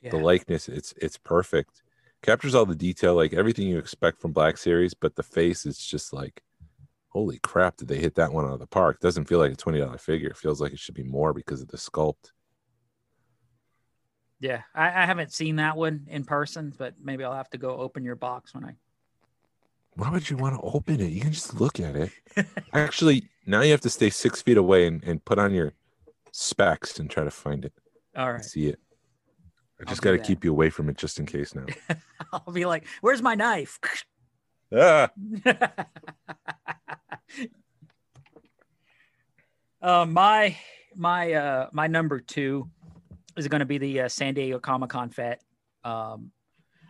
Yeah. 0.03 0.11
The 0.11 0.19
likeness, 0.19 0.69
it's 0.69 0.93
it's 0.97 1.17
perfect. 1.17 1.83
Captures 2.23 2.55
all 2.55 2.67
the 2.67 2.75
detail, 2.75 3.15
like 3.15 3.33
everything 3.33 3.67
you 3.67 3.79
expect 3.79 4.21
from 4.21 4.33
Black 4.33 4.59
Series, 4.59 4.93
but 4.93 5.17
the 5.17 5.23
face 5.23 5.65
is 5.65 5.79
just 5.79 6.13
like, 6.13 6.43
holy 7.09 7.39
crap, 7.39 7.77
did 7.79 7.89
they 7.89 7.99
hit 7.99 8.15
that 8.17 8.33
one 8.33 8.45
out 8.45 8.53
of 8.53 8.59
the 8.61 8.67
park? 8.67 9.01
Doesn't 9.01 9.25
feel 9.25 9.39
like 9.39 9.53
a 9.53 9.57
$20 9.57 9.99
figure. 10.01 10.29
It 10.29 10.37
feels 10.37 10.61
like 10.61 10.73
it 10.73 10.79
should 10.79 10.95
be 10.95 11.03
more 11.03 11.33
because 11.33 11.63
of 11.63 11.69
the 11.69 11.77
sculpt. 11.77 12.33
Yeah, 14.41 14.63
I, 14.75 14.87
I 14.87 15.07
haven't 15.07 15.33
seen 15.33 15.57
that 15.57 15.77
one 15.77 16.07
in 16.09 16.25
person, 16.25 16.73
but 16.77 16.95
maybe 17.03 17.25
I'll 17.25 17.35
have 17.35 17.51
to 17.51 17.59
go 17.59 17.71
open 17.71 18.05
your 18.05 18.17
box 18.17 18.55
when 18.55 18.65
I. 18.65 18.77
Why 19.95 20.11
would 20.11 20.31
you 20.31 20.37
want 20.37 20.55
to 20.55 20.61
open 20.61 21.01
it? 21.01 21.11
You 21.11 21.21
can 21.21 21.33
just 21.33 21.61
look 21.61 21.81
at 21.81 21.97
it. 21.97 22.13
Actually, 22.73 23.29
now 23.47 23.63
you 23.63 23.73
have 23.73 23.81
to 23.81 23.91
stay 23.91 24.11
six 24.11 24.41
feet 24.41 24.57
away 24.57 24.87
and, 24.87 25.03
and 25.03 25.25
put 25.25 25.41
on 25.41 25.53
your 25.53 25.73
specs 26.31 27.01
and 27.01 27.11
try 27.11 27.25
to 27.25 27.31
find 27.33 27.65
it 27.65 27.73
All 28.17 28.33
right. 28.33 28.45
see 28.45 28.69
it. 28.69 28.79
I 29.81 29.85
just 29.85 30.03
got 30.03 30.13
to 30.13 30.19
keep 30.19 30.45
you 30.45 30.51
away 30.51 30.71
from 30.71 30.89
it 30.89 30.97
just 30.97 31.19
in 31.19 31.27
case 31.27 31.55
now. 31.55 31.67
I'll 32.33 32.53
be 32.53 32.67
like, 32.67 32.85
"Where's 33.01 33.23
my 33.23 33.37
knife?" 33.37 33.79
ah, 34.77 35.11
uh, 39.83 40.05
my 40.05 40.57
my 40.97 41.33
uh 41.33 41.69
my 41.73 41.87
number 41.87 42.19
two 42.19 42.69
is 43.39 43.49
going 43.49 43.61
to 43.61 43.67
be 43.67 43.79
the 43.79 44.03
uh, 44.03 44.09
San 44.09 44.35
Diego 44.35 44.59
Comic 44.59 44.91
Con 44.91 45.11
Fett. 45.11 45.43
Um, 45.85 46.33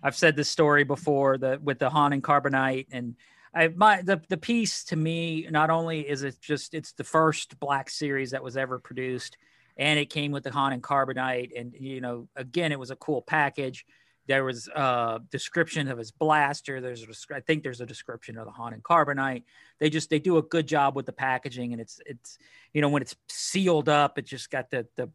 I've 0.03 0.17
said 0.17 0.37
this 0.37 0.49
story 0.49 0.85
before 0.85 1.39
the 1.39 1.61
with 1.63 1.79
the 1.79 1.91
Han 1.91 2.13
and 2.13 2.23
Carbonite 2.23 2.87
and 2.93 3.17
I 3.55 3.69
my 3.69 4.03
the 4.03 4.21
the 4.29 4.37
piece 4.37 4.85
to 4.85 4.97
me 4.97 5.47
not 5.51 5.71
only 5.71 6.09
is 6.09 6.23
it 6.23 6.41
just 6.41 6.75
it's 6.75 6.93
the 6.93 7.05
first 7.05 7.59
Black 7.59 7.91
Series 7.91 8.31
that 8.33 8.43
was 8.43 8.57
ever 8.57 8.79
produced, 8.79 9.37
and 9.77 9.99
it 9.99 10.11
came 10.11 10.33
with 10.33 10.45
the 10.45 10.53
Han 10.53 10.73
and 10.73 10.83
Carbonite, 10.83 11.59
and 11.59 11.75
you 11.79 12.01
know 12.01 12.29
again 12.37 12.73
it 12.73 12.79
was 12.79 12.91
a 12.91 12.97
cool 12.97 13.23
package. 13.23 13.87
There 14.27 14.45
was 14.45 14.69
a 14.69 15.21
description 15.31 15.89
of 15.89 15.97
his 15.97 16.11
blaster. 16.11 16.83
There's 16.83 17.03
a, 17.03 17.35
I 17.35 17.41
think 17.41 17.63
there's 17.63 17.81
a 17.81 17.87
description 17.87 18.37
of 18.37 18.45
the 18.45 18.53
Han 18.53 18.75
and 18.75 18.83
Carbonite. 18.83 19.45
They 19.79 19.89
just 19.89 20.11
they 20.11 20.19
do 20.19 20.37
a 20.37 20.43
good 20.43 20.67
job 20.67 20.95
with 20.95 21.07
the 21.07 21.13
packaging, 21.13 21.73
and 21.73 21.81
it's 21.81 22.01
it's 22.05 22.39
you 22.75 22.83
know 22.83 22.91
when 22.91 23.03
it's 23.03 23.17
sealed 23.29 23.89
up, 23.89 24.19
it 24.19 24.27
just 24.27 24.51
got 24.51 24.71
the 24.71 24.87
the 24.97 25.11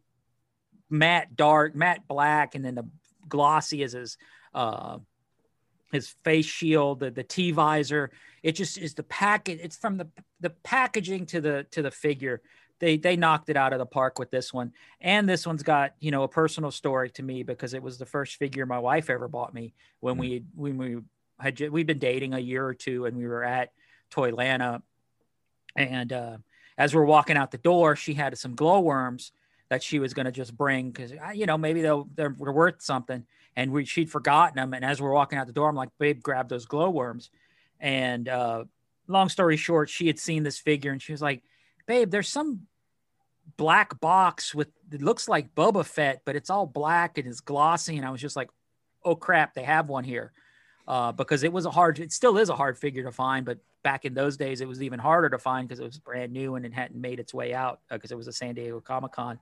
matte 0.94 1.36
dark, 1.36 1.74
matte 1.74 2.06
black, 2.08 2.54
and 2.54 2.64
then 2.64 2.74
the 2.74 2.88
glossy 3.28 3.82
is 3.82 3.92
his 3.92 4.16
uh 4.54 4.98
his 5.92 6.08
face 6.24 6.46
shield, 6.46 7.00
the, 7.00 7.10
the 7.10 7.22
T 7.22 7.52
visor. 7.52 8.10
It 8.42 8.52
just 8.52 8.78
is 8.78 8.94
the 8.94 9.04
packet. 9.04 9.60
It's 9.62 9.76
from 9.76 9.96
the 9.96 10.08
the 10.40 10.50
packaging 10.50 11.26
to 11.26 11.40
the 11.40 11.66
to 11.72 11.82
the 11.82 11.90
figure. 11.90 12.40
They 12.80 12.96
they 12.96 13.16
knocked 13.16 13.48
it 13.48 13.56
out 13.56 13.72
of 13.72 13.78
the 13.78 13.86
park 13.86 14.18
with 14.18 14.30
this 14.30 14.52
one. 14.52 14.72
And 15.00 15.28
this 15.28 15.46
one's 15.46 15.62
got 15.62 15.94
you 16.00 16.10
know 16.10 16.22
a 16.22 16.28
personal 16.28 16.70
story 16.70 17.10
to 17.10 17.22
me 17.22 17.42
because 17.42 17.74
it 17.74 17.82
was 17.82 17.98
the 17.98 18.06
first 18.06 18.36
figure 18.36 18.66
my 18.66 18.78
wife 18.78 19.10
ever 19.10 19.28
bought 19.28 19.54
me 19.54 19.74
when 20.00 20.16
we 20.16 20.44
when 20.54 20.78
we 20.78 20.98
had 21.38 21.60
we'd 21.70 21.86
been 21.86 21.98
dating 21.98 22.34
a 22.34 22.38
year 22.38 22.64
or 22.64 22.74
two 22.74 23.06
and 23.06 23.16
we 23.16 23.26
were 23.26 23.44
at 23.44 23.72
Toylanta. 24.12 24.82
And 25.76 26.12
uh, 26.12 26.36
as 26.78 26.94
we're 26.94 27.04
walking 27.04 27.36
out 27.36 27.50
the 27.50 27.58
door, 27.58 27.96
she 27.96 28.14
had 28.14 28.36
some 28.38 28.54
glowworms 28.54 29.32
that 29.74 29.82
she 29.82 29.98
was 29.98 30.14
going 30.14 30.26
to 30.26 30.30
just 30.30 30.56
bring 30.56 30.92
because 30.92 31.12
you 31.34 31.46
know 31.46 31.58
maybe 31.58 31.82
they'll 31.82 32.08
they're, 32.14 32.30
worth 32.30 32.80
something. 32.80 33.26
And 33.56 33.72
we 33.72 33.84
she'd 33.84 34.08
forgotten 34.08 34.54
them 34.54 34.72
and 34.72 34.84
as 34.84 35.02
we're 35.02 35.12
walking 35.12 35.36
out 35.36 35.48
the 35.48 35.52
door 35.52 35.68
i'm 35.68 35.74
like 35.74 35.90
babe 35.98 36.22
grab 36.22 36.48
those 36.48 36.66
glowworms. 36.66 37.30
And 37.80 38.28
uh 38.28 38.64
long 39.08 39.28
story 39.28 39.56
short 39.56 39.90
she 39.90 40.06
had 40.06 40.18
seen 40.18 40.44
this 40.44 40.58
figure 40.58 40.92
and 40.92 41.02
she 41.02 41.10
was 41.10 41.20
like 41.20 41.42
babe 41.86 42.10
there's 42.10 42.28
some 42.28 42.60
black 43.56 44.00
box 44.00 44.54
with 44.54 44.68
it 44.92 45.02
looks 45.02 45.28
like 45.28 45.54
boba 45.56 45.84
fett 45.84 46.22
but 46.24 46.36
it's 46.36 46.50
all 46.50 46.66
black 46.66 47.18
and 47.18 47.26
it's 47.26 47.40
glossy. 47.40 47.96
And 47.96 48.06
i 48.06 48.10
was 48.10 48.20
just 48.20 48.36
like 48.36 48.50
oh 49.04 49.16
crap 49.16 49.54
they 49.54 49.64
have 49.64 49.88
one 49.88 50.04
here. 50.04 50.32
Uh, 50.86 51.12
because 51.12 51.44
it 51.44 51.52
was 51.52 51.64
a 51.64 51.70
hard 51.70 51.98
it 51.98 52.12
still 52.12 52.36
is 52.38 52.50
a 52.50 52.54
hard 52.54 52.78
figure 52.78 53.02
to 53.02 53.10
find 53.10 53.44
but 53.46 53.58
back 53.84 54.04
in 54.04 54.14
those 54.14 54.36
days 54.36 54.60
it 54.60 54.66
was 54.66 54.82
even 54.82 54.98
harder 54.98 55.28
to 55.28 55.38
find 55.38 55.68
because 55.68 55.78
it 55.78 55.84
was 55.84 55.98
brand 55.98 56.32
new 56.32 56.56
and 56.56 56.66
it 56.66 56.72
hadn't 56.72 57.00
made 57.00 57.20
its 57.20 57.32
way 57.32 57.54
out 57.54 57.80
because 57.90 58.10
it 58.10 58.16
was 58.16 58.26
a 58.26 58.32
san 58.32 58.54
diego 58.54 58.80
comic-con 58.80 59.38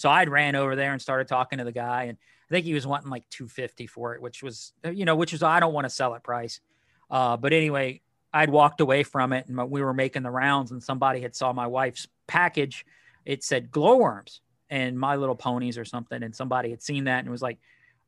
so 0.00 0.10
i'd 0.10 0.28
ran 0.28 0.54
over 0.54 0.76
there 0.76 0.92
and 0.92 1.00
started 1.00 1.28
talking 1.28 1.58
to 1.58 1.64
the 1.64 1.72
guy 1.72 2.04
and 2.04 2.18
i 2.48 2.54
think 2.54 2.64
he 2.64 2.74
was 2.74 2.86
wanting 2.86 3.10
like 3.10 3.28
250 3.30 3.86
for 3.86 4.14
it 4.14 4.22
which 4.22 4.42
was 4.42 4.72
you 4.92 5.04
know 5.04 5.16
which 5.16 5.32
is 5.32 5.42
i 5.42 5.60
don't 5.60 5.72
want 5.72 5.84
to 5.84 5.90
sell 5.90 6.14
at 6.14 6.22
price. 6.22 6.60
Uh, 7.10 7.36
but 7.36 7.52
anyway 7.52 8.00
i'd 8.32 8.50
walked 8.50 8.80
away 8.80 9.02
from 9.02 9.32
it 9.32 9.46
and 9.48 9.70
we 9.70 9.82
were 9.82 9.94
making 9.94 10.22
the 10.22 10.30
rounds 10.30 10.70
and 10.70 10.82
somebody 10.82 11.20
had 11.20 11.34
saw 11.34 11.52
my 11.52 11.66
wife's 11.66 12.06
package. 12.30 12.86
It 13.26 13.42
said 13.42 13.70
glowworms 13.70 14.40
and 14.70 14.98
my 14.98 15.16
little 15.16 15.34
ponies 15.34 15.76
or 15.76 15.84
something 15.84 16.22
and 16.22 16.34
somebody 16.34 16.70
had 16.70 16.80
seen 16.80 17.04
that 17.04 17.20
and 17.20 17.30
was 17.30 17.42
like 17.42 17.58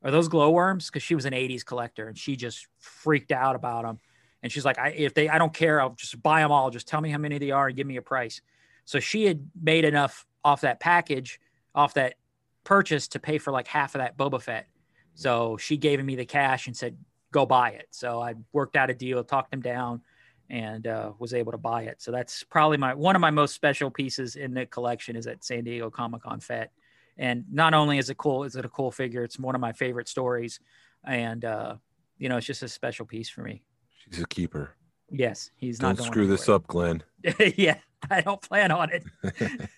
are 0.01 0.11
those 0.11 0.29
glowworms 0.29 0.87
because 0.87 1.03
she 1.03 1.15
was 1.15 1.25
an 1.25 1.33
80s 1.33 1.65
collector 1.65 2.07
and 2.07 2.17
she 2.17 2.35
just 2.35 2.67
freaked 2.79 3.31
out 3.31 3.55
about 3.55 3.83
them 3.83 3.99
and 4.41 4.51
she's 4.51 4.65
like 4.65 4.79
I, 4.79 4.89
if 4.89 5.13
they 5.13 5.27
i 5.29 5.37
don't 5.37 5.53
care 5.53 5.81
i'll 5.81 5.95
just 5.95 6.21
buy 6.23 6.39
them 6.39 6.51
all. 6.51 6.71
Just 6.71 6.87
tell 6.87 7.01
me 7.01 7.09
how 7.09 7.17
many 7.17 7.37
they 7.37 7.51
are 7.51 7.67
and 7.67 7.75
give 7.75 7.85
me 7.85 7.97
a 7.97 8.01
price. 8.01 8.41
So 8.85 8.99
she 8.99 9.25
had 9.25 9.45
made 9.61 9.85
enough 9.85 10.25
off 10.43 10.61
that 10.61 10.79
package 10.79 11.39
off 11.75 11.93
that 11.95 12.15
purchase 12.63 13.07
to 13.09 13.19
pay 13.19 13.37
for 13.37 13.51
like 13.51 13.67
half 13.67 13.95
of 13.95 13.99
that 13.99 14.17
boba 14.17 14.41
fett. 14.41 14.67
So 15.15 15.57
she 15.57 15.77
gave 15.77 16.03
me 16.03 16.15
the 16.15 16.25
cash 16.25 16.67
and 16.67 16.75
said 16.75 16.97
go 17.31 17.45
buy 17.45 17.71
it. 17.71 17.87
So 17.91 18.21
i 18.21 18.35
worked 18.51 18.75
out 18.75 18.89
a 18.89 18.93
deal 18.93 19.23
talked 19.23 19.53
him 19.53 19.61
down 19.61 20.01
and 20.49 20.85
uh, 20.87 21.13
was 21.19 21.33
able 21.33 21.51
to 21.51 21.57
buy 21.57 21.83
it. 21.83 22.01
So 22.01 22.11
that's 22.11 22.43
probably 22.43 22.77
my 22.77 22.93
one 22.93 23.15
of 23.15 23.21
my 23.21 23.31
most 23.31 23.53
special 23.55 23.89
pieces 23.89 24.35
in 24.35 24.53
the 24.53 24.65
collection 24.65 25.15
is 25.15 25.27
at 25.27 25.43
san 25.43 25.63
diego 25.63 25.89
comic-con 25.89 26.39
fett 26.39 26.71
and 27.17 27.43
not 27.51 27.73
only 27.73 27.97
is 27.97 28.09
it 28.09 28.17
cool 28.17 28.43
is 28.43 28.55
it 28.55 28.65
a 28.65 28.69
cool 28.69 28.91
figure 28.91 29.23
it's 29.23 29.37
one 29.39 29.55
of 29.55 29.61
my 29.61 29.71
favorite 29.73 30.07
stories. 30.07 30.59
And 31.05 31.43
uh 31.43 31.75
you 32.17 32.29
know 32.29 32.37
it's 32.37 32.47
just 32.47 32.63
a 32.63 32.67
special 32.69 33.05
piece 33.05 33.29
for 33.29 33.41
me. 33.41 33.63
She's 33.97 34.21
a 34.21 34.27
keeper. 34.27 34.75
yes 35.09 35.49
he's 35.57 35.79
Don't 35.79 35.89
not 35.91 35.97
going 35.97 36.11
screw 36.11 36.27
this 36.27 36.47
up, 36.49 36.67
Glenn. 36.67 37.03
yeah 37.55 37.77
i 38.11 38.19
don't 38.21 38.41
plan 38.41 38.69
on 38.71 38.89
it 38.91 39.03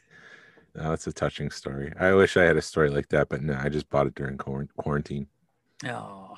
no, 0.76 0.94
it's 0.94 1.08
a 1.08 1.14
touching 1.14 1.50
story. 1.50 1.92
I 2.00 2.14
wish 2.14 2.38
I 2.38 2.44
had 2.44 2.58
a 2.58 2.62
story 2.62 2.90
like 2.90 3.10
that, 3.10 3.30
but 3.30 3.42
no, 3.42 3.58
I 3.62 3.70
just 3.70 3.90
bought 3.90 4.08
it 4.08 4.16
during 4.16 4.38
quarantine. 4.38 5.28
oh 5.88 6.36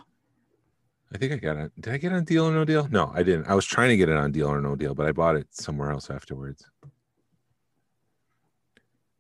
I 1.14 1.18
think 1.18 1.32
I 1.32 1.38
got 1.38 1.58
it. 1.58 1.72
Did 1.80 1.94
I 1.94 1.98
get 1.98 2.12
it 2.12 2.16
on 2.16 2.26
Deal 2.26 2.48
or 2.48 2.52
No 2.52 2.66
Deal? 2.66 2.88
No, 2.92 3.12
I 3.14 3.24
didn't. 3.24 3.48
I 3.48 3.56
was 3.56 3.66
trying 3.66 3.90
to 3.90 3.98
get 3.98 4.10
it 4.10 4.18
on 4.18 4.32
Deal 4.32 4.48
or 4.48 4.62
No 4.62 4.76
Deal, 4.76 4.94
but 4.94 5.08
I 5.08 5.12
bought 5.12 5.38
it 5.38 5.48
somewhere 5.52 5.92
else 5.92 6.10
afterwards. 6.10 6.66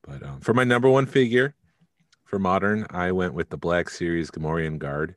But 0.03 0.21
um, 0.23 0.41
for 0.41 0.53
my 0.53 0.63
number 0.63 0.89
one 0.89 1.05
figure 1.05 1.55
for 2.25 2.39
modern, 2.39 2.85
I 2.89 3.11
went 3.11 3.33
with 3.33 3.49
the 3.49 3.57
Black 3.57 3.89
Series 3.89 4.29
Gamorrean 4.29 4.77
Guard. 4.77 5.15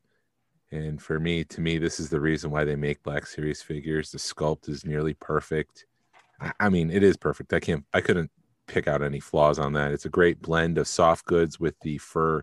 And 0.71 1.03
for 1.03 1.19
me, 1.19 1.43
to 1.45 1.61
me, 1.61 1.79
this 1.79 1.99
is 1.99 2.09
the 2.09 2.21
reason 2.21 2.53
why 2.53 2.65
they 2.65 2.77
make 2.77 3.03
Black 3.03 3.27
Series 3.27 3.61
figures. 3.61 4.13
The 4.13 4.19
sculpt 4.19 4.69
is 4.69 4.85
nearly 4.85 5.15
perfect. 5.15 5.87
I, 6.41 6.53
I 6.61 6.69
mean, 6.69 6.91
it 6.91 7.03
is 7.03 7.17
perfect. 7.17 7.53
I 7.53 7.59
can't, 7.59 7.85
I 7.93 8.01
couldn't 8.01 8.31
pick 8.71 8.87
out 8.87 9.03
any 9.03 9.21
flaws 9.21 9.59
on 9.59 9.73
that. 9.73 9.91
It's 9.93 10.05
a 10.07 10.09
great 10.11 10.41
blend 10.41 10.79
of 10.79 10.87
soft 10.87 11.27
goods 11.27 11.59
with 11.59 11.75
the 11.81 11.99
fur. 11.99 12.43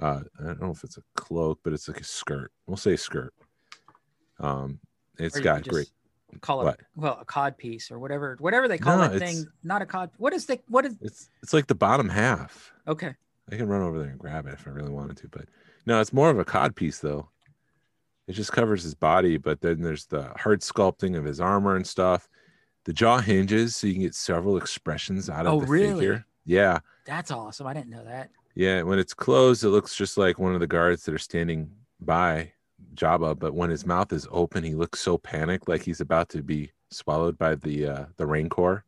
Uh, 0.00 0.20
I 0.40 0.44
don't 0.44 0.60
know 0.62 0.70
if 0.70 0.84
it's 0.84 0.96
a 0.96 1.02
cloak, 1.16 1.60
but 1.64 1.72
it's 1.72 1.88
like 1.88 2.00
a 2.00 2.04
skirt. 2.04 2.52
We'll 2.66 2.76
say 2.76 2.96
skirt. 2.96 3.34
Um, 4.38 4.78
it's 5.18 5.40
got 5.40 5.66
great. 5.66 5.90
call 6.42 6.60
it 6.60 6.64
What? 6.64 6.80
well 6.94 7.18
a 7.20 7.24
cod 7.24 7.56
piece 7.56 7.90
or 7.90 7.98
whatever 7.98 8.36
whatever 8.38 8.68
they 8.68 8.76
call 8.76 8.98
No, 8.98 9.08
that 9.08 9.18
thing 9.18 9.46
not 9.64 9.80
a 9.80 9.86
cod 9.86 10.10
what 10.18 10.34
is 10.34 10.44
the 10.44 10.60
what 10.68 10.84
is 10.84 10.94
It's 11.00 11.30
it's 11.42 11.54
like 11.54 11.66
the 11.66 11.74
bottom 11.74 12.08
half. 12.10 12.74
okay 12.86 13.14
I 13.50 13.56
can 13.56 13.66
run 13.68 13.80
over 13.80 13.98
there 13.98 14.10
and 14.10 14.18
grab 14.18 14.46
it 14.46 14.52
if 14.52 14.66
I 14.66 14.70
really 14.70 14.90
wanted 14.90 15.16
to, 15.18 15.28
but 15.28 15.46
no, 15.86 16.00
it's 16.00 16.12
more 16.12 16.28
of 16.30 16.38
a 16.38 16.44
cod 16.44 16.76
piece 16.76 16.98
though. 16.98 17.30
It 18.26 18.32
just 18.32 18.52
covers 18.52 18.82
his 18.82 18.94
body, 18.94 19.38
but 19.38 19.60
then 19.62 19.80
there's 19.80 20.04
the 20.06 20.32
hard 20.36 20.60
sculpting 20.60 21.16
of 21.16 21.24
his 21.24 21.40
armor 21.40 21.76
and 21.76 21.86
stuff. 21.86 22.28
The 22.86 22.92
jaw 22.92 23.18
hinges 23.18 23.76
so 23.76 23.86
you 23.86 23.92
can 23.94 24.02
get 24.02 24.14
several 24.14 24.56
expressions 24.56 25.28
out 25.28 25.46
of 25.46 25.52
Oh, 25.52 25.60
the 25.60 25.66
really? 25.66 25.94
figure. 26.00 26.24
Yeah. 26.44 26.78
that's 27.04 27.30
awesome 27.32 27.66
i 27.66 27.74
didn't 27.74 27.90
know 27.90 28.04
that 28.04 28.30
Yeah. 28.54 28.82
When 28.82 28.98
it's 28.98 29.12
closed, 29.14 29.64
it 29.64 29.68
looks 29.70 29.94
just 29.94 30.16
like 30.16 30.38
one 30.38 30.54
of 30.54 30.60
the 30.60 30.66
guards 30.66 31.04
that 31.04 31.14
are 31.14 31.18
standing 31.18 31.70
by 32.00 32.52
Jabba, 32.94 33.38
but 33.38 33.52
when 33.54 33.68
his 33.70 33.84
mouth 33.84 34.12
is 34.12 34.26
open, 34.30 34.62
he 34.64 34.74
looks 34.74 35.00
so 35.00 35.18
panicked 35.18 35.68
like 35.68 35.82
he's 35.82 36.00
about 36.00 36.28
to 36.30 36.42
be 36.42 36.70
swallowed 36.90 37.36
by 37.36 37.54
the 37.56 37.86
uh 37.86 38.04
the 38.16 38.26
rancor. 38.26 38.84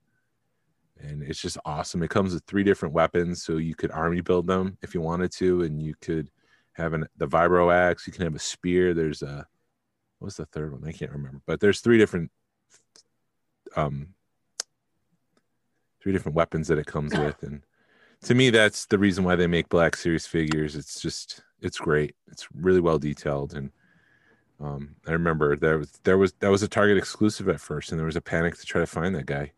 and 1.00 1.22
it's 1.22 1.40
just 1.40 1.58
awesome. 1.64 2.02
It 2.02 2.10
comes 2.10 2.32
with 2.34 2.44
three 2.46 2.64
different 2.64 2.94
weapons, 2.94 3.42
so 3.44 3.56
you 3.56 3.74
could 3.74 3.90
army 3.90 4.20
build 4.20 4.46
them 4.46 4.78
if 4.82 4.94
you 4.94 5.00
wanted 5.00 5.30
to, 5.32 5.62
and 5.62 5.82
you 5.82 5.94
could 6.00 6.30
have 6.74 6.92
an 6.94 7.06
the 7.16 7.26
vibro 7.28 7.72
axe. 7.74 8.06
You 8.06 8.12
can 8.12 8.22
have 8.24 8.34
a 8.36 8.38
spear. 8.38 8.94
There's 8.94 9.22
a 9.22 9.46
what's 10.20 10.36
the 10.36 10.46
third 10.46 10.72
one? 10.72 10.86
I 10.88 10.92
can't 10.92 11.12
remember, 11.12 11.40
but 11.46 11.60
there's 11.60 11.80
three 11.80 11.98
different 11.98 12.30
um 13.78 14.08
three 16.00 16.12
different 16.12 16.36
weapons 16.36 16.68
that 16.68 16.78
it 16.78 16.86
comes 16.86 17.16
with, 17.16 17.42
and 17.42 17.62
to 18.22 18.34
me, 18.34 18.50
that's 18.50 18.86
the 18.86 18.98
reason 18.98 19.24
why 19.24 19.36
they 19.36 19.46
make 19.46 19.68
Black 19.68 19.96
Series 19.96 20.26
figures. 20.26 20.74
It's 20.76 21.00
just 21.00 21.42
it's 21.60 21.78
great. 21.78 22.14
It's 22.30 22.48
really 22.54 22.80
well 22.80 22.98
detailed, 22.98 23.54
and 23.54 23.70
um, 24.60 24.96
I 25.06 25.12
remember 25.12 25.56
there 25.56 25.78
was 25.78 25.92
there 26.02 26.18
was 26.18 26.32
that 26.40 26.50
was 26.50 26.62
a 26.62 26.68
Target 26.68 26.98
exclusive 26.98 27.48
at 27.48 27.60
first, 27.60 27.90
and 27.92 27.98
there 27.98 28.06
was 28.06 28.16
a 28.16 28.20
panic 28.20 28.56
to 28.58 28.66
try 28.66 28.80
to 28.80 28.86
find 28.86 29.14
that 29.14 29.26
guy. 29.26 29.52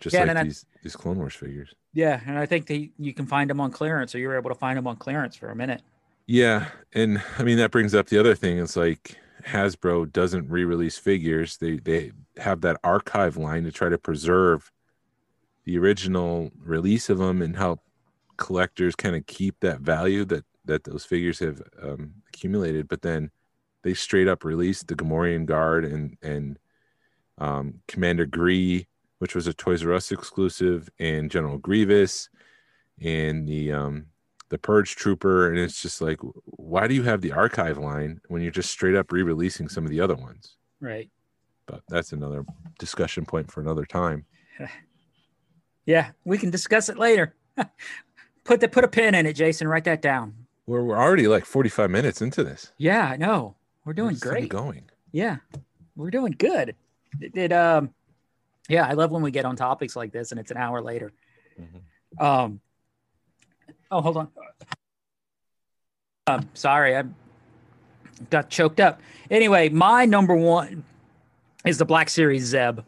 Just 0.00 0.14
Yeah, 0.14 0.20
like 0.20 0.30
and 0.30 0.38
I- 0.40 0.44
these 0.44 0.66
these 0.82 0.96
Clone 0.96 1.18
Wars 1.18 1.34
figures. 1.34 1.74
Yeah, 1.92 2.20
and 2.26 2.38
I 2.38 2.46
think 2.46 2.66
they 2.66 2.90
you 2.98 3.12
can 3.14 3.26
find 3.26 3.48
them 3.50 3.60
on 3.60 3.70
clearance, 3.70 4.14
or 4.14 4.18
you 4.18 4.28
were 4.28 4.36
able 4.36 4.50
to 4.50 4.54
find 4.58 4.76
them 4.76 4.86
on 4.86 4.96
clearance 4.96 5.36
for 5.36 5.50
a 5.50 5.56
minute. 5.56 5.82
Yeah, 6.26 6.68
and 6.92 7.22
I 7.38 7.42
mean 7.42 7.58
that 7.58 7.70
brings 7.70 7.94
up 7.94 8.08
the 8.08 8.18
other 8.18 8.34
thing. 8.34 8.58
It's 8.58 8.76
like 8.76 9.16
Hasbro 9.46 10.12
doesn't 10.12 10.48
re-release 10.48 10.98
figures. 10.98 11.56
They 11.58 11.76
they 11.76 12.12
have 12.36 12.60
that 12.62 12.78
archive 12.82 13.36
line 13.36 13.64
to 13.64 13.72
try 13.72 13.88
to 13.88 13.98
preserve 13.98 14.70
the 15.64 15.78
original 15.78 16.50
release 16.58 17.10
of 17.10 17.18
them 17.18 17.42
and 17.42 17.56
help 17.56 17.80
collectors 18.36 18.94
kind 18.94 19.16
of 19.16 19.26
keep 19.26 19.60
that 19.60 19.80
value 19.80 20.24
that 20.26 20.44
that 20.64 20.84
those 20.84 21.04
figures 21.04 21.38
have 21.38 21.62
um, 21.82 22.14
accumulated. 22.28 22.88
But 22.88 23.02
then 23.02 23.30
they 23.82 23.94
straight 23.94 24.28
up 24.28 24.44
released 24.44 24.88
the 24.88 24.94
Gamorrean 24.94 25.46
Guard 25.46 25.84
and 25.84 26.16
and 26.22 26.58
um, 27.38 27.80
Commander 27.86 28.26
Gree, 28.26 28.86
which 29.18 29.34
was 29.34 29.46
a 29.46 29.54
Toys 29.54 29.84
R 29.84 29.92
Us 29.92 30.10
exclusive, 30.10 30.88
and 30.98 31.30
General 31.30 31.58
Grievous, 31.58 32.28
and 33.00 33.46
the 33.46 33.72
um, 33.72 34.06
the 34.50 34.58
Purge 34.58 34.96
Trooper, 34.96 35.48
and 35.48 35.58
it's 35.58 35.82
just 35.82 36.00
like, 36.00 36.18
why 36.44 36.86
do 36.88 36.94
you 36.94 37.02
have 37.02 37.20
the 37.20 37.32
archive 37.32 37.78
line 37.78 38.20
when 38.28 38.40
you're 38.42 38.50
just 38.50 38.70
straight 38.70 38.94
up 38.94 39.12
re-releasing 39.12 39.68
some 39.68 39.84
of 39.84 39.90
the 39.90 40.00
other 40.00 40.14
ones? 40.14 40.56
Right. 40.80 41.10
But 41.66 41.82
that's 41.88 42.12
another 42.12 42.44
discussion 42.78 43.26
point 43.26 43.50
for 43.50 43.60
another 43.60 43.84
time. 43.84 44.24
Yeah, 45.86 46.10
we 46.26 46.36
can 46.36 46.50
discuss 46.50 46.90
it 46.90 46.98
later. 46.98 47.34
put 48.44 48.60
the 48.60 48.68
put 48.68 48.84
a 48.84 48.88
pin 48.88 49.14
in 49.14 49.24
it, 49.24 49.32
Jason. 49.32 49.66
Write 49.66 49.84
that 49.84 50.02
down. 50.02 50.34
We're 50.66 50.84
we're 50.84 50.98
already 50.98 51.26
like 51.28 51.46
45 51.46 51.90
minutes 51.90 52.20
into 52.20 52.44
this. 52.44 52.72
Yeah, 52.76 53.06
I 53.08 53.16
know. 53.16 53.56
We're 53.86 53.94
doing 53.94 54.14
thing 54.14 54.30
great. 54.30 54.48
Going. 54.50 54.90
Yeah, 55.12 55.36
we're 55.96 56.10
doing 56.10 56.32
good. 56.36 56.74
It, 57.22 57.34
it, 57.34 57.52
um, 57.54 57.94
yeah, 58.68 58.86
I 58.86 58.92
love 58.92 59.10
when 59.10 59.22
we 59.22 59.30
get 59.30 59.46
on 59.46 59.56
topics 59.56 59.96
like 59.96 60.12
this 60.12 60.30
and 60.30 60.38
it's 60.38 60.50
an 60.50 60.58
hour 60.58 60.82
later. 60.82 61.10
Mhm. 61.58 62.22
Um, 62.22 62.60
oh, 63.90 64.00
hold 64.00 64.16
on. 64.16 64.28
Um, 66.26 66.48
sorry, 66.54 66.96
I 66.96 67.04
got 68.30 68.50
choked 68.50 68.80
up. 68.80 69.00
Anyway, 69.30 69.68
my 69.68 70.04
number 70.04 70.34
one 70.34 70.84
is 71.64 71.78
the 71.78 71.84
Black 71.84 72.08
Series 72.08 72.44
Zeb. 72.44 72.80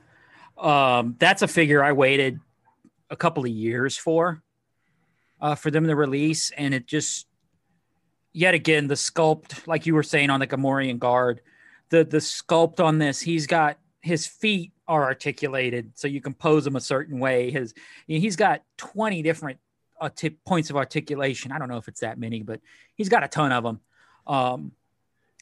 Um, 0.59 1.17
that's 1.19 1.43
a 1.43 1.49
figure 1.49 1.83
I 1.83 1.93
waited 1.93 2.39
a 3.09 3.17
couple 3.17 3.45
of 3.45 3.51
years 3.51 3.97
for, 3.97 4.43
uh, 5.41 5.55
for 5.55 5.71
them 5.71 5.87
to 5.87 5.97
release, 5.97 6.51
and 6.51 6.75
it 6.75 6.87
just 6.87 7.27
yet 8.33 8.55
again 8.55 8.87
the 8.87 8.95
sculpt, 8.95 9.67
like 9.67 9.87
you 9.87 9.95
were 9.95 10.03
saying 10.03 10.31
on 10.31 10.41
the 10.41 10.47
Gamorrean 10.47 10.99
guard, 10.99 11.41
the 11.89 12.05
the 12.05 12.19
sculpt 12.19 12.79
on 12.79 12.99
this, 12.99 13.21
he's 13.21 13.47
got 13.47 13.79
his 14.03 14.27
feet 14.27 14.73
are 14.87 15.05
articulated, 15.05 15.93
so 15.95 16.09
you 16.09 16.21
can 16.21 16.35
pose 16.35 16.67
him 16.67 16.77
a 16.77 16.81
certain 16.81 17.19
way. 17.19 17.51
His 17.51 17.75
he's 18.07 18.37
got 18.37 18.63
twenty 18.77 19.23
different 19.23 19.59
points 20.45 20.71
of 20.71 20.77
articulation. 20.77 21.53
I 21.53 21.59
don't 21.59 21.69
know 21.69 21.77
if 21.77 21.89
it's 21.89 22.01
that 22.01 22.19
many, 22.19 22.43
but 22.43 22.61
he's 22.95 23.09
got 23.09 23.25
a 23.25 23.29
ton 23.29 23.53
of 23.53 23.65
them. 23.65 23.81
Um, 24.27 24.73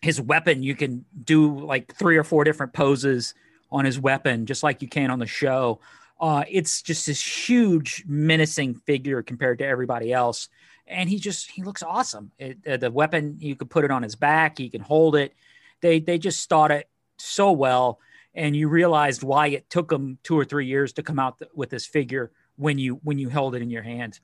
his 0.02 0.20
weapon, 0.20 0.62
you 0.62 0.74
can 0.74 1.04
do 1.24 1.58
like 1.58 1.94
three 1.94 2.16
or 2.16 2.24
four 2.24 2.44
different 2.44 2.72
poses 2.72 3.34
on 3.70 3.84
his 3.84 3.98
weapon, 3.98 4.46
just 4.46 4.62
like 4.62 4.82
you 4.82 4.88
can 4.88 5.10
on 5.10 5.18
the 5.18 5.26
show. 5.26 5.80
Uh, 6.20 6.44
it's 6.48 6.82
just 6.82 7.06
this 7.06 7.48
huge, 7.48 8.04
menacing 8.06 8.74
figure 8.74 9.22
compared 9.22 9.58
to 9.58 9.66
everybody 9.66 10.12
else, 10.12 10.48
and 10.86 11.08
he 11.08 11.18
just 11.18 11.50
he 11.50 11.62
looks 11.62 11.82
awesome. 11.82 12.32
It, 12.38 12.58
uh, 12.66 12.76
the 12.76 12.90
weapon, 12.90 13.36
you 13.38 13.54
could 13.54 13.70
put 13.70 13.84
it 13.84 13.90
on 13.90 14.02
his 14.02 14.16
back, 14.16 14.58
he 14.58 14.68
can 14.68 14.80
hold 14.80 15.14
it. 15.14 15.34
They 15.80 16.00
they 16.00 16.18
just 16.18 16.48
thought 16.48 16.72
it 16.72 16.88
so 17.18 17.52
well, 17.52 18.00
and 18.34 18.56
you 18.56 18.68
realized 18.68 19.22
why 19.22 19.48
it 19.48 19.70
took 19.70 19.88
them 19.88 20.18
two 20.24 20.36
or 20.36 20.44
three 20.44 20.66
years 20.66 20.92
to 20.94 21.02
come 21.02 21.18
out 21.18 21.38
th- 21.38 21.50
with 21.54 21.70
this 21.70 21.86
figure 21.86 22.32
when 22.56 22.78
you 22.78 23.00
when 23.04 23.18
you 23.18 23.28
held 23.28 23.54
it 23.54 23.62
in 23.62 23.70
your 23.70 23.82
hand. 23.82 24.18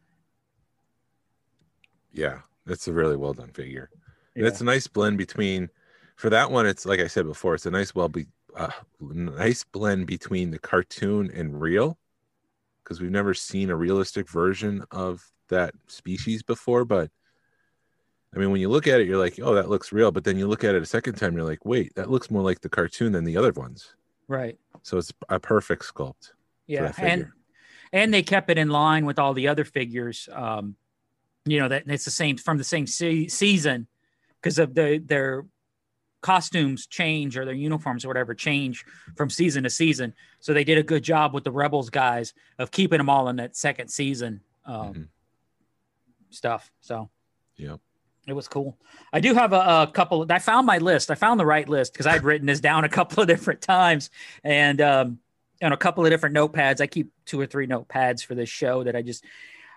Yeah, 2.15 2.39
that's 2.65 2.89
a 2.89 2.93
really 2.93 3.17
well 3.17 3.35
done 3.35 3.51
figure. 3.51 3.91
And 4.35 4.45
Yeah. 4.45 4.49
It's 4.49 4.61
a 4.61 4.65
nice 4.65 4.87
blend 4.87 5.19
between. 5.19 5.69
For 6.17 6.31
that 6.31 6.51
one, 6.51 6.65
it's 6.65 6.87
like 6.87 7.01
I 7.01 7.09
said 7.09 7.27
before, 7.27 7.55
it's 7.55 7.67
a 7.67 7.71
nice 7.71 7.95
well 7.95 8.09
be 8.09 8.27
uh, 8.57 8.71
nice 9.01 9.65
blend 9.65 10.07
between 10.07 10.53
the 10.53 10.61
cartoon 10.61 11.31
and 11.35 11.61
real, 11.61 11.99
because 12.83 13.01
we've 13.01 13.11
never 13.11 13.35
seen 13.35 13.69
a 13.69 13.77
realistic 13.77 14.31
version 14.31 14.85
of 14.93 15.29
that 15.49 15.75
species 15.89 16.43
before. 16.45 16.85
But 16.85 17.11
I 18.33 18.39
mean, 18.39 18.53
when 18.53 18.61
you 18.61 18.69
look 18.69 18.87
at 18.87 19.01
it, 19.01 19.09
you're 19.09 19.19
like, 19.19 19.41
oh, 19.43 19.55
that 19.55 19.69
looks 19.69 19.93
real. 19.93 20.13
But 20.13 20.23
then 20.23 20.39
you 20.39 20.47
look 20.47 20.63
at 20.63 20.77
it 20.77 20.83
a 20.83 20.87
second 20.87 21.15
time, 21.15 21.35
you're 21.35 21.45
like, 21.45 21.65
wait, 21.65 21.95
that 21.97 22.11
looks 22.11 22.31
more 22.31 22.43
like 22.43 22.61
the 22.61 22.69
cartoon 22.69 23.11
than 23.13 23.25
the 23.25 23.37
other 23.37 23.53
ones. 23.53 23.97
Right. 24.29 24.57
So 24.83 24.99
it's 24.99 25.13
a 25.29 25.41
perfect 25.41 25.83
sculpt. 25.83 26.31
Yeah, 26.67 26.93
and 26.99 27.31
and 27.93 28.15
they 28.15 28.23
kept 28.23 28.51
it 28.51 28.59
in 28.59 28.71
line 28.71 29.05
with 29.05 29.19
all 29.19 29.35
the 29.35 29.49
other 29.49 29.65
figures. 29.65 30.29
Um, 30.33 30.77
you 31.47 31.59
know 31.59 31.69
that 31.69 31.85
it's 31.87 32.05
the 32.05 32.11
same 32.11 32.37
from 32.37 32.59
the 32.59 32.65
same 32.65 32.87
se- 32.87 33.29
season 33.29 33.87
because 34.41 34.59
of 34.59 34.75
the 34.75 35.03
their 35.05 35.45
costumes 36.23 36.87
change 36.87 37.37
or 37.37 37.45
their 37.45 37.55
uniforms 37.55 38.05
or 38.05 38.09
whatever 38.09 38.35
change 38.35 38.85
from 39.15 39.29
season 39.29 39.63
to 39.65 39.69
season. 39.69 40.15
So 40.41 40.55
they 40.55 40.65
did 40.65 40.79
a 40.79 40.83
good 40.83 41.03
job 41.03 41.35
with 41.35 41.45
the 41.45 41.53
Rebels 41.53 41.91
guys 41.91 42.33
of 42.59 42.71
keeping 42.71 42.97
them 42.97 43.11
all 43.11 43.29
in 43.29 43.37
that 43.37 43.57
second 43.57 43.89
season 43.89 44.41
um, 44.65 44.95
Mhm. 44.95 45.09
stuff. 46.31 46.71
So 46.81 47.11
yeah 47.57 47.77
it 48.27 48.33
was 48.33 48.49
cool. 48.49 48.79
I 49.13 49.21
do 49.21 49.35
have 49.35 49.53
a, 49.53 49.83
a 49.83 49.91
couple. 49.93 50.25
I 50.31 50.39
found 50.39 50.67
my 50.67 50.79
list. 50.79 51.11
I 51.11 51.15
found 51.15 51.39
the 51.39 51.45
right 51.45 51.69
list 51.69 51.93
because 51.93 52.07
I'd 52.07 52.25
written 52.25 52.47
this 52.47 52.59
down 52.59 52.85
a 52.85 52.89
couple 52.89 53.21
of 53.23 53.29
different 53.35 53.61
times, 53.61 54.09
and 54.43 54.81
um, 54.81 55.19
on 55.63 55.75
a 55.75 55.77
couple 55.77 56.07
of 56.07 56.11
different 56.11 56.35
notepads. 56.35 56.81
I 56.81 56.87
keep 56.87 57.13
two 57.27 57.39
or 57.39 57.45
three 57.45 57.67
notepads 57.67 58.25
for 58.25 58.35
this 58.35 58.49
show 58.49 58.83
that 58.85 58.97
I 58.97 59.03
just 59.03 59.25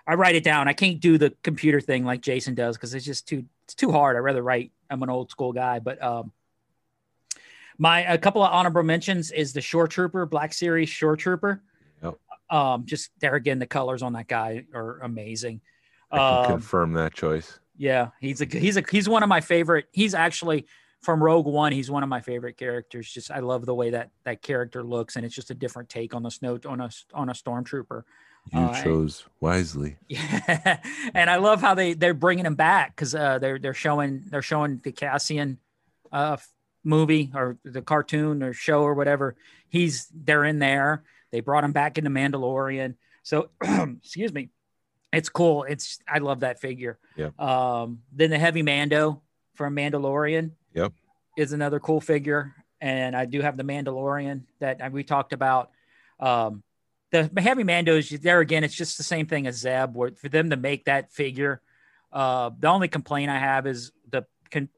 I 0.08 0.14
write 0.14 0.34
it 0.34 0.42
down. 0.42 0.66
I 0.68 0.72
can't 0.72 0.98
do 1.00 1.18
the 1.18 1.30
computer 1.42 1.80
thing 1.80 2.04
like 2.04 2.22
Jason 2.22 2.54
does 2.54 2.76
because 2.76 2.94
it's 2.94 3.04
just 3.04 3.28
too 3.28 3.44
it's 3.64 3.74
too 3.74 3.92
hard. 3.92 4.16
I 4.16 4.20
rather 4.20 4.42
write. 4.42 4.72
I'm 4.90 5.02
an 5.02 5.10
old 5.10 5.30
school 5.30 5.52
guy, 5.52 5.78
but 5.80 6.02
um, 6.02 6.32
my 7.76 8.00
a 8.12 8.18
couple 8.18 8.42
of 8.42 8.50
honorable 8.52 8.82
mentions 8.82 9.30
is 9.30 9.52
the 9.52 9.60
Shore 9.60 9.86
Trooper 9.86 10.26
Black 10.26 10.52
Series 10.52 10.88
Shore 10.88 11.16
Trooper. 11.16 11.62
Yep. 12.02 12.14
Um, 12.50 12.86
just 12.86 13.10
there 13.20 13.34
again, 13.34 13.58
the 13.58 13.66
colors 13.66 14.02
on 14.02 14.14
that 14.14 14.26
guy 14.28 14.64
are 14.74 15.00
amazing. 15.00 15.60
I 16.10 16.16
can 16.16 16.44
Um, 16.44 16.50
confirm 16.52 16.92
that 16.94 17.12
choice. 17.12 17.60
yeah, 17.76 18.08
he's 18.20 18.40
a 18.40 18.46
he's 18.46 18.76
a 18.78 18.84
he's 18.90 19.08
one 19.08 19.22
of 19.22 19.28
my 19.28 19.42
favorite. 19.42 19.86
He's 19.92 20.14
actually 20.14 20.66
from 21.02 21.22
Rogue 21.22 21.46
One. 21.46 21.70
He's 21.72 21.90
one 21.90 22.02
of 22.02 22.08
my 22.08 22.20
favorite 22.22 22.56
characters. 22.56 23.10
Just 23.12 23.30
I 23.30 23.40
love 23.40 23.66
the 23.66 23.74
way 23.74 23.90
that 23.90 24.10
that 24.24 24.40
character 24.42 24.82
looks, 24.82 25.16
and 25.16 25.26
it's 25.26 25.34
just 25.34 25.50
a 25.50 25.54
different 25.54 25.90
take 25.90 26.14
on 26.14 26.22
the 26.22 26.30
snow 26.30 26.58
on 26.66 26.80
a 26.80 26.88
on 27.12 27.28
a 27.28 27.32
stormtrooper. 27.34 28.04
You 28.52 28.60
uh, 28.60 28.82
chose 28.82 29.24
wisely. 29.40 29.96
Yeah, 30.08 30.80
and 31.14 31.28
I 31.28 31.36
love 31.36 31.60
how 31.60 31.74
they 31.74 31.92
they're 31.92 32.14
bringing 32.14 32.46
him 32.46 32.54
back 32.54 32.94
because 32.94 33.14
uh, 33.14 33.38
they're 33.38 33.58
they're 33.58 33.74
showing 33.74 34.24
they're 34.30 34.42
showing 34.42 34.80
the 34.82 34.92
Cassian 34.92 35.58
uh, 36.12 36.38
movie 36.84 37.30
or 37.34 37.58
the 37.64 37.82
cartoon 37.82 38.42
or 38.42 38.52
show 38.52 38.82
or 38.82 38.94
whatever. 38.94 39.36
He's 39.68 40.08
they're 40.14 40.44
in 40.44 40.58
there. 40.58 41.02
They 41.30 41.40
brought 41.40 41.64
him 41.64 41.72
back 41.72 41.98
into 41.98 42.10
Mandalorian. 42.10 42.94
So 43.22 43.50
excuse 43.62 44.32
me, 44.32 44.48
it's 45.12 45.28
cool. 45.28 45.64
It's 45.64 45.98
I 46.08 46.18
love 46.18 46.40
that 46.40 46.60
figure. 46.60 46.98
Yep. 47.16 47.38
Um, 47.38 48.00
then 48.12 48.30
the 48.30 48.38
Heavy 48.38 48.62
Mando 48.62 49.22
from 49.54 49.76
Mandalorian. 49.76 50.52
Yep. 50.74 50.92
is 51.36 51.52
another 51.52 51.80
cool 51.80 52.00
figure, 52.00 52.54
and 52.80 53.16
I 53.16 53.24
do 53.24 53.40
have 53.40 53.56
the 53.56 53.64
Mandalorian 53.64 54.42
that 54.60 54.80
uh, 54.80 54.90
we 54.92 55.02
talked 55.02 55.32
about. 55.32 55.70
Um, 56.20 56.62
the 57.10 57.30
heavy 57.40 57.64
mandos 57.64 58.20
there 58.20 58.40
again 58.40 58.64
it's 58.64 58.74
just 58.74 58.98
the 58.98 59.04
same 59.04 59.26
thing 59.26 59.46
as 59.46 59.56
zeb 59.56 59.94
where 59.94 60.10
for 60.12 60.28
them 60.28 60.50
to 60.50 60.56
make 60.56 60.84
that 60.84 61.12
figure 61.12 61.60
uh 62.12 62.50
the 62.58 62.68
only 62.68 62.88
complaint 62.88 63.30
i 63.30 63.38
have 63.38 63.66
is 63.66 63.92
the 64.10 64.24
con- 64.50 64.68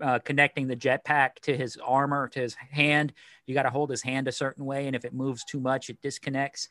uh, 0.00 0.18
connecting 0.20 0.66
the 0.66 0.76
jetpack 0.76 1.36
to 1.42 1.56
his 1.56 1.76
armor 1.84 2.28
to 2.28 2.40
his 2.40 2.54
hand. 2.54 3.12
You 3.46 3.54
got 3.54 3.64
to 3.64 3.70
hold 3.70 3.90
his 3.90 4.02
hand 4.02 4.28
a 4.28 4.32
certain 4.32 4.64
way 4.64 4.86
and 4.86 4.96
if 4.96 5.04
it 5.04 5.12
moves 5.12 5.44
too 5.44 5.60
much 5.60 5.90
it 5.90 6.00
disconnects 6.00 6.68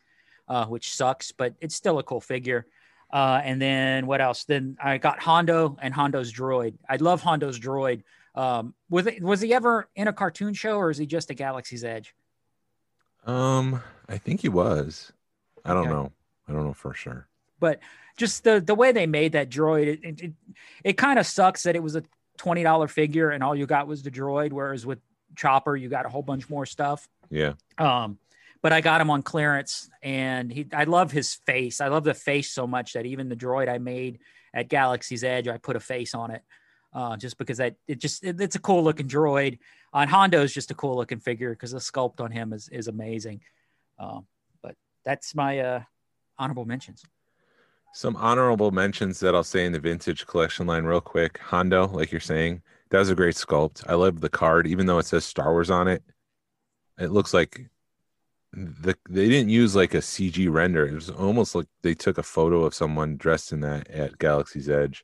uh 0.48 0.66
which 0.66 0.96
sucks 0.96 1.32
but 1.32 1.54
it's 1.62 1.76
still 1.76 2.00
a 2.00 2.04
cool 2.04 2.22
figure. 2.22 2.66
Uh 3.12 3.42
and 3.44 3.62
then 3.62 4.08
what 4.08 4.22
else? 4.22 4.46
Then 4.46 4.78
i 4.84 4.98
got 4.98 5.20
hondo 5.20 5.78
and 5.82 5.94
hondo's 5.94 6.34
droid. 6.34 6.76
I 6.88 6.96
love 6.98 7.22
hondo's 7.22 7.60
droid. 7.60 8.04
Um 8.36 8.74
was 8.90 9.06
it 9.08 9.22
was 9.22 9.42
he 9.42 9.54
ever 9.54 9.88
in 9.96 10.08
a 10.08 10.14
cartoon 10.14 10.54
show 10.54 10.78
or 10.78 10.90
is 10.90 10.98
he 10.98 11.06
just 11.06 11.30
a 11.30 11.34
galaxy's 11.34 11.84
edge? 11.84 12.16
Um, 13.26 13.82
I 14.10 14.18
think 14.18 14.42
he 14.42 14.50
was. 14.50 15.14
I 15.64 15.74
don't 15.74 15.84
Okay. 15.84 15.90
know. 15.92 16.12
I 16.48 16.52
don't 16.54 16.66
know 16.66 16.74
for 16.74 16.94
sure. 16.94 17.28
but 17.60 17.80
just 18.18 18.44
the 18.44 18.60
the 18.60 18.74
way 18.76 18.92
they 18.92 19.06
made 19.06 19.34
that 19.34 19.50
droid 19.50 19.86
it 19.88 20.00
it, 20.04 20.22
it, 20.22 20.34
it 20.84 20.94
kind 20.98 21.20
of 21.20 21.26
sucks 21.26 21.64
that 21.64 21.76
it 21.76 21.84
was 21.84 21.96
a 21.96 22.04
$20 22.38 22.90
figure 22.90 23.30
and 23.32 23.44
all 23.44 23.56
you 23.56 23.66
got 23.66 23.86
was 23.88 24.02
the 24.02 24.10
droid 24.12 24.52
whereas 24.52 24.86
with 24.86 25.00
chopper 25.36 25.76
you 25.76 25.90
got 25.90 26.06
a 26.06 26.10
whole 26.10 26.22
bunch 26.24 26.50
more 26.50 26.66
stuff 26.66 27.08
Yeah. 27.30 27.54
um 27.78 28.18
but 28.62 28.72
i 28.74 28.82
got 28.82 29.00
him 29.02 29.10
on 29.10 29.22
clearance 29.24 29.90
and 30.02 30.52
he 30.52 30.68
i 30.74 30.86
love 30.86 31.12
his 31.12 31.34
face 31.46 31.80
i 31.82 31.88
love 31.90 32.04
the 32.06 32.14
face 32.14 32.50
so 32.52 32.66
much 32.66 32.94
that 32.94 33.06
even 33.06 33.30
the 33.30 33.36
droid 33.36 33.70
i 33.70 33.78
made 33.78 34.20
at 34.54 34.70
galaxy's 34.70 35.24
edge 35.24 35.48
i 35.48 35.58
put 35.58 35.76
a 35.76 35.80
face 35.82 36.14
on 36.16 36.32
it 36.32 36.42
uh 36.94 37.16
just 37.18 37.38
because 37.38 37.58
that 37.58 37.76
it 37.88 38.00
just 38.00 38.24
it- 38.24 38.40
it's 38.42 38.56
a 38.56 38.60
cool 38.60 38.84
looking 38.84 39.08
droid 39.08 39.60
on 39.94 40.08
hondo 40.08 40.42
is 40.42 40.54
just 40.54 40.72
a 40.72 40.76
cool 40.76 40.96
looking 40.96 41.20
figure 41.20 41.52
because 41.52 41.72
the 41.72 41.80
sculpt 41.80 42.20
on 42.22 42.32
him 42.32 42.54
is 42.54 42.68
is 42.70 42.88
amazing 42.88 43.40
um 44.00 44.26
but 44.62 44.76
that's 45.06 45.36
my 45.36 45.60
uh 45.60 45.82
honorable 46.38 46.66
mentions 46.66 47.04
Some 47.94 48.16
honorable 48.16 48.72
mentions 48.72 49.20
that 49.20 49.34
I'll 49.34 49.44
say 49.44 49.66
in 49.66 49.72
the 49.72 49.80
vintage 49.80 50.28
collection 50.28 50.68
line, 50.68 50.86
real 50.86 51.02
quick. 51.02 51.40
Hondo, 51.40 51.88
like 51.88 52.12
you're 52.12 52.22
saying, 52.22 52.62
that 52.90 53.00
was 53.00 53.10
a 53.10 53.16
great 53.16 53.36
sculpt. 53.36 53.84
I 53.88 53.96
love 53.96 54.22
the 54.22 54.30
card, 54.30 54.68
even 54.68 54.86
though 54.86 55.00
it 55.00 55.08
says 55.08 55.26
Star 55.26 55.52
Wars 55.52 55.72
on 55.72 55.88
it. 55.88 56.04
It 57.00 57.12
looks 57.12 57.34
like 57.34 57.70
the 58.54 58.96
they 59.10 59.30
didn't 59.30 59.50
use 59.50 59.76
like 59.76 59.94
a 59.94 60.00
CG 60.00 60.52
render. 60.52 60.88
It 60.88 60.94
was 60.94 61.10
almost 61.10 61.56
like 61.56 61.68
they 61.82 61.94
took 61.94 62.18
a 62.18 62.24
photo 62.24 62.64
of 62.64 62.74
someone 62.74 63.18
dressed 63.18 63.52
in 63.54 63.62
that 63.62 63.90
at 63.90 64.18
Galaxy's 64.18 64.70
Edge. 64.70 65.04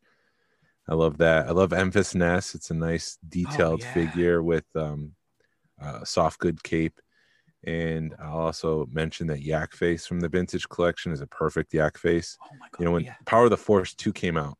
I 0.88 0.94
love 0.94 1.18
that. 1.18 1.48
I 1.48 1.52
love 1.52 1.74
Emphas 1.74 2.14
Ness. 2.14 2.54
It's 2.56 2.70
a 2.70 2.76
nice 2.76 3.18
detailed 3.28 3.82
yeah. 3.82 3.94
figure 3.94 4.44
with 4.44 4.66
um, 4.76 5.14
uh, 5.82 6.04
soft 6.04 6.40
good 6.40 6.62
cape. 6.64 7.00
And 7.66 8.14
I'll 8.20 8.38
also 8.38 8.88
mention 8.92 9.28
that 9.28 9.42
Yak 9.42 9.74
Face 9.74 10.06
from 10.06 10.20
the 10.20 10.30
vintage 10.30 10.70
collection 10.70 11.12
is 11.12 11.22
a 11.22 11.28
perfect 11.28 11.74
Yak 11.74 11.98
Face 11.98 12.38
oh 12.44 12.48
my 12.60 12.68
god 12.72 12.80
you 12.80 12.86
know 12.86 12.92
when 12.92 13.04
yeah. 13.04 13.16
power 13.26 13.46
of 13.46 13.50
the 13.50 13.58
force 13.58 13.94
2 13.94 14.14
came 14.14 14.38
out 14.38 14.58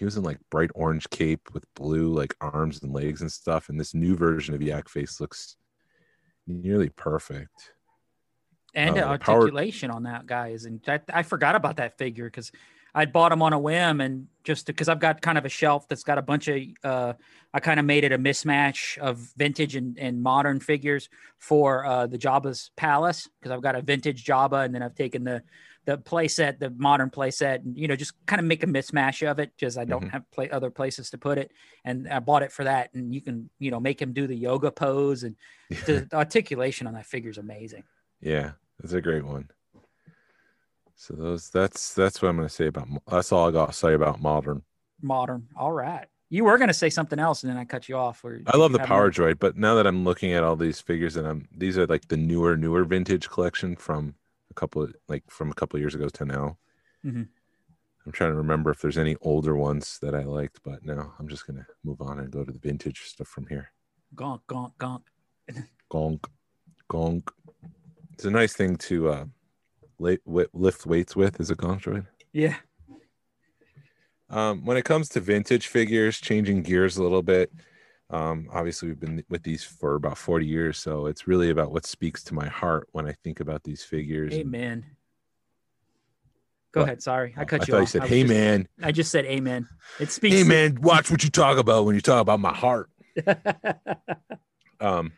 he 0.00 0.04
was 0.06 0.16
in 0.16 0.22
like 0.22 0.38
bright 0.50 0.70
orange 0.74 1.08
cape 1.10 1.50
with 1.52 1.64
blue 1.74 2.08
like 2.08 2.34
arms 2.40 2.82
and 2.82 2.92
legs 2.92 3.20
and 3.20 3.30
stuff 3.30 3.68
and 3.68 3.78
this 3.78 3.94
new 3.94 4.16
version 4.16 4.54
of 4.54 4.62
yak 4.62 4.88
face 4.88 5.20
looks 5.20 5.56
nearly 6.46 6.88
perfect 6.88 7.72
and 8.74 8.98
uh, 8.98 9.12
the 9.12 9.18
power- 9.18 9.40
articulation 9.40 9.90
on 9.90 10.04
that 10.04 10.26
guy 10.26 10.48
is 10.48 10.64
and 10.64 10.80
I, 10.88 11.00
I 11.12 11.22
forgot 11.22 11.54
about 11.54 11.76
that 11.76 11.98
figure 11.98 12.24
because 12.24 12.50
I'd 12.94 13.12
bought 13.12 13.30
them 13.30 13.42
on 13.42 13.52
a 13.52 13.58
whim 13.58 14.00
and 14.00 14.26
just 14.44 14.66
because 14.66 14.88
I've 14.88 15.00
got 15.00 15.20
kind 15.20 15.38
of 15.38 15.44
a 15.44 15.48
shelf 15.48 15.86
that's 15.88 16.02
got 16.02 16.18
a 16.18 16.22
bunch 16.22 16.48
of 16.48 16.60
uh 16.84 17.12
I 17.52 17.60
kind 17.60 17.80
of 17.80 17.86
made 17.86 18.04
it 18.04 18.12
a 18.12 18.18
mismatch 18.18 18.96
of 18.98 19.18
vintage 19.36 19.74
and, 19.76 19.98
and 19.98 20.22
modern 20.22 20.60
figures 20.60 21.08
for 21.38 21.84
uh 21.86 22.06
the 22.06 22.18
Jabba's 22.18 22.70
palace 22.76 23.28
because 23.38 23.52
I've 23.52 23.62
got 23.62 23.74
a 23.76 23.82
vintage 23.82 24.24
Jabba 24.24 24.64
and 24.64 24.74
then 24.74 24.82
I've 24.82 24.94
taken 24.94 25.24
the 25.24 25.42
the 25.86 25.96
playset, 25.96 26.58
the 26.58 26.68
modern 26.70 27.08
playset, 27.08 27.64
and 27.64 27.76
you 27.76 27.88
know, 27.88 27.96
just 27.96 28.12
kind 28.26 28.38
of 28.38 28.44
make 28.44 28.62
a 28.62 28.66
mismatch 28.66 29.26
of 29.28 29.38
it 29.38 29.50
because 29.56 29.78
I 29.78 29.86
don't 29.86 30.04
Mhm. 30.04 30.10
have 30.10 30.30
play 30.30 30.50
other 30.50 30.70
places 30.70 31.08
to 31.10 31.18
put 31.18 31.38
it. 31.38 31.52
And 31.86 32.06
I 32.06 32.18
bought 32.20 32.42
it 32.42 32.52
for 32.52 32.64
that. 32.64 32.92
And 32.92 33.14
you 33.14 33.22
can, 33.22 33.48
you 33.58 33.70
know, 33.70 33.80
make 33.80 34.00
him 34.00 34.12
do 34.12 34.26
the 34.26 34.36
yoga 34.36 34.70
pose 34.70 35.22
and 35.24 35.36
the 35.86 36.06
articulation 36.12 36.86
on 36.86 36.92
that 36.94 37.06
figure 37.06 37.30
is 37.30 37.38
amazing. 37.38 37.84
yeah 38.20 38.52
that's 38.78 38.92
a 38.92 39.00
great 39.00 39.24
one 39.24 39.48
so 41.00 41.14
those 41.14 41.48
that's 41.48 41.94
that's 41.94 42.20
what 42.20 42.28
i'm 42.28 42.36
going 42.36 42.46
to 42.46 42.54
say 42.54 42.66
about 42.66 42.86
that's 43.10 43.32
all 43.32 43.48
i 43.48 43.50
got 43.50 43.66
to 43.68 43.72
say 43.72 43.94
about 43.94 44.20
modern 44.20 44.62
modern. 45.02 45.48
All 45.56 45.72
right. 45.72 46.06
You 46.28 46.44
were 46.44 46.58
going 46.58 46.68
to 46.68 46.74
say 46.74 46.90
something 46.90 47.18
else, 47.18 47.42
and 47.42 47.50
then 47.50 47.56
I 47.56 47.64
cut 47.64 47.88
you 47.88 47.96
off. 47.96 48.22
Or 48.22 48.38
i 48.46 48.56
love 48.58 48.72
the 48.72 48.78
power 48.80 49.10
droid 49.10 49.38
but 49.38 49.56
now 49.56 49.74
that 49.76 49.86
i'm 49.86 50.04
looking 50.04 50.32
at 50.34 50.44
all 50.44 50.56
these 50.56 50.78
figures 50.80 51.16
and 51.16 51.26
i'm 51.26 51.48
these 51.56 51.78
are 51.78 51.86
like 51.86 52.06
the 52.08 52.18
newer 52.18 52.54
newer 52.54 52.84
vintage 52.84 53.30
collection 53.30 53.74
from 53.76 54.14
a 54.50 54.54
couple 54.54 54.82
of 54.82 54.94
like 55.08 55.24
from 55.30 55.50
a 55.50 55.54
couple 55.54 55.76
of 55.78 55.80
years 55.80 55.94
ago 55.94 56.08
to 56.10 56.24
now 56.26 56.58
Mhm. 57.04 57.28
i'm 58.04 58.12
trying 58.12 58.30
to 58.32 58.36
remember 58.36 58.70
if 58.70 58.80
there's 58.82 58.98
any 58.98 59.16
older 59.22 59.56
ones 59.56 59.98
that 60.02 60.14
i 60.14 60.22
liked 60.22 60.60
but 60.62 60.84
no 60.84 61.12
i'm 61.18 61.28
just 61.28 61.46
going 61.46 61.56
to 61.58 61.66
move 61.82 62.00
on 62.02 62.18
and 62.18 62.30
go 62.30 62.44
to 62.44 62.52
the 62.52 62.58
vintage 62.58 63.00
stuff 63.12 63.28
from 63.28 63.46
here 63.46 63.72
Gonk, 64.14 64.40
gonk, 64.48 64.72
gonk. 64.78 65.02
gonk 65.90 66.22
gonk 66.90 67.26
it's 68.12 68.26
a 68.26 68.30
nice 68.30 68.52
thing 68.52 68.76
to 68.76 69.08
uh 69.08 69.24
li- 70.00 70.46
lift 70.52 70.86
weights 70.86 71.14
with 71.14 71.38
is 71.40 71.50
a 71.50 71.56
gonk 71.56 71.82
droid 71.82 72.06
Yeah. 72.32 72.56
um 74.28 74.64
when 74.64 74.76
it 74.76 74.84
comes 74.84 75.08
to 75.10 75.20
vintage 75.20 75.66
figures 75.68 76.20
changing 76.20 76.62
gears 76.62 76.96
a 76.96 77.02
little 77.02 77.22
bit 77.22 77.52
um 78.10 78.48
obviously 78.52 78.88
we've 78.88 78.98
been 79.00 79.22
with 79.28 79.42
these 79.42 79.62
for 79.62 79.94
about 79.94 80.18
40 80.18 80.46
years 80.46 80.78
so 80.78 81.06
it's 81.06 81.26
really 81.28 81.50
about 81.50 81.70
what 81.72 81.84
speaks 81.86 82.22
to 82.24 82.34
my 82.34 82.48
heart 82.48 82.88
when 82.92 83.06
i 83.06 83.12
think 83.24 83.40
about 83.40 83.62
these 83.62 83.82
figures 83.84 84.32
and- 84.32 84.42
Amen. 84.42 84.84
Go 86.72 86.82
What? 86.82 86.86
ahead. 86.90 87.02
Sorry, 87.02 87.34
I 87.36 87.42
Oh, 87.42 87.46
cut 87.46 87.62
I 87.62 87.64
you 87.64 87.72
thought 87.72 87.76
off. 87.78 87.80
you 87.82 87.86
said 87.86 88.02
I 88.02 88.06
hey 88.06 88.22
just- 88.22 88.32
man 88.32 88.68
I 88.80 88.92
just 88.92 89.10
said 89.10 89.24
amen. 89.24 89.68
It 89.98 90.10
speaks. 90.12 90.36
hey 90.36 90.42
to- 90.44 90.48
man 90.48 90.78
watch 90.80 91.10
what 91.10 91.24
you 91.24 91.30
talk 91.30 91.58
about 91.58 91.84
when 91.84 91.96
you 91.96 92.00
talk 92.00 92.20
about 92.20 92.38
my 92.40 92.54
heart 92.54 92.88
um 94.80 95.12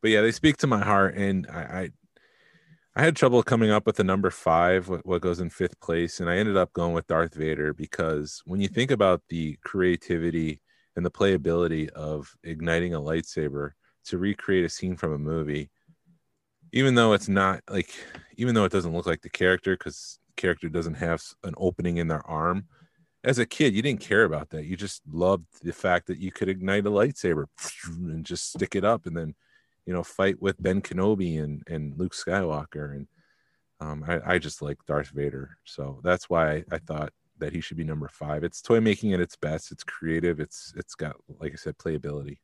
but 0.00 0.10
yeah 0.10 0.20
they 0.22 0.32
speak 0.32 0.56
to 0.58 0.66
my 0.66 0.82
heart 0.82 1.14
and 1.16 1.46
i 1.50 1.60
i, 1.60 1.90
I 2.96 3.02
had 3.02 3.16
trouble 3.16 3.42
coming 3.42 3.70
up 3.70 3.86
with 3.86 3.96
the 3.96 4.04
number 4.04 4.30
five 4.30 4.88
what, 4.88 5.20
goes 5.20 5.40
in 5.40 5.50
fifth 5.50 5.80
place 5.80 6.20
and 6.20 6.30
i 6.30 6.36
ended 6.36 6.56
up 6.56 6.72
going 6.72 6.92
with 6.92 7.06
darth 7.06 7.34
vader 7.34 7.72
because 7.72 8.40
when 8.44 8.60
you 8.60 8.68
think 8.68 8.90
about 8.90 9.22
the 9.28 9.58
creativity 9.64 10.60
and 10.94 11.04
the 11.04 11.10
playability 11.10 11.88
of 11.90 12.32
igniting 12.44 12.94
a 12.94 13.00
lightsaber 13.00 13.70
to 14.04 14.18
recreate 14.18 14.64
a 14.64 14.68
scene 14.68 14.96
from 14.96 15.12
a 15.12 15.18
movie 15.18 15.70
even 16.72 16.94
though 16.94 17.12
it's 17.14 17.28
not 17.28 17.60
like 17.68 17.90
even 18.36 18.54
though 18.54 18.64
it 18.64 18.72
doesn't 18.72 18.94
look 18.94 19.06
like 19.06 19.22
the 19.22 19.28
character 19.28 19.76
because 19.76 20.18
character 20.36 20.68
doesn't 20.68 20.94
have 20.94 21.22
an 21.42 21.54
opening 21.56 21.96
in 21.96 22.08
their 22.08 22.24
arm 22.26 22.66
as 23.24 23.38
a 23.38 23.46
kid, 23.46 23.74
you 23.74 23.82
didn't 23.82 24.00
care 24.00 24.24
about 24.24 24.50
that. 24.50 24.66
You 24.66 24.76
just 24.76 25.00
loved 25.10 25.46
the 25.62 25.72
fact 25.72 26.06
that 26.08 26.18
you 26.18 26.30
could 26.30 26.48
ignite 26.48 26.86
a 26.86 26.90
lightsaber 26.90 27.46
and 27.86 28.24
just 28.24 28.52
stick 28.52 28.76
it 28.76 28.84
up 28.84 29.06
and 29.06 29.16
then, 29.16 29.34
you 29.86 29.92
know, 29.92 30.02
fight 30.02 30.40
with 30.40 30.62
Ben 30.62 30.80
Kenobi 30.80 31.42
and, 31.42 31.62
and 31.66 31.98
Luke 31.98 32.14
Skywalker. 32.14 32.94
And 32.94 33.06
um, 33.80 34.04
I, 34.06 34.34
I 34.34 34.38
just 34.38 34.62
like 34.62 34.78
Darth 34.86 35.10
Vader. 35.10 35.58
So 35.64 36.00
that's 36.02 36.30
why 36.30 36.52
I, 36.52 36.64
I 36.72 36.78
thought 36.78 37.12
that 37.38 37.52
he 37.52 37.60
should 37.60 37.76
be 37.76 37.84
number 37.84 38.08
five. 38.08 38.44
It's 38.44 38.62
toy 38.62 38.80
making 38.80 39.12
at 39.12 39.20
its 39.20 39.36
best. 39.36 39.72
It's 39.72 39.84
creative. 39.84 40.40
It's 40.40 40.72
it's 40.76 40.94
got, 40.94 41.16
like 41.40 41.52
I 41.52 41.56
said, 41.56 41.76
playability. 41.78 42.38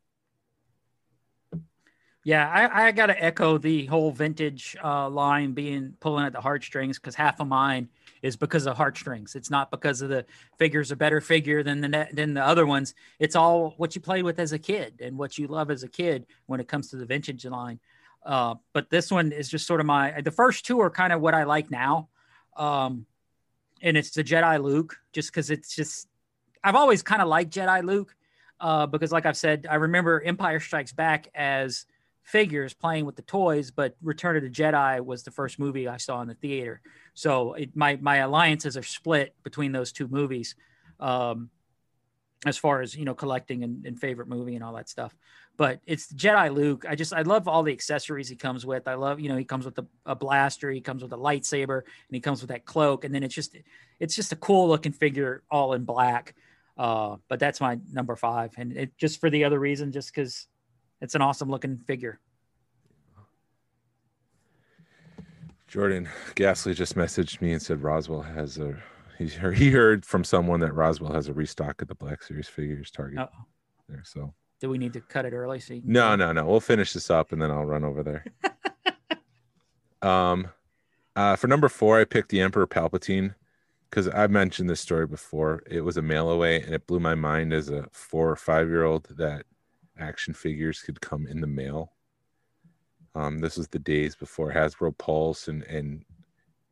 Yeah, 2.22 2.46
I, 2.48 2.88
I 2.88 2.92
got 2.92 3.06
to 3.06 3.24
echo 3.24 3.56
the 3.56 3.86
whole 3.86 4.10
vintage 4.10 4.76
uh, 4.84 5.08
line 5.08 5.52
being 5.52 5.94
pulling 6.00 6.26
at 6.26 6.32
the 6.32 6.40
heartstrings 6.40 6.98
because 6.98 7.14
half 7.14 7.40
of 7.40 7.48
mine 7.48 7.88
is 8.22 8.36
because 8.36 8.66
of 8.66 8.76
heartstrings. 8.76 9.34
It's 9.34 9.50
not 9.50 9.70
because 9.70 10.02
of 10.02 10.10
the 10.10 10.26
figure's 10.58 10.90
a 10.90 10.96
better 10.96 11.22
figure 11.22 11.62
than 11.62 11.80
the 11.80 12.08
than 12.12 12.34
the 12.34 12.44
other 12.44 12.66
ones. 12.66 12.94
It's 13.18 13.36
all 13.36 13.72
what 13.78 13.94
you 13.94 14.02
played 14.02 14.24
with 14.24 14.38
as 14.38 14.52
a 14.52 14.58
kid 14.58 15.00
and 15.00 15.16
what 15.16 15.38
you 15.38 15.46
love 15.46 15.70
as 15.70 15.82
a 15.82 15.88
kid 15.88 16.26
when 16.44 16.60
it 16.60 16.68
comes 16.68 16.90
to 16.90 16.96
the 16.96 17.06
vintage 17.06 17.46
line. 17.46 17.80
Uh, 18.24 18.56
but 18.74 18.90
this 18.90 19.10
one 19.10 19.32
is 19.32 19.48
just 19.48 19.66
sort 19.66 19.80
of 19.80 19.86
my. 19.86 20.20
The 20.20 20.30
first 20.30 20.66
two 20.66 20.78
are 20.80 20.90
kind 20.90 21.14
of 21.14 21.22
what 21.22 21.32
I 21.32 21.44
like 21.44 21.70
now, 21.70 22.10
um, 22.54 23.06
and 23.80 23.96
it's 23.96 24.10
the 24.10 24.22
Jedi 24.22 24.62
Luke, 24.62 24.96
just 25.12 25.30
because 25.30 25.50
it's 25.50 25.74
just. 25.74 26.06
I've 26.62 26.74
always 26.74 27.02
kind 27.02 27.22
of 27.22 27.28
liked 27.28 27.54
Jedi 27.54 27.82
Luke, 27.82 28.14
uh, 28.60 28.84
because 28.84 29.10
like 29.10 29.24
I've 29.24 29.38
said, 29.38 29.66
I 29.70 29.76
remember 29.76 30.20
Empire 30.20 30.60
Strikes 30.60 30.92
Back 30.92 31.28
as 31.34 31.86
figures 32.22 32.74
playing 32.74 33.06
with 33.06 33.16
the 33.16 33.22
toys, 33.22 33.70
but 33.70 33.96
Return 34.02 34.36
of 34.36 34.42
the 34.42 34.50
Jedi 34.50 35.04
was 35.04 35.22
the 35.22 35.30
first 35.30 35.58
movie 35.58 35.88
I 35.88 35.96
saw 35.96 36.20
in 36.22 36.28
the 36.28 36.34
theater. 36.34 36.80
So 37.14 37.54
it, 37.54 37.76
my 37.76 37.98
my 38.00 38.16
alliances 38.16 38.76
are 38.76 38.82
split 38.82 39.34
between 39.42 39.72
those 39.72 39.92
two 39.92 40.08
movies, 40.08 40.54
um, 41.00 41.50
as 42.46 42.56
far 42.56 42.82
as 42.82 42.94
you 42.94 43.04
know, 43.04 43.14
collecting 43.14 43.64
and, 43.64 43.84
and 43.84 43.98
favorite 43.98 44.28
movie 44.28 44.54
and 44.54 44.64
all 44.64 44.74
that 44.74 44.88
stuff. 44.88 45.14
But 45.56 45.80
it's 45.86 46.12
Jedi 46.12 46.54
Luke. 46.54 46.86
I 46.88 46.94
just 46.94 47.12
I 47.12 47.22
love 47.22 47.48
all 47.48 47.62
the 47.62 47.72
accessories 47.72 48.28
he 48.28 48.36
comes 48.36 48.64
with. 48.64 48.86
I 48.86 48.94
love 48.94 49.20
you 49.20 49.28
know 49.28 49.36
he 49.36 49.44
comes 49.44 49.64
with 49.64 49.78
a, 49.78 49.86
a 50.06 50.14
blaster, 50.14 50.70
he 50.70 50.80
comes 50.80 51.02
with 51.02 51.12
a 51.12 51.18
lightsaber, 51.18 51.78
and 51.80 52.14
he 52.14 52.20
comes 52.20 52.40
with 52.40 52.50
that 52.50 52.64
cloak. 52.64 53.04
And 53.04 53.14
then 53.14 53.22
it's 53.22 53.34
just 53.34 53.56
it's 53.98 54.14
just 54.14 54.32
a 54.32 54.36
cool 54.36 54.68
looking 54.68 54.92
figure, 54.92 55.42
all 55.50 55.72
in 55.72 55.84
black. 55.84 56.34
Uh, 56.78 57.16
but 57.28 57.38
that's 57.38 57.60
my 57.60 57.78
number 57.92 58.16
five, 58.16 58.52
and 58.56 58.72
it 58.74 58.96
just 58.96 59.20
for 59.20 59.28
the 59.28 59.44
other 59.44 59.58
reason, 59.58 59.92
just 59.92 60.14
because 60.14 60.46
it's 61.00 61.14
an 61.14 61.22
awesome 61.22 61.50
looking 61.50 61.78
figure. 61.78 62.20
Jordan 65.68 66.08
Gasly 66.34 66.74
just 66.74 66.96
messaged 66.96 67.40
me 67.40 67.52
and 67.52 67.62
said 67.62 67.82
Roswell 67.82 68.22
has 68.22 68.58
a 68.58 68.76
he's 69.18 69.34
heard, 69.34 69.56
he 69.56 69.70
heard 69.70 70.04
from 70.04 70.24
someone 70.24 70.58
that 70.60 70.72
Roswell 70.74 71.12
has 71.12 71.28
a 71.28 71.32
restock 71.32 71.80
of 71.80 71.88
the 71.88 71.94
Black 71.94 72.22
Series 72.24 72.48
figures 72.48 72.90
Target 72.90 73.20
Uh-oh. 73.20 73.44
there. 73.88 74.02
So 74.04 74.34
Do 74.60 74.68
we 74.68 74.78
need 74.78 74.92
to 74.94 75.00
cut 75.00 75.26
it 75.26 75.32
early? 75.32 75.60
So 75.60 75.80
no, 75.84 76.16
no, 76.16 76.32
no. 76.32 76.44
We'll 76.44 76.58
finish 76.58 76.92
this 76.92 77.08
up 77.08 77.30
and 77.30 77.40
then 77.40 77.52
I'll 77.52 77.64
run 77.64 77.84
over 77.84 78.02
there. 78.02 78.24
um, 80.02 80.48
uh, 81.14 81.36
for 81.36 81.46
number 81.46 81.68
four, 81.68 82.00
I 82.00 82.04
picked 82.04 82.30
the 82.30 82.40
Emperor 82.40 82.66
Palpatine 82.66 83.36
because 83.88 84.08
I've 84.08 84.30
mentioned 84.32 84.68
this 84.68 84.80
story 84.80 85.06
before. 85.06 85.62
It 85.70 85.82
was 85.82 85.96
a 85.96 86.02
mail 86.02 86.30
away 86.30 86.62
and 86.62 86.74
it 86.74 86.88
blew 86.88 86.98
my 86.98 87.14
mind 87.14 87.52
as 87.52 87.68
a 87.68 87.86
four 87.92 88.28
or 88.28 88.36
five 88.36 88.68
year 88.68 88.82
old 88.82 89.06
that 89.16 89.44
action 90.00 90.34
figures 90.34 90.80
could 90.80 91.00
come 91.00 91.26
in 91.26 91.40
the 91.40 91.46
mail. 91.46 91.92
Um, 93.14 93.38
this 93.40 93.56
was 93.56 93.68
the 93.68 93.78
days 93.78 94.14
before 94.14 94.52
Hasbro 94.52 94.96
Pulse 94.96 95.48
and 95.48 95.62
and 95.64 96.04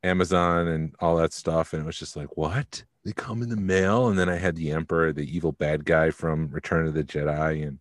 Amazon 0.05 0.69
and 0.69 0.95
all 1.01 1.17
that 1.17 1.33
stuff, 1.33 1.73
and 1.73 1.83
it 1.83 1.87
was 1.87 1.99
just 1.99 2.17
like, 2.17 2.37
what? 2.37 2.85
They 3.05 3.13
come 3.13 3.43
in 3.43 3.49
the 3.49 3.57
mail, 3.57 4.09
and 4.09 4.19
then 4.19 4.29
I 4.29 4.37
had 4.37 4.55
the 4.55 4.71
Emperor, 4.71 5.13
the 5.13 5.29
evil 5.35 5.51
bad 5.53 5.85
guy 5.85 6.11
from 6.11 6.49
Return 6.49 6.87
of 6.87 6.95
the 6.95 7.03
Jedi, 7.03 7.67
and 7.67 7.79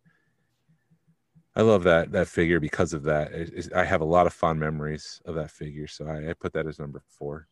I 1.55 1.61
love 1.61 1.83
that 1.83 2.11
that 2.13 2.27
figure 2.27 2.59
because 2.59 2.93
of 2.93 3.03
that. 3.03 3.31
It- 3.33 3.49
it's- 3.53 3.69
I 3.75 3.83
have 3.83 4.01
a 4.01 4.05
lot 4.05 4.25
of 4.27 4.33
fond 4.33 4.59
memories 4.59 5.21
of 5.25 5.35
that 5.35 5.51
figure, 5.51 5.87
so 5.87 6.07
I, 6.07 6.29
I 6.29 6.33
put 6.33 6.53
that 6.53 6.65
as 6.67 6.79
number 6.79 7.01
four. 7.07 7.47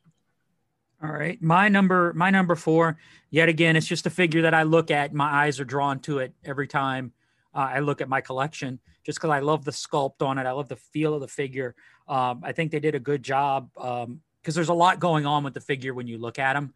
All 1.04 1.12
right. 1.12 1.39
My 1.41 1.68
number 1.70 2.14
my 2.14 2.30
number 2.30 2.56
4, 2.56 2.98
yet 3.30 3.50
again, 3.50 3.76
it's 3.76 3.86
just 3.86 4.06
a 4.08 4.10
figure 4.10 4.41
that 4.43 4.54
I 4.54 4.64
look 4.64 4.89
at, 4.89 5.14
my 5.14 5.26
eyes 5.46 5.60
are 5.60 5.66
drawn 5.66 6.00
to 6.02 6.20
it 6.20 6.34
every 6.46 6.68
time 6.68 7.12
uh, 7.56 7.70
I 7.74 7.80
look 7.80 8.01
at 8.01 8.10
my 8.10 8.22
collection 8.22 8.80
just 9.06 9.20
cuz 9.20 9.30
I 9.30 9.39
love 9.39 9.66
the 9.66 9.72
sculpt 9.72 10.22
on 10.22 10.38
it. 10.38 10.45
I 10.45 10.51
love 10.51 10.68
the 10.68 10.76
feel 10.76 11.14
of 11.14 11.22
the 11.22 11.28
figure. 11.28 11.76
Um, 12.08 12.41
I 12.43 12.51
think 12.51 12.72
they 12.72 12.80
did 12.80 12.95
a 12.95 12.99
good 12.99 13.24
job 13.24 13.70
um, 13.78 14.22
cuz 14.43 14.56
there's 14.56 14.70
a 14.70 14.74
lot 14.74 14.99
going 14.99 15.26
on 15.26 15.43
with 15.43 15.53
the 15.53 15.62
figure 15.62 15.93
when 15.93 16.08
you 16.08 16.18
look 16.18 16.39
at 16.39 16.56
him. 16.56 16.74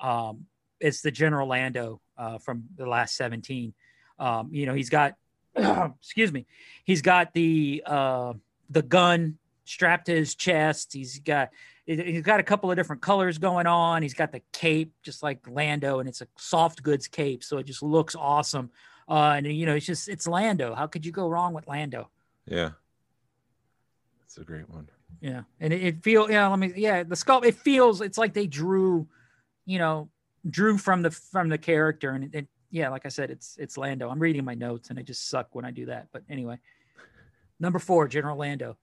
Um, 0.00 0.46
it's 0.80 1.02
the 1.02 1.10
General 1.10 1.48
Lando 1.48 2.00
uh, 2.16 2.38
from 2.38 2.64
the 2.76 2.86
last 2.86 3.16
17. 3.16 3.74
Um, 4.18 4.48
you 4.52 4.66
know, 4.66 4.74
he's 4.74 4.90
got 4.90 5.14
excuse 5.54 6.32
me. 6.32 6.46
He's 6.84 7.02
got 7.02 7.34
the 7.34 7.82
uh 7.86 8.34
the 8.70 8.82
gun 8.82 9.38
strapped 9.64 10.06
to 10.06 10.14
his 10.14 10.34
chest. 10.34 10.92
He's 10.92 11.18
got 11.18 11.50
he's 11.86 12.22
got 12.22 12.40
a 12.40 12.44
couple 12.44 12.70
of 12.70 12.76
different 12.76 13.02
colors 13.02 13.38
going 13.38 13.66
on. 13.66 14.02
He's 14.02 14.14
got 14.14 14.32
the 14.32 14.42
cape, 14.52 14.92
just 15.02 15.22
like 15.22 15.40
Lando, 15.48 15.98
and 15.98 16.08
it's 16.08 16.20
a 16.20 16.28
soft 16.36 16.82
goods 16.82 17.08
cape, 17.08 17.42
so 17.42 17.58
it 17.58 17.66
just 17.66 17.82
looks 17.82 18.14
awesome. 18.14 18.70
Uh, 19.08 19.34
and 19.36 19.46
you 19.46 19.66
know, 19.66 19.74
it's 19.74 19.86
just 19.86 20.08
it's 20.08 20.26
Lando. 20.26 20.74
How 20.74 20.86
could 20.86 21.04
you 21.04 21.12
go 21.12 21.28
wrong 21.28 21.52
with 21.52 21.66
Lando? 21.66 22.08
Yeah, 22.46 22.70
that's 24.20 24.38
a 24.38 24.44
great 24.44 24.68
one. 24.68 24.88
Yeah, 25.20 25.42
and 25.60 25.72
it, 25.72 25.82
it 25.82 26.02
feel 26.02 26.30
yeah. 26.30 26.48
Let 26.48 26.58
me 26.58 26.72
yeah. 26.76 27.02
The 27.02 27.14
sculpt 27.14 27.44
it 27.44 27.56
feels 27.56 28.00
it's 28.00 28.18
like 28.18 28.34
they 28.34 28.46
drew, 28.46 29.06
you 29.66 29.78
know, 29.78 30.08
drew 30.48 30.78
from 30.78 31.02
the 31.02 31.10
from 31.10 31.48
the 31.48 31.58
character, 31.58 32.10
and 32.10 32.24
it, 32.24 32.34
it 32.34 32.48
yeah, 32.70 32.88
like 32.88 33.04
I 33.04 33.08
said, 33.08 33.30
it's 33.30 33.56
it's 33.58 33.76
Lando. 33.76 34.08
I'm 34.08 34.18
reading 34.18 34.44
my 34.44 34.54
notes, 34.54 34.90
and 34.90 34.98
I 34.98 35.02
just 35.02 35.28
suck 35.28 35.54
when 35.54 35.64
I 35.64 35.70
do 35.70 35.86
that. 35.86 36.08
But 36.12 36.22
anyway, 36.28 36.58
number 37.60 37.78
four, 37.78 38.08
General 38.08 38.36
Lando. 38.36 38.76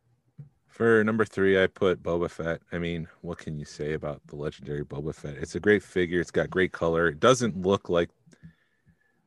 For 0.67 1.03
number 1.03 1.25
three, 1.25 1.61
I 1.61 1.67
put 1.67 2.01
Boba 2.01 2.29
Fett. 2.29 2.61
I 2.71 2.77
mean, 2.77 3.07
what 3.21 3.39
can 3.39 3.59
you 3.59 3.65
say 3.65 3.93
about 3.93 4.21
the 4.27 4.37
legendary 4.37 4.85
Boba 4.85 5.13
Fett? 5.13 5.35
It's 5.35 5.55
a 5.55 5.59
great 5.59 5.83
figure. 5.83 6.21
It's 6.21 6.31
got 6.31 6.49
great 6.49 6.71
color. 6.71 7.07
It 7.07 7.19
doesn't 7.19 7.61
look 7.61 7.89
like 7.89 8.09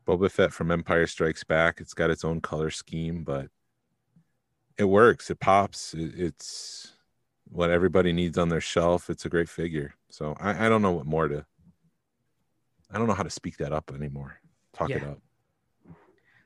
Boba 0.07 0.30
Fett 0.30 0.53
from 0.53 0.70
Empire 0.70 1.07
Strikes 1.07 1.44
Back. 1.44 1.80
It's 1.80 1.94
got 1.94 2.11
its 2.11 2.24
own 2.24 2.40
color 2.40 2.70
scheme, 2.70 3.24
but 3.24 3.48
it 4.78 4.84
works. 4.84 5.30
It 5.30 5.40
pops. 5.40 5.94
It's 5.96 6.92
what 7.48 7.70
everybody 7.70 8.12
needs 8.12 8.38
on 8.38 8.48
their 8.48 8.61
shelf. 8.61 9.11
It's 9.11 9.24
a 9.26 9.28
great 9.28 9.48
figure. 9.48 9.94
So 10.11 10.34
I, 10.40 10.66
I 10.66 10.68
don't 10.68 10.82
know 10.82 10.92
what 10.92 11.07
more 11.07 11.28
to. 11.28 11.44
I 12.90 12.98
don't 12.98 13.07
know 13.07 13.14
how 13.14 13.22
to 13.22 13.30
speak 13.30 13.59
that 13.59 13.72
up 13.72 13.92
anymore. 13.94 14.38
Talk 14.72 14.90
it 14.90 15.03
up. 15.05 15.18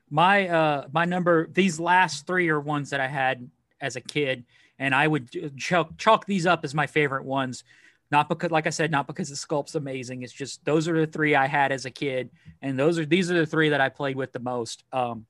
my 0.09 0.47
uh 0.47 0.87
my 0.93 1.05
number 1.05 1.47
these 1.51 1.79
last 1.79 2.25
three 2.27 2.47
are 2.49 2.59
ones 2.61 2.91
that 2.91 3.01
i 3.01 3.07
had 3.07 3.49
as 3.81 3.97
a 3.97 4.01
kid 4.01 4.45
and 4.79 4.95
i 4.95 5.05
would 5.05 5.29
chalk, 5.57 5.97
chalk 5.97 6.25
these 6.25 6.45
up 6.45 6.63
as 6.63 6.73
my 6.73 6.87
favorite 6.87 7.25
ones 7.25 7.63
not 8.11 8.29
because 8.29 8.51
like 8.51 8.67
i 8.67 8.69
said 8.69 8.91
not 8.91 9.07
because 9.07 9.29
the 9.29 9.35
sculpt's 9.35 9.75
amazing 9.75 10.21
it's 10.21 10.33
just 10.33 10.63
those 10.65 10.87
are 10.87 10.99
the 10.99 11.07
three 11.07 11.35
i 11.35 11.47
had 11.47 11.71
as 11.71 11.85
a 11.85 11.91
kid 11.91 12.29
and 12.61 12.77
those 12.77 12.97
are 12.97 13.05
these 13.05 13.29
are 13.31 13.37
the 13.39 13.45
three 13.45 13.69
that 13.69 13.81
i 13.81 13.89
played 13.89 14.15
with 14.15 14.31
the 14.31 14.39
most 14.39 14.83
um 14.93 15.25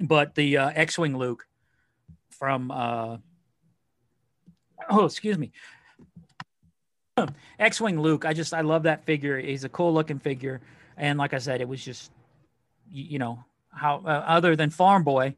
but 0.00 0.34
the 0.34 0.56
uh, 0.56 0.70
x-wing 0.74 1.16
luke 1.16 1.46
from 2.30 2.70
uh 2.70 3.16
oh 4.90 5.04
excuse 5.04 5.38
me. 5.38 5.52
X-wing 7.58 8.00
luke 8.00 8.24
i 8.24 8.32
just 8.32 8.52
i 8.52 8.60
love 8.60 8.84
that 8.84 9.04
figure 9.04 9.38
he's 9.38 9.64
a 9.64 9.68
cool 9.68 9.92
looking 9.92 10.18
figure 10.18 10.60
and 10.96 11.18
like 11.18 11.32
i 11.32 11.38
said 11.38 11.60
it 11.60 11.68
was 11.68 11.82
just 11.82 12.10
you, 12.90 13.04
you 13.04 13.18
know 13.18 13.42
how 13.70 14.02
uh, 14.04 14.24
other 14.26 14.56
than 14.56 14.70
farm 14.70 15.02
boy 15.02 15.34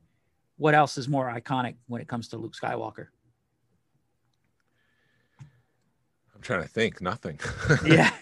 what 0.56 0.74
else 0.74 0.98
is 0.98 1.08
more 1.08 1.32
iconic 1.32 1.76
when 1.86 2.00
it 2.00 2.08
comes 2.08 2.28
to 2.28 2.36
luke 2.36 2.54
skywalker 2.54 3.08
I'm 6.38 6.42
trying 6.42 6.62
to 6.62 6.68
think. 6.68 7.00
Nothing. 7.00 7.40
yeah 7.84 8.12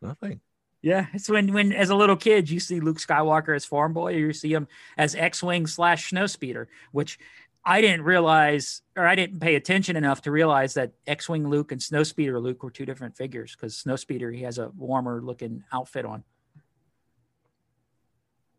Nothing. 0.00 0.40
yeah 0.80 1.06
it's 1.12 1.28
when 1.28 1.52
when 1.52 1.72
as 1.72 1.90
a 1.90 1.96
little 1.96 2.16
kid 2.16 2.48
you 2.48 2.60
see 2.60 2.78
luke 2.78 2.98
skywalker 2.98 3.56
as 3.56 3.64
farm 3.64 3.92
boy 3.92 4.14
or 4.14 4.18
you 4.18 4.32
see 4.32 4.52
him 4.52 4.68
as 4.96 5.14
x-wing 5.14 5.66
slash 5.66 6.10
snowspeeder 6.10 6.66
which 6.92 7.18
i 7.64 7.80
didn't 7.80 8.02
realize 8.02 8.82
or 8.96 9.06
i 9.06 9.14
didn't 9.14 9.40
pay 9.40 9.54
attention 9.54 9.96
enough 9.96 10.20
to 10.22 10.30
realize 10.30 10.74
that 10.74 10.92
x-wing 11.06 11.48
luke 11.48 11.72
and 11.72 11.80
snowspeeder 11.80 12.40
luke 12.40 12.62
were 12.62 12.70
two 12.70 12.84
different 12.84 13.16
figures 13.16 13.56
because 13.56 13.82
snowspeeder 13.82 14.34
he 14.34 14.42
has 14.42 14.58
a 14.58 14.68
warmer 14.76 15.22
looking 15.22 15.64
outfit 15.72 16.04
on 16.04 16.22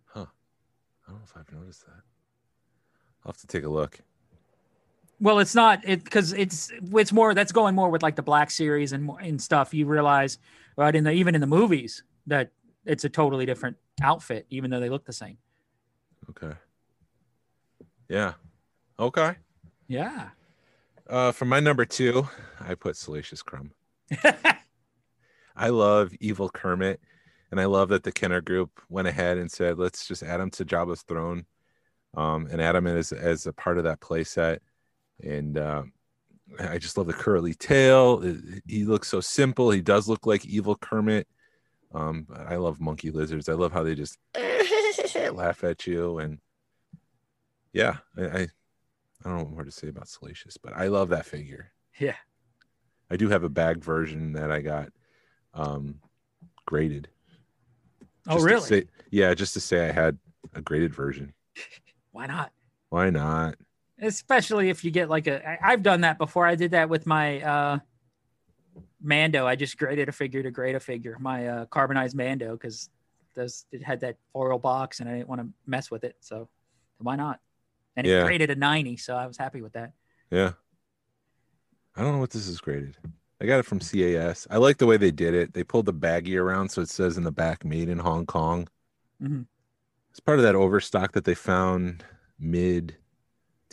Huh, 0.07 0.25
I 1.07 1.11
don't 1.11 1.19
know 1.19 1.25
if 1.25 1.37
I've 1.37 1.51
noticed 1.53 1.85
that. 1.85 2.01
I'll 3.23 3.31
have 3.33 3.37
to 3.37 3.47
take 3.47 3.63
a 3.65 3.69
look. 3.69 3.99
Well, 5.19 5.39
it's 5.39 5.55
not 5.55 5.81
it 5.87 6.03
because 6.03 6.33
it's 6.33 6.71
it's 6.93 7.13
more 7.13 7.33
that's 7.33 7.51
going 7.51 7.75
more 7.75 7.89
with 7.89 8.03
like 8.03 8.15
the 8.15 8.21
Black 8.21 8.51
Series 8.51 8.91
and 8.91 9.09
and 9.21 9.41
stuff. 9.41 9.73
You 9.73 9.85
realize, 9.85 10.37
right? 10.75 10.93
In 10.93 11.03
the 11.03 11.11
even 11.11 11.35
in 11.35 11.41
the 11.41 11.47
movies 11.47 12.03
that 12.27 12.51
it's 12.85 13.05
a 13.05 13.09
totally 13.09 13.45
different 13.45 13.77
outfit, 14.01 14.45
even 14.49 14.69
though 14.69 14.79
they 14.79 14.89
look 14.89 15.05
the 15.05 15.13
same. 15.13 15.37
Okay. 16.29 16.55
Yeah. 18.09 18.33
Okay. 18.99 19.35
Yeah. 19.87 20.29
Uh, 21.07 21.31
for 21.31 21.45
my 21.45 21.59
number 21.59 21.85
two, 21.85 22.27
I 22.59 22.75
put 22.75 22.97
Salacious 22.97 23.41
Crumb. 23.41 23.71
I 25.55 25.69
love 25.69 26.13
Evil 26.19 26.49
Kermit, 26.49 26.99
and 27.51 27.61
I 27.61 27.65
love 27.65 27.89
that 27.89 28.03
the 28.03 28.11
Kenner 28.11 28.41
Group 28.41 28.81
went 28.89 29.07
ahead 29.07 29.37
and 29.37 29.51
said, 29.51 29.77
let's 29.77 30.07
just 30.07 30.23
add 30.23 30.39
him 30.39 30.49
to 30.51 30.65
Jabba's 30.65 31.03
throne, 31.03 31.45
um, 32.15 32.47
and 32.51 32.61
add 32.61 32.75
him 32.75 32.87
in 32.87 32.97
as 32.97 33.11
as 33.11 33.45
a 33.45 33.53
part 33.53 33.77
of 33.77 33.83
that 33.83 34.01
playset. 34.01 34.59
And 35.23 35.57
um, 35.57 35.93
I 36.59 36.77
just 36.77 36.97
love 36.97 37.07
the 37.07 37.13
curly 37.13 37.53
tail. 37.53 38.21
It- 38.23 38.63
he 38.67 38.85
looks 38.85 39.07
so 39.07 39.21
simple. 39.21 39.71
He 39.71 39.81
does 39.81 40.07
look 40.07 40.25
like 40.25 40.45
Evil 40.45 40.75
Kermit. 40.75 41.27
Um, 41.93 42.27
I 42.47 42.57
love 42.57 42.81
monkey 42.81 43.09
lizards. 43.11 43.47
I 43.47 43.53
love 43.53 43.71
how 43.71 43.83
they 43.83 43.95
just 43.95 44.17
laugh 45.31 45.63
at 45.63 45.87
you, 45.87 46.19
and 46.19 46.39
yeah, 47.71 47.97
I, 48.17 48.21
I 48.23 48.39
I 48.41 49.29
don't 49.29 49.37
know 49.37 49.43
what 49.45 49.53
more 49.53 49.63
to 49.63 49.71
say 49.71 49.87
about 49.87 50.09
Salacious, 50.09 50.57
but 50.57 50.73
I 50.75 50.87
love 50.87 51.09
that 51.09 51.25
figure. 51.25 51.71
Yeah. 51.99 52.15
I 53.09 53.15
do 53.15 53.29
have 53.29 53.43
a 53.43 53.49
bag 53.49 53.83
version 53.83 54.33
that 54.33 54.51
I 54.51 54.59
got 54.61 54.89
um 55.53 55.99
graded. 56.65 57.07
Oh, 58.27 58.33
Just 58.35 58.39
to 58.39 58.45
really? 58.53 58.67
say- 58.67 58.87
yeah, 59.11 59.33
just 59.33 59.53
to 59.53 59.61
say 59.61 59.87
I 59.87 59.91
had 59.91 60.17
a 60.53 60.61
graded 60.61 60.93
version. 60.93 61.33
Why 62.11 62.25
not? 62.27 62.51
Why 62.89 63.09
not? 63.09 63.55
Especially 64.01 64.69
if 64.69 64.83
you 64.83 64.91
get 64.91 65.09
like 65.09 65.27
a. 65.27 65.47
I, 65.47 65.71
I've 65.73 65.83
done 65.83 66.01
that 66.01 66.17
before. 66.17 66.45
I 66.45 66.55
did 66.55 66.71
that 66.71 66.89
with 66.89 67.05
my 67.05 67.41
uh 67.41 67.79
Mando. 69.01 69.45
I 69.47 69.55
just 69.55 69.77
graded 69.77 70.09
a 70.09 70.11
figure 70.11 70.43
to 70.43 70.51
grade 70.51 70.75
a 70.75 70.79
figure. 70.79 71.17
My 71.19 71.47
uh 71.47 71.65
carbonized 71.65 72.15
Mando 72.15 72.53
because 72.53 72.89
those 73.35 73.65
it 73.71 73.83
had 73.83 74.01
that 74.01 74.17
foil 74.33 74.59
box 74.59 74.99
and 74.99 75.09
I 75.09 75.13
didn't 75.13 75.29
want 75.29 75.41
to 75.41 75.47
mess 75.65 75.89
with 75.91 76.03
it. 76.03 76.15
So 76.19 76.49
why 76.97 77.15
not? 77.15 77.39
And 77.95 78.05
it 78.05 78.09
Yeah. 78.09 78.23
graded 78.25 78.49
a 78.49 78.55
ninety, 78.55 78.97
so 78.97 79.15
I 79.15 79.27
was 79.27 79.37
happy 79.37 79.61
with 79.61 79.73
that. 79.73 79.93
Yeah. 80.29 80.53
I 81.95 82.01
don't 82.01 82.13
know 82.13 82.19
what 82.19 82.31
this 82.31 82.47
is 82.47 82.59
graded. 82.59 82.97
I 83.39 83.45
got 83.45 83.59
it 83.59 83.65
from 83.65 83.79
CAS. 83.79 84.47
I 84.49 84.57
like 84.57 84.77
the 84.77 84.85
way 84.85 84.97
they 84.97 85.11
did 85.11 85.33
it. 85.33 85.53
They 85.53 85.63
pulled 85.63 85.85
the 85.85 85.93
baggie 85.93 86.37
around 86.39 86.69
so 86.69 86.81
it 86.81 86.89
says 86.89 87.17
in 87.17 87.23
the 87.23 87.31
back 87.31 87.63
made 87.63 87.87
in 87.89 87.99
Hong 87.99 88.25
Kong. 88.25 88.67
Mhm. 89.21 89.45
It's 90.11 90.19
part 90.19 90.39
of 90.39 90.43
that 90.43 90.55
overstock 90.55 91.13
that 91.13 91.23
they 91.25 91.35
found 91.35 92.03
mid 92.39 92.97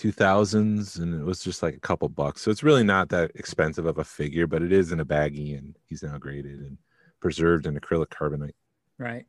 2000s 0.03 0.99
and 0.99 1.15
it 1.15 1.25
was 1.25 1.43
just 1.43 1.63
like 1.63 1.75
a 1.75 1.81
couple 1.81 2.09
bucks. 2.09 2.43
So 2.43 2.51
it's 2.51 2.63
really 2.63 2.83
not 2.83 3.09
that 3.11 3.31
expensive 3.35 3.87
of 3.87 3.99
a 3.99 4.05
figure, 4.05 4.47
but 4.47 4.63
it 4.63 4.73
is 4.73 4.93
in 4.93 5.01
a 5.01 5.05
baggie 5.05 5.57
and 5.57 5.77
he's 5.87 6.03
now 6.03 6.19
graded 6.19 6.61
and 6.61 6.79
preserved 7.21 7.67
in 7.67 7.79
acrylic 7.79 8.11
carbonate. 8.11 8.57
Right. 8.99 9.27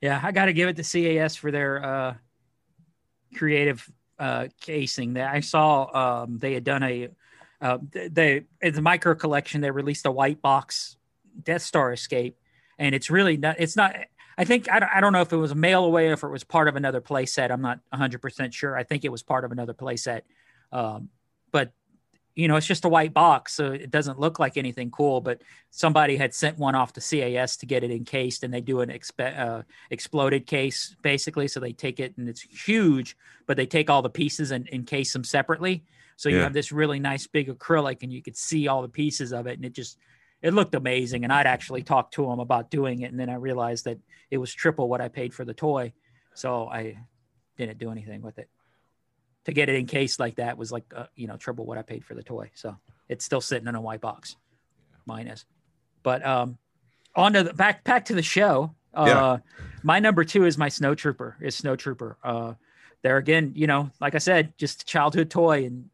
Yeah, 0.00 0.20
I 0.22 0.32
got 0.32 0.46
to 0.46 0.52
give 0.52 0.68
it 0.68 0.76
to 0.76 0.82
CAS 0.82 1.36
for 1.36 1.50
their 1.50 1.84
uh, 1.84 2.14
creative 3.34 3.88
uh, 4.18 4.48
casing. 4.60 5.14
That 5.14 5.34
I 5.34 5.40
saw 5.40 6.22
um, 6.22 6.38
they 6.38 6.54
had 6.54 6.64
done 6.64 6.82
a 6.82 7.08
uh, 7.60 7.78
they 7.92 8.44
in 8.60 8.74
the 8.74 8.82
micro 8.82 9.14
collection 9.14 9.62
they 9.62 9.70
released 9.70 10.04
a 10.04 10.10
white 10.10 10.42
box 10.42 10.96
Death 11.42 11.62
Star 11.62 11.92
escape, 11.92 12.36
and 12.78 12.94
it's 12.94 13.10
really 13.10 13.36
not. 13.36 13.56
It's 13.58 13.76
not. 13.76 13.96
I 14.38 14.44
think 14.44 14.70
I 14.70 14.80
don't, 14.80 14.90
I 14.94 15.00
don't 15.00 15.12
know 15.12 15.22
if 15.22 15.32
it 15.32 15.36
was 15.36 15.50
a 15.50 15.56
mail 15.56 15.84
away 15.84 16.08
or 16.08 16.12
if 16.12 16.22
it 16.22 16.28
was 16.28 16.44
part 16.44 16.68
of 16.68 16.76
another 16.76 17.00
play 17.00 17.26
set. 17.26 17.50
I'm 17.50 17.62
not 17.62 17.80
100 17.90 18.20
percent 18.20 18.52
sure. 18.54 18.76
I 18.76 18.82
think 18.82 19.04
it 19.04 19.12
was 19.12 19.22
part 19.22 19.44
of 19.44 19.52
another 19.52 19.72
play 19.72 19.96
set, 19.96 20.26
um, 20.72 21.08
but 21.52 21.72
you 22.34 22.48
know, 22.48 22.56
it's 22.56 22.66
just 22.66 22.84
a 22.84 22.88
white 22.90 23.14
box, 23.14 23.54
so 23.54 23.72
it 23.72 23.90
doesn't 23.90 24.20
look 24.20 24.38
like 24.38 24.58
anything 24.58 24.90
cool. 24.90 25.22
But 25.22 25.40
somebody 25.70 26.18
had 26.18 26.34
sent 26.34 26.58
one 26.58 26.74
off 26.74 26.92
to 26.92 27.00
CAS 27.00 27.56
to 27.56 27.66
get 27.66 27.82
it 27.82 27.90
encased, 27.90 28.44
and 28.44 28.52
they 28.52 28.60
do 28.60 28.80
an 28.82 28.90
uh, 29.18 29.62
exploded 29.90 30.46
case 30.46 30.94
basically. 31.00 31.48
So 31.48 31.60
they 31.60 31.72
take 31.72 31.98
it, 31.98 32.12
and 32.18 32.28
it's 32.28 32.42
huge, 32.42 33.16
but 33.46 33.56
they 33.56 33.64
take 33.64 33.88
all 33.88 34.02
the 34.02 34.10
pieces 34.10 34.50
and 34.50 34.68
encase 34.68 35.14
them 35.14 35.24
separately. 35.24 35.82
So 36.16 36.28
you 36.28 36.36
Yeah. 36.36 36.42
have 36.42 36.52
this 36.52 36.72
really 36.72 36.98
nice 36.98 37.26
big 37.26 37.48
acrylic, 37.48 38.02
and 38.02 38.12
you 38.12 38.20
could 38.22 38.36
see 38.36 38.68
all 38.68 38.82
the 38.82 38.88
pieces 38.88 39.32
of 39.32 39.46
it, 39.46 39.56
and 39.56 39.64
it 39.64 39.72
just 39.72 39.96
it 40.46 40.54
looked 40.54 40.74
amazing. 40.74 41.24
And 41.24 41.32
I'd 41.32 41.46
actually 41.46 41.82
talked 41.82 42.14
to 42.14 42.30
him 42.30 42.38
about 42.38 42.70
doing 42.70 43.00
it, 43.00 43.10
and 43.10 43.18
then 43.18 43.28
I 43.28 43.34
realized 43.34 43.84
that 43.86 43.98
it 44.30 44.38
was 44.38 44.52
triple 44.54 44.88
what 44.88 45.00
I 45.00 45.08
paid 45.08 45.34
for 45.34 45.44
the 45.44 45.54
toy, 45.54 45.92
so 46.34 46.68
I 46.68 46.98
didn't 47.56 47.78
do 47.78 47.90
anything 47.90 48.22
with 48.22 48.38
it 48.38 48.48
to 49.46 49.52
get 49.52 49.68
it 49.68 49.76
encased 49.76 50.18
like 50.20 50.36
that 50.36 50.58
was 50.58 50.70
like 50.72 50.84
uh, 50.94 51.06
you 51.14 51.26
know 51.28 51.36
triple 51.36 51.64
what 51.64 51.78
I 51.78 51.82
paid 51.82 52.04
for 52.04 52.14
the 52.14 52.22
toy. 52.22 52.50
So 52.54 52.76
it's 53.08 53.24
still 53.24 53.40
sitting 53.40 53.68
in 53.68 53.74
a 53.74 53.80
white 53.80 54.00
box. 54.00 54.36
Mine 55.06 55.28
is. 55.28 55.44
But 56.02 56.26
um 56.26 56.58
on 57.14 57.32
to 57.32 57.44
the 57.44 57.54
back 57.54 57.84
back 57.84 58.04
to 58.06 58.14
the 58.14 58.22
show. 58.22 58.74
Uh 58.92 59.06
Yeah. 59.06 59.38
my 59.82 60.00
number 60.00 60.24
two 60.24 60.44
is 60.44 60.58
my 60.58 60.68
snow 60.68 60.94
trooper, 60.94 61.36
is 61.40 61.56
snow 61.56 61.76
trooper. 61.76 62.18
Uh 62.22 62.54
there 63.02 63.16
again, 63.18 63.52
you 63.54 63.66
know, 63.68 63.90
like 64.00 64.14
I 64.16 64.18
said, 64.18 64.52
just 64.58 64.82
a 64.82 64.84
childhood 64.86 65.30
toy 65.30 65.64
and 65.64 65.90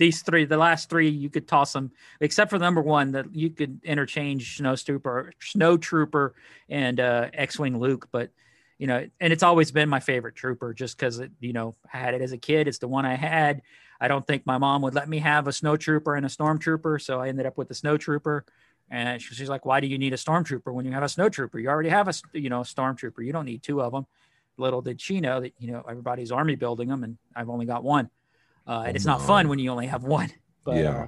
these 0.00 0.22
three, 0.22 0.46
the 0.46 0.56
last 0.56 0.88
three, 0.88 1.10
you 1.10 1.28
could 1.28 1.46
toss 1.46 1.74
them, 1.74 1.92
except 2.20 2.48
for 2.48 2.58
number 2.58 2.80
one 2.80 3.12
that 3.12 3.32
you 3.34 3.50
could 3.50 3.80
interchange 3.84 4.56
Snow 4.56 4.74
Trooper, 4.74 5.30
Snow 5.40 5.76
Trooper, 5.76 6.34
and 6.70 6.98
uh, 6.98 7.28
X-wing 7.34 7.78
Luke. 7.78 8.08
But 8.10 8.30
you 8.78 8.86
know, 8.86 9.06
and 9.20 9.30
it's 9.30 9.42
always 9.42 9.70
been 9.70 9.90
my 9.90 10.00
favorite 10.00 10.34
trooper 10.34 10.72
just 10.72 10.96
because 10.96 11.18
it, 11.18 11.30
you 11.38 11.52
know, 11.52 11.76
I 11.92 11.98
had 11.98 12.14
it 12.14 12.22
as 12.22 12.32
a 12.32 12.38
kid. 12.38 12.66
It's 12.66 12.78
the 12.78 12.88
one 12.88 13.04
I 13.04 13.14
had. 13.14 13.60
I 14.00 14.08
don't 14.08 14.26
think 14.26 14.46
my 14.46 14.56
mom 14.56 14.80
would 14.80 14.94
let 14.94 15.06
me 15.06 15.18
have 15.18 15.46
a 15.46 15.52
snow 15.52 15.76
trooper 15.76 16.14
and 16.14 16.24
a 16.24 16.30
stormtrooper, 16.30 16.98
so 17.02 17.20
I 17.20 17.28
ended 17.28 17.44
up 17.44 17.58
with 17.58 17.68
the 17.68 17.74
snow 17.74 17.98
trooper. 17.98 18.46
And 18.90 19.20
she's 19.20 19.50
like, 19.50 19.66
"Why 19.66 19.80
do 19.80 19.86
you 19.86 19.98
need 19.98 20.14
a 20.14 20.16
stormtrooper 20.16 20.72
when 20.72 20.86
you 20.86 20.92
have 20.92 21.02
a 21.02 21.10
snow 21.10 21.28
trooper? 21.28 21.58
You 21.58 21.68
already 21.68 21.90
have 21.90 22.08
a, 22.08 22.14
you 22.32 22.48
know 22.48 22.60
stormtrooper. 22.60 23.22
You 23.22 23.34
don't 23.34 23.44
need 23.44 23.62
two 23.62 23.82
of 23.82 23.92
them." 23.92 24.06
Little 24.56 24.80
did 24.80 24.98
she 24.98 25.20
know 25.20 25.40
that 25.40 25.52
you 25.58 25.70
know 25.72 25.84
everybody's 25.86 26.32
army 26.32 26.54
building 26.54 26.88
them, 26.88 27.04
and 27.04 27.18
I've 27.36 27.50
only 27.50 27.66
got 27.66 27.84
one. 27.84 28.08
Uh, 28.70 28.84
and 28.86 28.94
it's 28.94 29.04
not 29.04 29.20
fun 29.20 29.48
when 29.48 29.58
you 29.58 29.68
only 29.68 29.88
have 29.88 30.04
one. 30.04 30.30
But 30.64 30.76
yeah. 30.76 30.90
uh, 30.90 31.06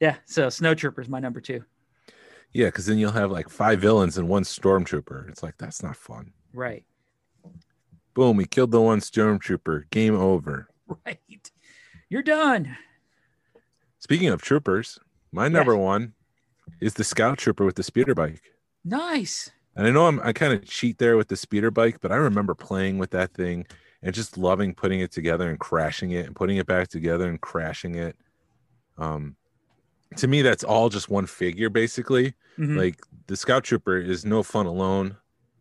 yeah. 0.00 0.16
So 0.26 0.50
snow 0.50 0.74
trooper 0.74 1.00
is 1.00 1.08
my 1.08 1.18
number 1.18 1.40
two. 1.40 1.64
Yeah, 2.52 2.66
because 2.66 2.84
then 2.84 2.98
you'll 2.98 3.12
have 3.12 3.30
like 3.30 3.48
five 3.48 3.80
villains 3.80 4.18
and 4.18 4.28
one 4.28 4.44
stormtrooper. 4.44 5.30
It's 5.30 5.42
like 5.42 5.54
that's 5.56 5.82
not 5.82 5.96
fun. 5.96 6.32
Right. 6.52 6.84
Boom, 8.12 8.36
we 8.36 8.44
killed 8.44 8.70
the 8.70 8.82
one 8.82 9.00
stormtrooper. 9.00 9.88
Game 9.88 10.14
over. 10.14 10.68
Right. 11.06 11.18
You're 12.10 12.22
done. 12.22 12.76
Speaking 13.98 14.28
of 14.28 14.42
troopers, 14.42 14.98
my 15.32 15.48
number 15.48 15.74
one 15.74 16.12
is 16.82 16.92
the 16.92 17.04
scout 17.04 17.38
trooper 17.38 17.64
with 17.64 17.76
the 17.76 17.82
speeder 17.82 18.14
bike. 18.14 18.42
Nice. 18.84 19.50
And 19.74 19.86
I 19.86 19.90
know 19.90 20.06
I'm 20.06 20.20
I 20.20 20.34
kind 20.34 20.52
of 20.52 20.66
cheat 20.66 20.98
there 20.98 21.16
with 21.16 21.28
the 21.28 21.36
speeder 21.36 21.70
bike, 21.70 22.02
but 22.02 22.12
I 22.12 22.16
remember 22.16 22.54
playing 22.54 22.98
with 22.98 23.12
that 23.12 23.32
thing 23.32 23.66
and 24.02 24.14
just 24.14 24.36
loving 24.38 24.74
putting 24.74 25.00
it 25.00 25.12
together 25.12 25.48
and 25.48 25.58
crashing 25.60 26.12
it 26.12 26.26
and 26.26 26.34
putting 26.36 26.56
it 26.56 26.66
back 26.66 26.88
together 26.88 27.28
and 27.28 27.40
crashing 27.40 27.94
it. 27.94 28.16
Um 28.98 29.36
to 30.16 30.26
me 30.26 30.42
that's 30.42 30.64
all 30.64 30.88
just 30.88 31.08
one 31.08 31.26
figure 31.26 31.70
basically. 31.70 32.34
Mhm. 32.58 32.76
Like 32.76 33.00
the 33.26 33.36
scout 33.36 33.64
trooper 33.64 33.96
is 33.96 34.24
no 34.24 34.42
fun 34.42 34.66
alone. 34.66 35.16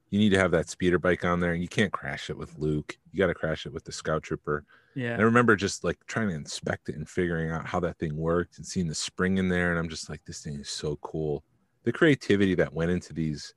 You 0.10 0.20
need 0.20 0.32
to 0.32 0.40
have 0.40 0.52
that 0.52 0.68
speeder 0.70 1.00
bike 1.00 1.24
on 1.24 1.40
there 1.40 1.54
and 1.54 1.62
you 1.62 1.70
can't 1.70 1.94
crash 1.94 2.30
it 2.30 2.38
with 2.38 2.58
Luke. 2.58 2.98
You 3.12 3.20
got 3.20 3.28
to 3.28 3.34
crash 3.34 3.66
it 3.66 3.72
with 3.72 3.86
the 3.86 3.94
scout 3.94 4.24
trooper. 4.24 4.66
yeah. 4.94 5.14
And 5.14 5.22
I 5.22 5.24
remember 5.24 5.56
just 5.56 5.86
like 5.86 6.06
trying 6.06 6.28
to 6.28 6.36
inspect 6.36 6.90
it 6.90 6.96
and 6.96 7.08
figuring 7.08 7.50
out 7.50 7.66
how 7.66 7.80
that 7.80 7.98
thing 7.98 8.18
worked 8.18 8.58
and 8.58 8.66
seeing 8.68 8.88
the 8.90 8.96
spring 8.96 9.38
in 9.38 9.48
there. 9.48 9.70
And 9.70 9.80
I'm 9.80 9.88
just 9.88 10.10
like, 10.10 10.20
this 10.26 10.44
thing 10.44 10.56
is 10.60 10.68
so 10.70 10.98
cool. 10.98 11.46
The 11.84 11.94
creativity 11.94 12.56
that 12.56 12.74
went 12.74 12.92
into 12.92 13.14
these 13.14 13.54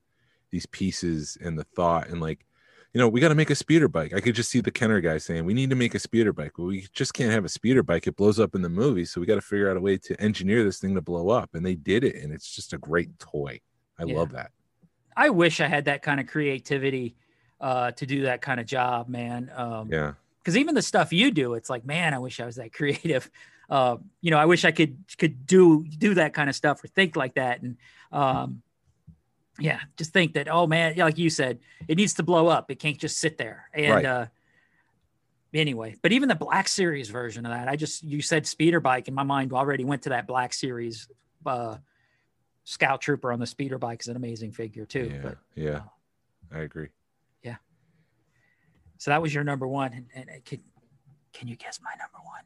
these 0.53 0.67
pieces 0.67 1.37
and 1.43 1.59
the 1.59 1.65
thought 1.65 2.07
and 2.09 2.21
like, 2.21 2.47
you 2.95 3.01
know, 3.01 3.09
we 3.09 3.21
got 3.21 3.29
to 3.31 3.35
make 3.35 3.51
a 3.51 3.57
speeder 3.57 3.89
bike. 3.89 4.15
I 4.15 4.21
could 4.21 4.37
just 4.37 4.51
see 4.51 4.61
the 4.61 4.71
Kenner 4.71 5.01
guy 5.01 5.19
saying, 5.19 5.45
we 5.45 5.53
need 5.53 5.69
to 5.71 5.77
make 5.77 5.95
a 5.97 5.99
speeder 5.99 6.33
bike. 6.33 6.57
Well, 6.57 6.69
we 6.69 6.87
just 6.93 7.13
can't 7.13 7.33
have 7.33 7.45
a 7.45 7.49
speeder 7.49 7.83
bike. 7.83 8.07
It 8.07 8.15
blows 8.17 8.39
up 8.39 8.55
in 8.55 8.63
the 8.63 8.69
movie. 8.69 9.05
So 9.05 9.21
we 9.21 9.27
got 9.27 9.35
to 9.35 9.41
figure 9.41 9.69
out 9.69 9.77
a 9.77 9.81
way 9.81 9.97
to 9.99 10.21
engineer 10.21 10.63
this 10.63 10.79
thing 10.79 10.95
to 10.95 11.03
blow 11.03 11.29
up. 11.31 11.51
And 11.55 11.67
they 11.67 11.75
did 11.75 12.05
it. 12.05 12.15
And 12.23 12.33
it's 12.33 12.55
just 12.55 12.73
a 12.73 12.79
great 12.79 13.19
toy. 13.19 13.61
I 13.99 14.05
Yeah. 14.05 14.15
love 14.15 14.31
that. 14.33 14.53
I 15.17 15.31
wish 15.31 15.61
I 15.61 15.67
had 15.67 15.87
that 15.87 16.03
kind 16.03 16.21
of 16.21 16.29
creativity 16.29 17.17
uh, 17.61 17.91
to 17.93 18.07
do 18.07 18.23
that 18.23 18.41
kind 18.43 18.61
of 18.61 18.67
job, 18.67 19.09
man. 19.09 19.51
Um, 19.57 19.89
Yeah. 19.91 20.13
because 20.39 20.57
even 20.57 20.75
the 20.77 20.83
stuff 20.83 21.13
you 21.13 21.33
do, 21.33 21.55
it's 21.55 21.71
like, 21.71 21.85
man, 21.85 22.15
I 22.15 22.19
wish 22.19 22.39
I 22.39 22.47
was 22.47 22.57
that 22.57 22.73
creative. 22.73 23.29
Uh, 23.69 23.97
you 24.21 24.31
know, 24.31 24.39
I 24.39 24.45
wish 24.45 24.65
I 24.65 24.71
could 24.73 24.99
could 25.19 25.47
do 25.47 25.85
do 25.85 26.15
that 26.15 26.33
kind 26.35 26.49
of 26.51 26.55
stuff 26.55 26.85
or 26.85 26.89
think 26.89 27.17
like 27.17 27.35
that. 27.35 27.63
And 27.63 27.77
um, 28.13 28.63
yeah, 29.59 29.81
just 29.97 30.13
think 30.13 30.35
that, 30.35 30.49
oh 30.49 30.67
man, 30.67 30.97
like 30.97 31.19
you 31.19 31.31
said, 31.31 31.61
it 31.89 31.97
needs 31.97 32.15
to 32.15 32.23
blow 32.23 32.49
up. 32.49 32.71
It 32.71 32.79
can't 32.81 32.99
just 32.99 33.19
sit 33.19 33.39
there. 33.39 33.69
And 33.73 33.95
Right. 33.95 34.05
uh, 34.05 34.27
anyway, 35.53 35.97
but 36.03 36.13
even 36.13 36.29
the 36.29 36.35
Black 36.35 36.67
Series 36.69 37.09
version 37.11 37.47
of 37.47 37.53
that, 37.53 37.69
I 37.69 37.77
just 37.77 38.03
you 38.03 38.21
said 38.23 38.47
speeder 38.47 38.81
bike, 38.81 39.07
and 39.09 39.15
my 39.15 39.23
mind 39.23 39.53
already 39.53 39.85
went 39.85 40.03
to 40.03 40.09
that 40.11 40.27
Black 40.27 40.53
Series. 40.53 41.09
Uh, 41.47 41.77
Scout 42.67 43.01
Trooper 43.03 43.31
on 43.31 43.39
the 43.39 43.47
speeder 43.47 43.77
bike 43.79 44.01
is 44.01 44.09
an 44.09 44.17
amazing 44.17 44.51
figure 44.53 44.87
too. 44.87 45.11
yeah. 45.13 45.21
But 45.23 45.39
yeah. 45.55 45.81
I 46.51 46.61
agree. 46.61 46.89
Yeah. 47.43 47.57
So 48.97 49.11
that 49.11 49.21
was 49.21 49.35
your 49.35 49.45
number 49.45 49.69
one, 49.69 49.93
and, 49.93 50.07
and 50.15 50.31
uh, 50.31 50.41
can 50.45 50.61
can 51.33 51.47
you 51.49 51.57
guess 51.57 51.79
my 51.83 51.91
number 51.99 52.19
one? 52.25 52.43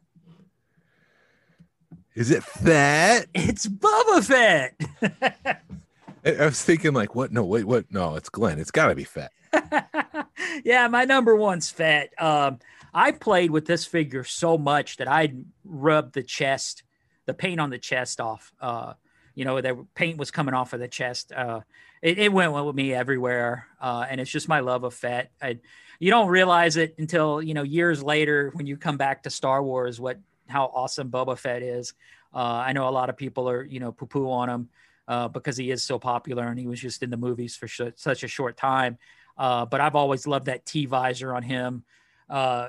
Is 2.15 2.31
it 2.31 2.43
fat? 2.43 3.27
It's 3.33 3.65
Boba 3.67 4.23
Fett. 4.23 5.63
I 6.25 6.35
I 6.35 6.45
was 6.45 6.63
thinking 6.63 6.93
like, 6.93 7.15
what? 7.15 7.31
No, 7.31 7.43
wait, 7.43 7.65
what? 7.65 7.91
No, 7.91 8.15
it's 8.15 8.29
Glenn. 8.29 8.59
It's 8.59 8.71
got 8.71 8.87
to 8.87 8.95
be 8.95 9.03
fat. 9.03 9.31
yeah, 10.63 10.87
my 10.87 11.05
number 11.05 11.35
one's 11.35 11.69
Fett. 11.69 12.13
Um, 12.21 12.59
I 12.93 13.11
played 13.11 13.51
with 13.51 13.65
this 13.65 13.85
figure 13.85 14.23
so 14.23 14.57
much 14.57 14.97
that 14.97 15.07
I'd 15.07 15.45
rub 15.63 16.13
the 16.13 16.23
chest, 16.23 16.83
the 17.25 17.33
paint 17.33 17.59
on 17.59 17.69
the 17.69 17.77
chest 17.77 18.19
off. 18.19 18.51
Uh, 18.59 18.93
you 19.35 19.45
know, 19.45 19.61
the 19.61 19.85
paint 19.95 20.17
was 20.17 20.31
coming 20.31 20.53
off 20.53 20.73
of 20.73 20.79
the 20.79 20.87
chest. 20.87 21.31
Uh, 21.31 21.61
it, 22.01 22.17
it 22.17 22.33
went 22.33 22.51
with 22.53 22.75
me 22.75 22.93
everywhere, 22.93 23.67
uh, 23.79 24.05
and 24.09 24.19
it's 24.19 24.31
just 24.31 24.47
my 24.47 24.59
love 24.59 24.83
of 24.83 24.93
Fett. 24.93 25.31
I, 25.41 25.59
you 25.99 26.11
don't 26.11 26.29
realize 26.29 26.77
it 26.77 26.95
until 26.97 27.41
you 27.41 27.53
know 27.53 27.63
years 27.63 28.01
later 28.01 28.51
when 28.53 28.65
you 28.65 28.77
come 28.77 28.97
back 28.97 29.23
to 29.23 29.29
Star 29.29 29.61
Wars 29.61 29.99
what 29.99 30.17
how 30.47 30.65
awesome 30.73 31.11
Boba 31.11 31.37
Fett 31.37 31.61
is. 31.61 31.93
Uh, 32.33 32.37
I 32.37 32.73
know 32.73 32.87
a 32.87 32.91
lot 32.91 33.09
of 33.09 33.17
people 33.17 33.49
are 33.49 33.63
you 33.63 33.79
know 33.79 33.91
poo 33.91 34.05
poo 34.05 34.31
on 34.31 34.49
him 34.49 34.69
uh, 35.09 35.27
because 35.27 35.57
he 35.57 35.71
is 35.71 35.83
so 35.83 35.99
popular 35.99 36.47
and 36.47 36.57
he 36.59 36.67
was 36.67 36.79
just 36.79 37.03
in 37.03 37.09
the 37.09 37.17
movies 37.17 37.55
for 37.55 37.67
sh- 37.67 37.81
such 37.95 38.23
a 38.23 38.27
short 38.27 38.55
time. 38.55 38.97
Uh, 39.37 39.65
but 39.65 39.81
I've 39.81 39.95
always 39.95 40.27
loved 40.27 40.45
that 40.45 40.65
T 40.65 40.85
visor 40.85 41.33
on 41.33 41.43
him. 41.43 41.83
Uh, 42.29 42.67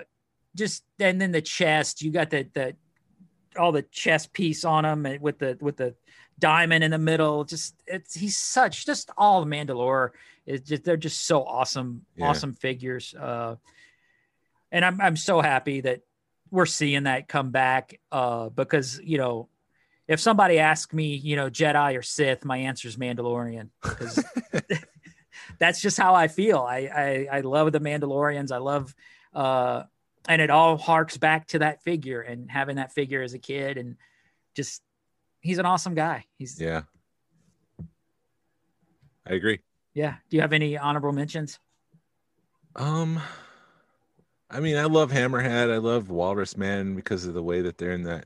just 0.57 0.83
and 0.99 1.21
then 1.21 1.31
the 1.31 1.43
chest, 1.43 2.03
you 2.03 2.11
got 2.11 2.31
that 2.31 2.55
that 2.55 2.77
all 3.59 3.73
the 3.73 3.83
chest 3.83 4.33
piece 4.33 4.65
on 4.65 4.85
him 4.85 5.07
with 5.21 5.39
the 5.39 5.59
with 5.61 5.77
the 5.77 5.95
diamond 6.39 6.83
in 6.83 6.91
the 6.91 6.99
middle. 6.99 7.45
Just 7.45 7.75
it's 7.87 8.15
he's 8.15 8.39
such 8.39 8.87
just 8.87 9.11
all 9.19 9.45
the 9.45 9.51
Mandalore 9.51 10.11
is 10.47 10.63
just 10.63 10.83
they're 10.85 10.97
just 10.97 11.27
so 11.27 11.45
awesome, 11.45 12.07
Yeah. 12.17 12.29
awesome 12.29 12.55
figures. 12.55 13.15
Uh, 13.15 13.57
and 14.73 14.85
I'm 14.85 15.01
I'm 15.01 15.17
so 15.17 15.41
happy 15.41 15.83
that 15.83 16.01
we're 16.51 16.67
seeing 16.67 17.03
that 17.05 17.29
come 17.29 17.51
back 17.51 18.01
uh, 18.11 18.49
because 18.49 19.01
you 19.05 19.19
know 19.19 19.49
if 20.11 20.19
somebody 20.19 20.59
asks 20.59 20.93
me, 20.93 21.15
you 21.15 21.37
know, 21.37 21.49
Jedi 21.49 21.97
or 21.97 22.03
Sith, 22.03 22.45
my 22.45 22.57
answer 22.57 22.89
is 22.89 22.97
Mandalorian 22.97 23.69
because 23.81 24.25
that's 25.61 25.81
just 25.81 25.97
how 25.97 26.17
I 26.17 26.27
feel. 26.27 26.59
I, 26.59 27.29
I 27.33 27.37
I 27.37 27.41
love 27.43 27.71
the 27.71 27.79
Mandalorians. 27.79 28.51
I 28.51 28.57
love, 28.57 28.93
uh, 29.33 29.85
and 30.27 30.43
it 30.43 30.51
all 30.51 30.77
harks 30.77 31.17
back 31.17 31.47
to 31.49 31.61
that 31.61 31.85
figure 31.85 32.23
and 32.23 32.51
having 32.51 32.75
that 32.75 32.93
figure 32.93 33.23
as 33.23 33.35
a 33.35 33.39
kid 33.39 33.79
and 33.79 33.97
just 34.57 34.83
he's 35.39 35.59
an 35.59 35.65
awesome 35.65 35.95
guy. 35.95 36.25
He's 36.39 36.61
yeah. 36.61 36.83
Yeah. 37.79 37.87
I 39.29 39.35
agree. 39.35 39.61
Yeah. 39.95 40.17
Do 40.29 40.39
you 40.39 40.41
have 40.41 40.53
any 40.53 40.77
honorable 40.77 41.13
mentions? 41.13 41.61
Um, 42.75 43.21
I 44.51 44.59
mean, 44.59 44.77
I 44.77 44.87
love 44.87 45.13
Hammerhead. 45.13 45.73
I 45.73 45.77
love 45.77 46.11
Walrus 46.11 46.57
Man 46.57 46.97
because 46.97 47.27
of 47.27 47.35
the 47.35 47.45
way 47.45 47.61
that 47.61 47.79
they're 47.79 47.93
in 47.93 48.03
that 48.05 48.25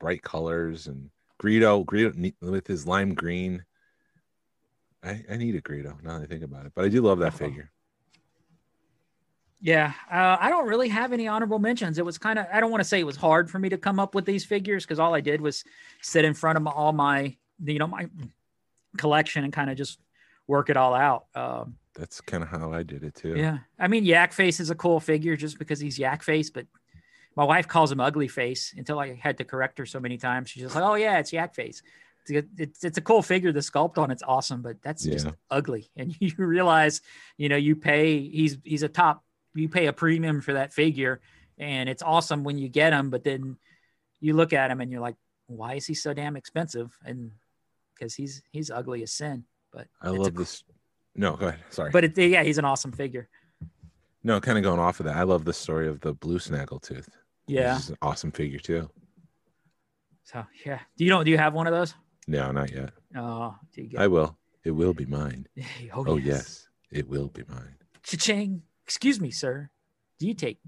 bright 0.00 0.22
colors 0.22 0.88
and 0.88 1.10
Greedo, 1.42 1.84
Greedo 1.84 2.32
with 2.40 2.66
his 2.66 2.86
lime 2.86 3.14
green. 3.14 3.64
I, 5.02 5.24
I 5.30 5.36
need 5.36 5.56
a 5.56 5.60
Greedo 5.60 6.00
now 6.02 6.18
that 6.18 6.24
I 6.24 6.26
think 6.26 6.44
about 6.44 6.66
it, 6.66 6.72
but 6.74 6.84
I 6.84 6.88
do 6.88 7.02
love 7.02 7.18
that 7.18 7.34
figure. 7.34 7.70
Yeah, 9.60 9.92
uh, 10.10 10.36
I 10.40 10.48
don't 10.50 10.66
really 10.66 10.88
have 10.88 11.12
any 11.12 11.28
honorable 11.28 11.58
mentions. 11.58 11.98
It 11.98 12.04
was 12.04 12.18
kind 12.18 12.38
of 12.38 12.46
I 12.52 12.60
don't 12.60 12.70
want 12.70 12.80
to 12.80 12.88
say 12.88 13.00
it 13.00 13.06
was 13.06 13.16
hard 13.16 13.50
for 13.50 13.58
me 13.58 13.68
to 13.68 13.78
come 13.78 14.00
up 14.00 14.14
with 14.14 14.24
these 14.24 14.44
figures 14.44 14.84
because 14.84 14.98
all 14.98 15.14
I 15.14 15.20
did 15.20 15.40
was 15.40 15.64
sit 16.00 16.24
in 16.24 16.34
front 16.34 16.56
of 16.56 16.62
my, 16.62 16.70
all 16.72 16.92
my 16.92 17.36
you 17.64 17.78
know 17.78 17.86
my 17.86 18.08
collection 18.96 19.44
and 19.44 19.52
kind 19.52 19.70
of 19.70 19.76
just 19.76 20.00
work 20.48 20.68
it 20.68 20.76
all 20.76 20.94
out. 20.94 21.26
Um, 21.34 21.76
That's 21.94 22.20
kind 22.20 22.42
of 22.42 22.48
how 22.48 22.72
I 22.72 22.82
did 22.82 23.04
it 23.04 23.14
too. 23.14 23.34
yeah, 23.36 23.58
I 23.78 23.88
mean 23.88 24.04
Yak 24.04 24.32
Face 24.32 24.58
is 24.58 24.70
a 24.70 24.74
cool 24.74 24.98
figure 24.98 25.36
just 25.36 25.58
because 25.58 25.78
he's 25.78 25.98
Yak 25.98 26.22
Face, 26.24 26.50
but 26.50 26.66
My 27.34 27.44
wife 27.44 27.66
calls 27.66 27.90
him 27.90 28.00
ugly 28.00 28.28
face 28.28 28.74
until 28.76 28.98
I 28.98 29.14
had 29.14 29.38
to 29.38 29.44
correct 29.44 29.78
her 29.78 29.86
so 29.86 30.00
many 30.00 30.18
times. 30.18 30.50
She's 30.50 30.64
just 30.64 30.74
like, 30.74 30.84
"Oh 30.84 30.94
yeah, 30.94 31.18
it's 31.18 31.32
yak 31.32 31.54
face." 31.54 31.82
It's 32.24 32.30
a, 32.30 32.62
it's, 32.62 32.84
it's 32.84 32.98
a 32.98 33.00
cool 33.00 33.22
figure. 33.22 33.52
The 33.52 33.60
sculpt 33.60 33.98
on 33.98 34.10
it's 34.10 34.22
awesome, 34.22 34.62
but 34.62 34.80
that's 34.82 35.04
just 35.04 35.26
ugly. 35.50 35.90
And 35.96 36.14
you 36.20 36.32
realize, 36.36 37.00
you 37.36 37.48
know, 37.48 37.56
you 37.56 37.76
pay. 37.76 38.28
He's 38.28 38.58
he's 38.64 38.82
a 38.82 38.88
top. 38.88 39.24
You 39.54 39.68
pay 39.68 39.86
a 39.86 39.92
premium 39.92 40.40
for 40.40 40.54
that 40.54 40.72
figure, 40.72 41.20
and 41.58 41.88
it's 41.88 42.02
awesome 42.02 42.44
when 42.44 42.58
you 42.58 42.68
get 42.68 42.92
him. 42.92 43.10
But 43.10 43.24
then 43.24 43.56
you 44.20 44.34
look 44.34 44.52
at 44.52 44.70
him 44.70 44.80
and 44.80 44.90
you're 44.90 45.00
like, 45.00 45.16
why 45.46 45.74
is 45.74 45.86
he 45.86 45.94
so 45.94 46.14
damn 46.14 46.36
expensive? 46.36 46.96
And 47.04 47.32
because 47.94 48.14
he's 48.14 48.42
he's 48.52 48.70
ugly 48.70 49.02
as 49.02 49.12
sin. 49.12 49.44
But 49.72 49.88
I 50.00 50.10
love 50.10 50.34
cool- 50.34 50.44
this. 50.44 50.64
No, 51.14 51.36
go 51.36 51.48
ahead. 51.48 51.60
Sorry. 51.70 51.90
But 51.90 52.04
it, 52.04 52.16
yeah, 52.16 52.42
he's 52.42 52.58
an 52.58 52.64
awesome 52.64 52.92
figure. 52.92 53.28
no, 54.22 54.40
kind 54.40 54.56
of 54.56 54.64
going 54.64 54.80
off 54.80 55.00
of 55.00 55.06
that. 55.06 55.16
I 55.16 55.24
love 55.24 55.44
the 55.44 55.52
story 55.52 55.88
of 55.88 56.00
the 56.00 56.14
blue 56.14 56.38
snaggletooth. 56.38 57.08
Yeah. 57.46 57.74
This 57.74 57.84
is 57.84 57.90
an 57.90 57.98
awesome 58.02 58.30
figure 58.32 58.58
too. 58.58 58.88
So 60.24 60.44
yeah. 60.64 60.80
Do 60.96 61.04
you 61.04 61.10
don't 61.10 61.24
do 61.24 61.30
you 61.30 61.38
have 61.38 61.54
one 61.54 61.66
of 61.66 61.72
those? 61.72 61.94
No, 62.26 62.50
not 62.52 62.70
yet. 62.70 62.90
Oh, 63.16 63.54
do 63.74 63.82
you 63.82 63.88
get? 63.88 64.00
I 64.00 64.06
will. 64.06 64.38
It 64.64 64.70
will 64.70 64.94
be 64.94 65.06
mine. 65.06 65.46
oh, 65.94 66.04
Oh 66.06 66.16
yes, 66.16 66.68
it 66.90 67.08
will 67.08 67.28
be 67.28 67.42
mine. 67.48 67.76
Cha-ching. 68.04 68.62
Excuse 68.86 69.20
me, 69.20 69.30
sir. 69.30 69.70
Do 70.18 70.26
you 70.26 70.34
take 70.34 70.58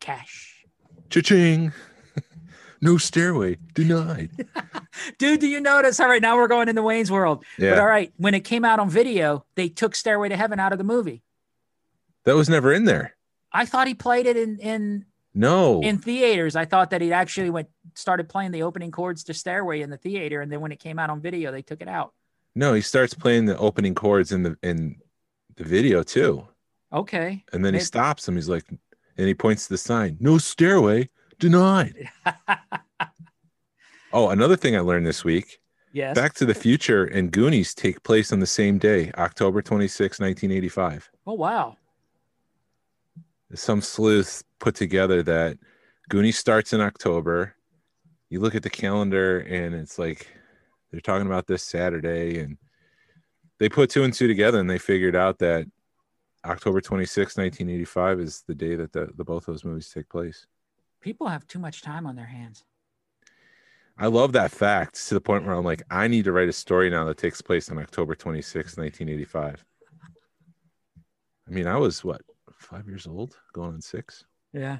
cash? 0.00 0.64
Cha-ching. 1.10 1.72
no 2.80 2.96
stairway 2.98 3.58
denied. 3.74 4.30
Dude, 5.18 5.40
do 5.40 5.46
you 5.46 5.60
notice? 5.60 6.00
All 6.00 6.08
right, 6.08 6.22
now 6.22 6.36
we're 6.36 6.48
going 6.48 6.68
into 6.68 6.82
Wayne's 6.82 7.10
World. 7.10 7.44
But 7.58 7.68
all 7.72 7.76
Yeah, 7.76 7.82
right, 7.84 8.12
when 8.16 8.34
it 8.34 8.40
came 8.44 8.64
out 8.64 8.78
on 8.80 8.88
video, 8.90 9.44
they 9.56 9.68
took 9.68 9.94
Stairway 9.94 10.28
to 10.30 10.36
Heaven 10.36 10.58
out 10.60 10.72
of 10.72 10.78
the 10.78 10.84
movie. 10.84 11.22
that 12.24 12.34
was 12.34 12.48
never 12.48 12.72
in 12.72 12.84
there. 12.84 13.16
I 13.52 13.66
thought 13.66 13.86
he 13.88 13.94
played 13.94 14.26
it 14.26 14.36
in 14.36 14.58
in 14.58 15.04
No, 15.34 15.80
in 15.82 15.98
theaters. 15.98 16.54
I 16.56 16.64
thought 16.64 16.90
that 16.90 17.00
he 17.00 17.12
actually 17.12 17.50
went 17.50 17.68
started 17.94 18.28
playing 18.28 18.52
the 18.52 18.62
opening 18.62 18.90
chords 18.92 19.24
to 19.24 19.34
Stairway 19.34 19.80
in 19.80 19.90
the 19.90 19.96
theater, 19.96 20.40
and 20.40 20.50
then 20.52 20.60
when 20.60 20.70
it 20.72 20.78
came 20.78 20.98
out 20.98 21.10
on 21.10 21.20
video, 21.20 21.50
they 21.50 21.62
took 21.62 21.80
it 21.82 21.88
out. 21.88 22.12
no. 22.54 22.72
He 22.74 22.80
starts 22.82 23.14
playing 23.14 23.46
the 23.46 23.58
opening 23.58 23.94
chords 23.94 24.30
in 24.32 24.42
the 24.44 24.56
in 24.62 24.96
the 25.56 25.64
video 25.64 26.02
too, 26.04 26.46
Okay. 26.92 27.44
and 27.52 27.64
then 27.64 27.74
he 27.74 27.78
Maybe- 27.78 27.84
stops 27.84 28.28
him. 28.28 28.36
He's 28.36 28.48
like, 28.48 28.64
and 28.68 29.26
he 29.26 29.34
points 29.34 29.64
to 29.66 29.74
the 29.74 29.78
sign. 29.78 30.16
No 30.20 30.38
stairway 30.38 31.10
denied. 31.38 32.08
Oh, 34.12 34.28
another 34.28 34.54
thing 34.56 34.76
I 34.76 34.80
learned 34.80 35.06
this 35.08 35.24
week: 35.24 35.58
yes. 35.92 36.14
Back 36.14 36.34
to 36.34 36.46
the 36.46 36.54
Future 36.54 37.04
and 37.04 37.32
Goonies 37.32 37.74
take 37.74 38.00
place 38.04 38.32
on 38.32 38.38
the 38.38 38.46
same 38.46 38.78
day, 38.78 39.10
October 39.18 39.60
26, 39.60 40.20
1985. 40.20 41.10
oh 41.26 41.32
wow. 41.32 41.76
Some 43.54 43.80
sleuth 43.80 44.42
put 44.58 44.74
together 44.74 45.22
that 45.22 45.58
Goonies 46.08 46.38
starts 46.38 46.72
in 46.72 46.80
October. 46.80 47.54
You 48.30 48.40
look 48.40 48.54
at 48.54 48.62
the 48.62 48.70
calendar 48.70 49.40
and 49.40 49.74
it's 49.74 49.98
like 49.98 50.28
they're 50.90 51.00
talking 51.00 51.26
about 51.26 51.46
this 51.46 51.62
Saturday 51.62 52.40
and 52.40 52.58
they 53.58 53.68
put 53.68 53.90
two 53.90 54.02
and 54.02 54.12
two 54.12 54.26
together 54.26 54.58
and 54.58 54.68
they 54.68 54.78
figured 54.78 55.16
out 55.16 55.38
that 55.38 55.66
October 56.44 56.80
26, 56.80 57.36
1985 57.36 58.20
is 58.20 58.44
the 58.46 58.54
day 58.54 58.76
that 58.76 58.92
the, 58.92 59.08
the 59.16 59.24
both 59.24 59.46
those 59.46 59.64
movies 59.64 59.90
take 59.92 60.08
place. 60.08 60.46
People 61.00 61.28
have 61.28 61.46
too 61.46 61.58
much 61.58 61.82
time 61.82 62.06
on 62.06 62.16
their 62.16 62.26
hands. 62.26 62.64
I 63.96 64.08
love 64.08 64.32
that 64.32 64.50
fact 64.50 65.08
to 65.08 65.14
the 65.14 65.20
point 65.20 65.44
where 65.44 65.54
I'm 65.54 65.64
like, 65.64 65.82
I 65.88 66.08
need 66.08 66.24
to 66.24 66.32
write 66.32 66.48
a 66.48 66.52
story 66.52 66.90
now 66.90 67.04
that 67.04 67.16
takes 67.16 67.40
place 67.40 67.70
on 67.70 67.78
October 67.78 68.14
26, 68.14 68.76
1985. 68.76 69.64
I 71.46 71.50
mean, 71.50 71.66
I 71.66 71.76
was 71.76 72.02
what, 72.02 72.22
five 72.58 72.86
years 72.88 73.06
old, 73.06 73.36
going 73.52 73.74
on 73.74 73.80
six, 73.80 74.24
Yeah. 74.52 74.78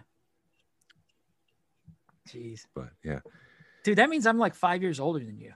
Jeez. 2.29 2.67
but 2.75 2.89
yeah, 3.05 3.21
Dude, 3.85 3.99
that 3.99 4.09
means 4.09 4.27
I'm 4.27 4.39
like 4.39 4.55
five 4.55 4.81
years 4.83 4.99
older 4.99 5.19
than 5.19 5.39
you. 5.39 5.53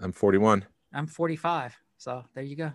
I'm 0.00 0.12
41. 0.12 0.64
I'm 0.92 1.06
45. 1.08 1.76
So 1.98 2.24
there 2.34 2.44
you 2.44 2.54
go. 2.56 2.72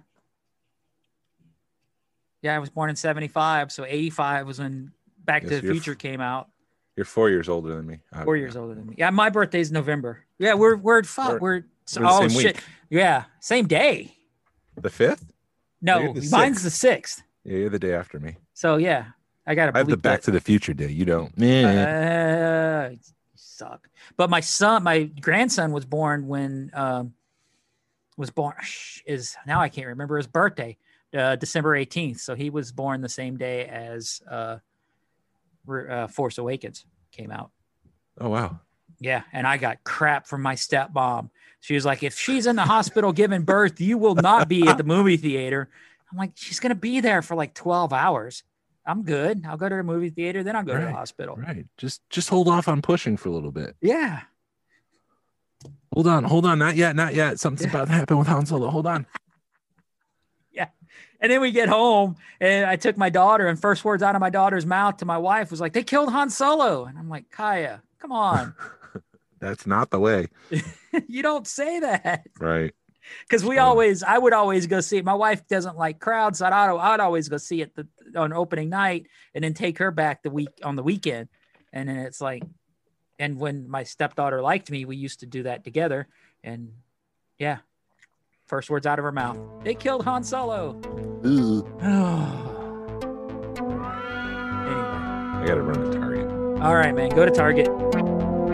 Yeah, 2.42 2.56
I 2.56 2.60
was 2.60 2.70
born 2.70 2.90
in 2.90 2.96
75. 2.98 3.72
So 3.72 3.86
85 3.86 4.46
was 4.48 4.60
when 4.60 4.92
Back 5.24 5.44
Yes, 5.44 5.52
to 5.52 5.62
the 5.62 5.72
Future 5.72 5.96
came 5.96 6.20
out. 6.22 6.50
You're 6.98 7.06
four 7.06 7.30
years 7.30 7.48
older 7.48 7.76
than 7.76 7.86
me. 7.88 8.00
Four 8.26 8.36
years 8.36 8.58
older 8.58 8.76
than 8.76 8.88
me. 8.88 8.96
Yeah, 8.98 9.10
my 9.10 9.30
birthday's 9.30 9.72
November. 9.72 10.26
Yeah, 10.38 10.56
we're 10.56 10.76
we're 10.76 11.04
fuck. 11.04 11.40
We're- 11.40 11.60
We're, 11.62 11.64
so, 11.86 12.02
oh 12.06 12.28
same 12.28 12.30
shit. 12.42 12.56
week. 12.58 12.64
Yeah, 12.90 13.24
same 13.40 13.68
day. 13.68 14.16
The 14.76 14.90
fifth? 14.90 15.32
No, 15.82 16.14
the 16.14 16.28
mine's 16.30 16.62
the 16.64 16.70
sixth. 16.70 17.24
Yeah, 17.50 17.58
you're 17.58 17.70
the 17.72 17.80
day 17.80 17.96
after 17.96 18.20
me. 18.20 18.38
So 18.54 18.78
yeah, 18.78 19.06
I 19.48 19.56
got 19.56 19.66
to. 19.66 19.72
I 19.74 19.80
have 19.80 19.88
the 19.88 19.98
Back 19.98 20.22
to 20.24 20.32
the 20.32 20.40
Future 20.40 20.76
day. 20.76 20.90
You 20.90 21.04
don't. 21.04 21.36
Uh, 21.66 22.90
you 22.92 23.00
suck. 23.34 23.90
But 24.18 24.30
my 24.30 24.40
son, 24.40 24.84
my 24.84 25.06
grandson 25.06 25.72
was 25.72 25.84
born 25.84 26.28
when 26.28 26.70
um 26.76 27.14
was 28.18 28.30
born 28.30 28.54
is 29.08 29.36
now 29.48 29.60
I 29.60 29.68
can't 29.68 29.88
remember 29.88 30.18
his 30.18 30.28
birthday, 30.28 30.78
uh, 31.18 31.38
December 31.38 31.76
18th. 31.76 32.20
So 32.20 32.36
he 32.36 32.52
was 32.52 32.72
born 32.72 33.02
the 33.02 33.10
same 33.10 33.36
day 33.36 33.66
as 33.66 34.22
uh, 34.30 34.58
uh 35.68 36.08
Force 36.08 36.38
Awakens 36.38 36.86
came 37.12 37.32
out. 37.32 37.50
oh 38.22 38.30
wow. 38.30 38.60
Yeah, 39.00 39.24
and 39.34 39.48
I 39.48 39.58
got 39.58 39.84
crap 39.84 40.28
from 40.28 40.44
my 40.44 40.54
stepmom. 40.54 41.32
She 41.62 41.74
was 41.74 41.86
like, 41.86 42.04
"If 42.04 42.20
she's 42.20 42.46
in 42.46 42.58
the 42.58 42.66
hospital 42.66 43.12
giving 43.12 43.42
birth, 43.42 43.82
you 43.82 43.98
will 43.98 44.16
not 44.16 44.48
be 44.48 44.68
at 44.68 44.78
the 44.78 44.84
movie 44.84 45.18
theater." 45.18 45.70
I'm 46.12 46.18
like, 46.18 46.32
"She's 46.36 46.60
gonna 46.60 46.76
be 46.76 47.00
there 47.00 47.22
for 47.22 47.36
like 47.36 47.54
12 47.54 47.94
hours. 47.94 48.44
I'm 48.86 49.04
good. 49.04 49.46
I'll 49.46 49.58
go 49.58 49.70
to 49.70 49.76
the 49.76 49.84
movie 49.84 50.10
theater, 50.10 50.44
then 50.44 50.56
I'll 50.56 50.64
go 50.64 50.78
to 50.78 50.86
the 50.86 50.92
hospital." 50.92 51.36
Right. 51.36 51.66
Just 51.78 52.02
just 52.10 52.30
hold 52.30 52.48
off 52.48 52.68
on 52.68 52.82
pushing 52.82 53.18
for 53.18 53.30
a 53.30 53.32
little 53.32 53.52
bit. 53.52 53.76
Yeah. 53.82 54.22
Hold 55.94 56.08
on. 56.08 56.24
Hold 56.24 56.46
on. 56.46 56.60
Not 56.60 56.76
yet. 56.76 56.96
Not 56.96 57.14
yet. 57.16 57.40
Something's 57.40 57.72
Yeah. 57.72 57.78
about 57.82 57.88
to 57.88 57.94
happen 57.94 58.18
with 58.18 58.28
Han 58.28 58.46
Solo. 58.46 58.70
Hold 58.70 58.88
on. 58.88 59.06
Yeah. 60.52 60.68
And 61.22 61.32
then 61.32 61.40
we 61.42 61.52
get 61.52 61.70
home, 61.70 62.16
and 62.42 62.66
I 62.66 62.76
took 62.76 62.98
my 62.98 63.10
daughter, 63.10 63.48
and 63.48 63.58
first 63.62 63.86
words 63.86 64.04
out 64.04 64.16
of 64.16 64.20
my 64.20 64.30
daughter's 64.30 64.66
mouth 64.66 64.98
to 64.98 65.06
my 65.06 65.18
wife 65.18 65.52
was 65.52 65.62
like, 65.62 65.72
"They 65.74 65.84
killed 65.84 66.12
Han 66.12 66.30
Solo," 66.30 66.86
and 66.86 66.98
I'm 66.98 67.08
like, 67.08 67.30
"Kaya, 67.30 67.82
come 68.00 68.12
on, 68.12 68.56
That's 69.40 69.66
not 69.66 69.90
the 69.90 70.00
way. 70.00 70.28
you 71.08 71.22
don't 71.22 71.48
say 71.48 71.80
that." 71.82 72.28
Right. 72.40 72.74
Because 73.22 73.46
we 73.46 73.58
always, 73.58 74.04
I 74.04 74.18
would 74.18 74.34
always 74.34 74.68
go 74.68 74.82
see 74.82 74.98
it. 74.98 75.06
My 75.06 75.14
wife 75.14 75.48
doesn't 75.48 75.78
like 75.78 76.00
crowds, 76.00 76.40
so 76.40 76.46
I'd, 76.46 76.54
I'd 76.54 77.00
always 77.00 77.30
go 77.30 77.38
see 77.38 77.62
it 77.62 77.76
the, 77.76 77.88
on 78.16 78.34
opening 78.34 78.70
night, 78.70 79.08
and 79.34 79.44
then 79.44 79.54
take 79.54 79.78
her 79.80 79.92
back 79.92 80.24
the 80.24 80.30
week 80.30 80.50
on 80.64 80.76
the 80.76 80.84
weekend, 80.84 81.30
and 81.74 81.90
then 81.90 81.98
it's 81.98 82.22
like, 82.22 82.44
and 83.18 83.40
when 83.40 83.70
my 83.70 83.84
stepdaughter 83.84 84.42
liked 84.42 84.72
me, 84.72 84.86
we 84.86 84.96
used 84.96 85.20
to 85.22 85.26
do 85.26 85.44
that 85.44 85.64
together, 85.64 86.08
and 86.44 86.72
yeah, 87.38 87.60
first 88.48 88.70
words 88.70 88.86
out 88.86 89.00
of 89.00 89.04
her 89.04 89.12
mouth, 89.12 89.38
"They 89.64 89.76
killed 89.76 90.06
Han 90.06 90.24
Solo." 90.24 90.80
Anyway. 94.70 95.00
I 95.40 95.44
gotta 95.46 95.62
run 95.62 95.92
to 95.92 95.98
Target. 95.98 96.28
All 96.62 96.76
right, 96.76 96.94
man. 96.94 97.10
Go 97.10 97.26
to 97.26 97.32
Target 97.32 97.70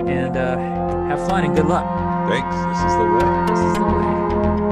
and 0.07 0.37
uh, 0.37 0.57
have 1.07 1.27
fun 1.27 1.45
and 1.45 1.55
good 1.55 1.65
luck. 1.65 1.85
Thanks. 2.27 2.55
This 2.55 2.81
is 2.89 2.95
the 2.97 3.05
way. 3.05 3.45
This 3.47 3.59
is 3.59 3.73
the 3.75 3.83
way. 3.85 4.64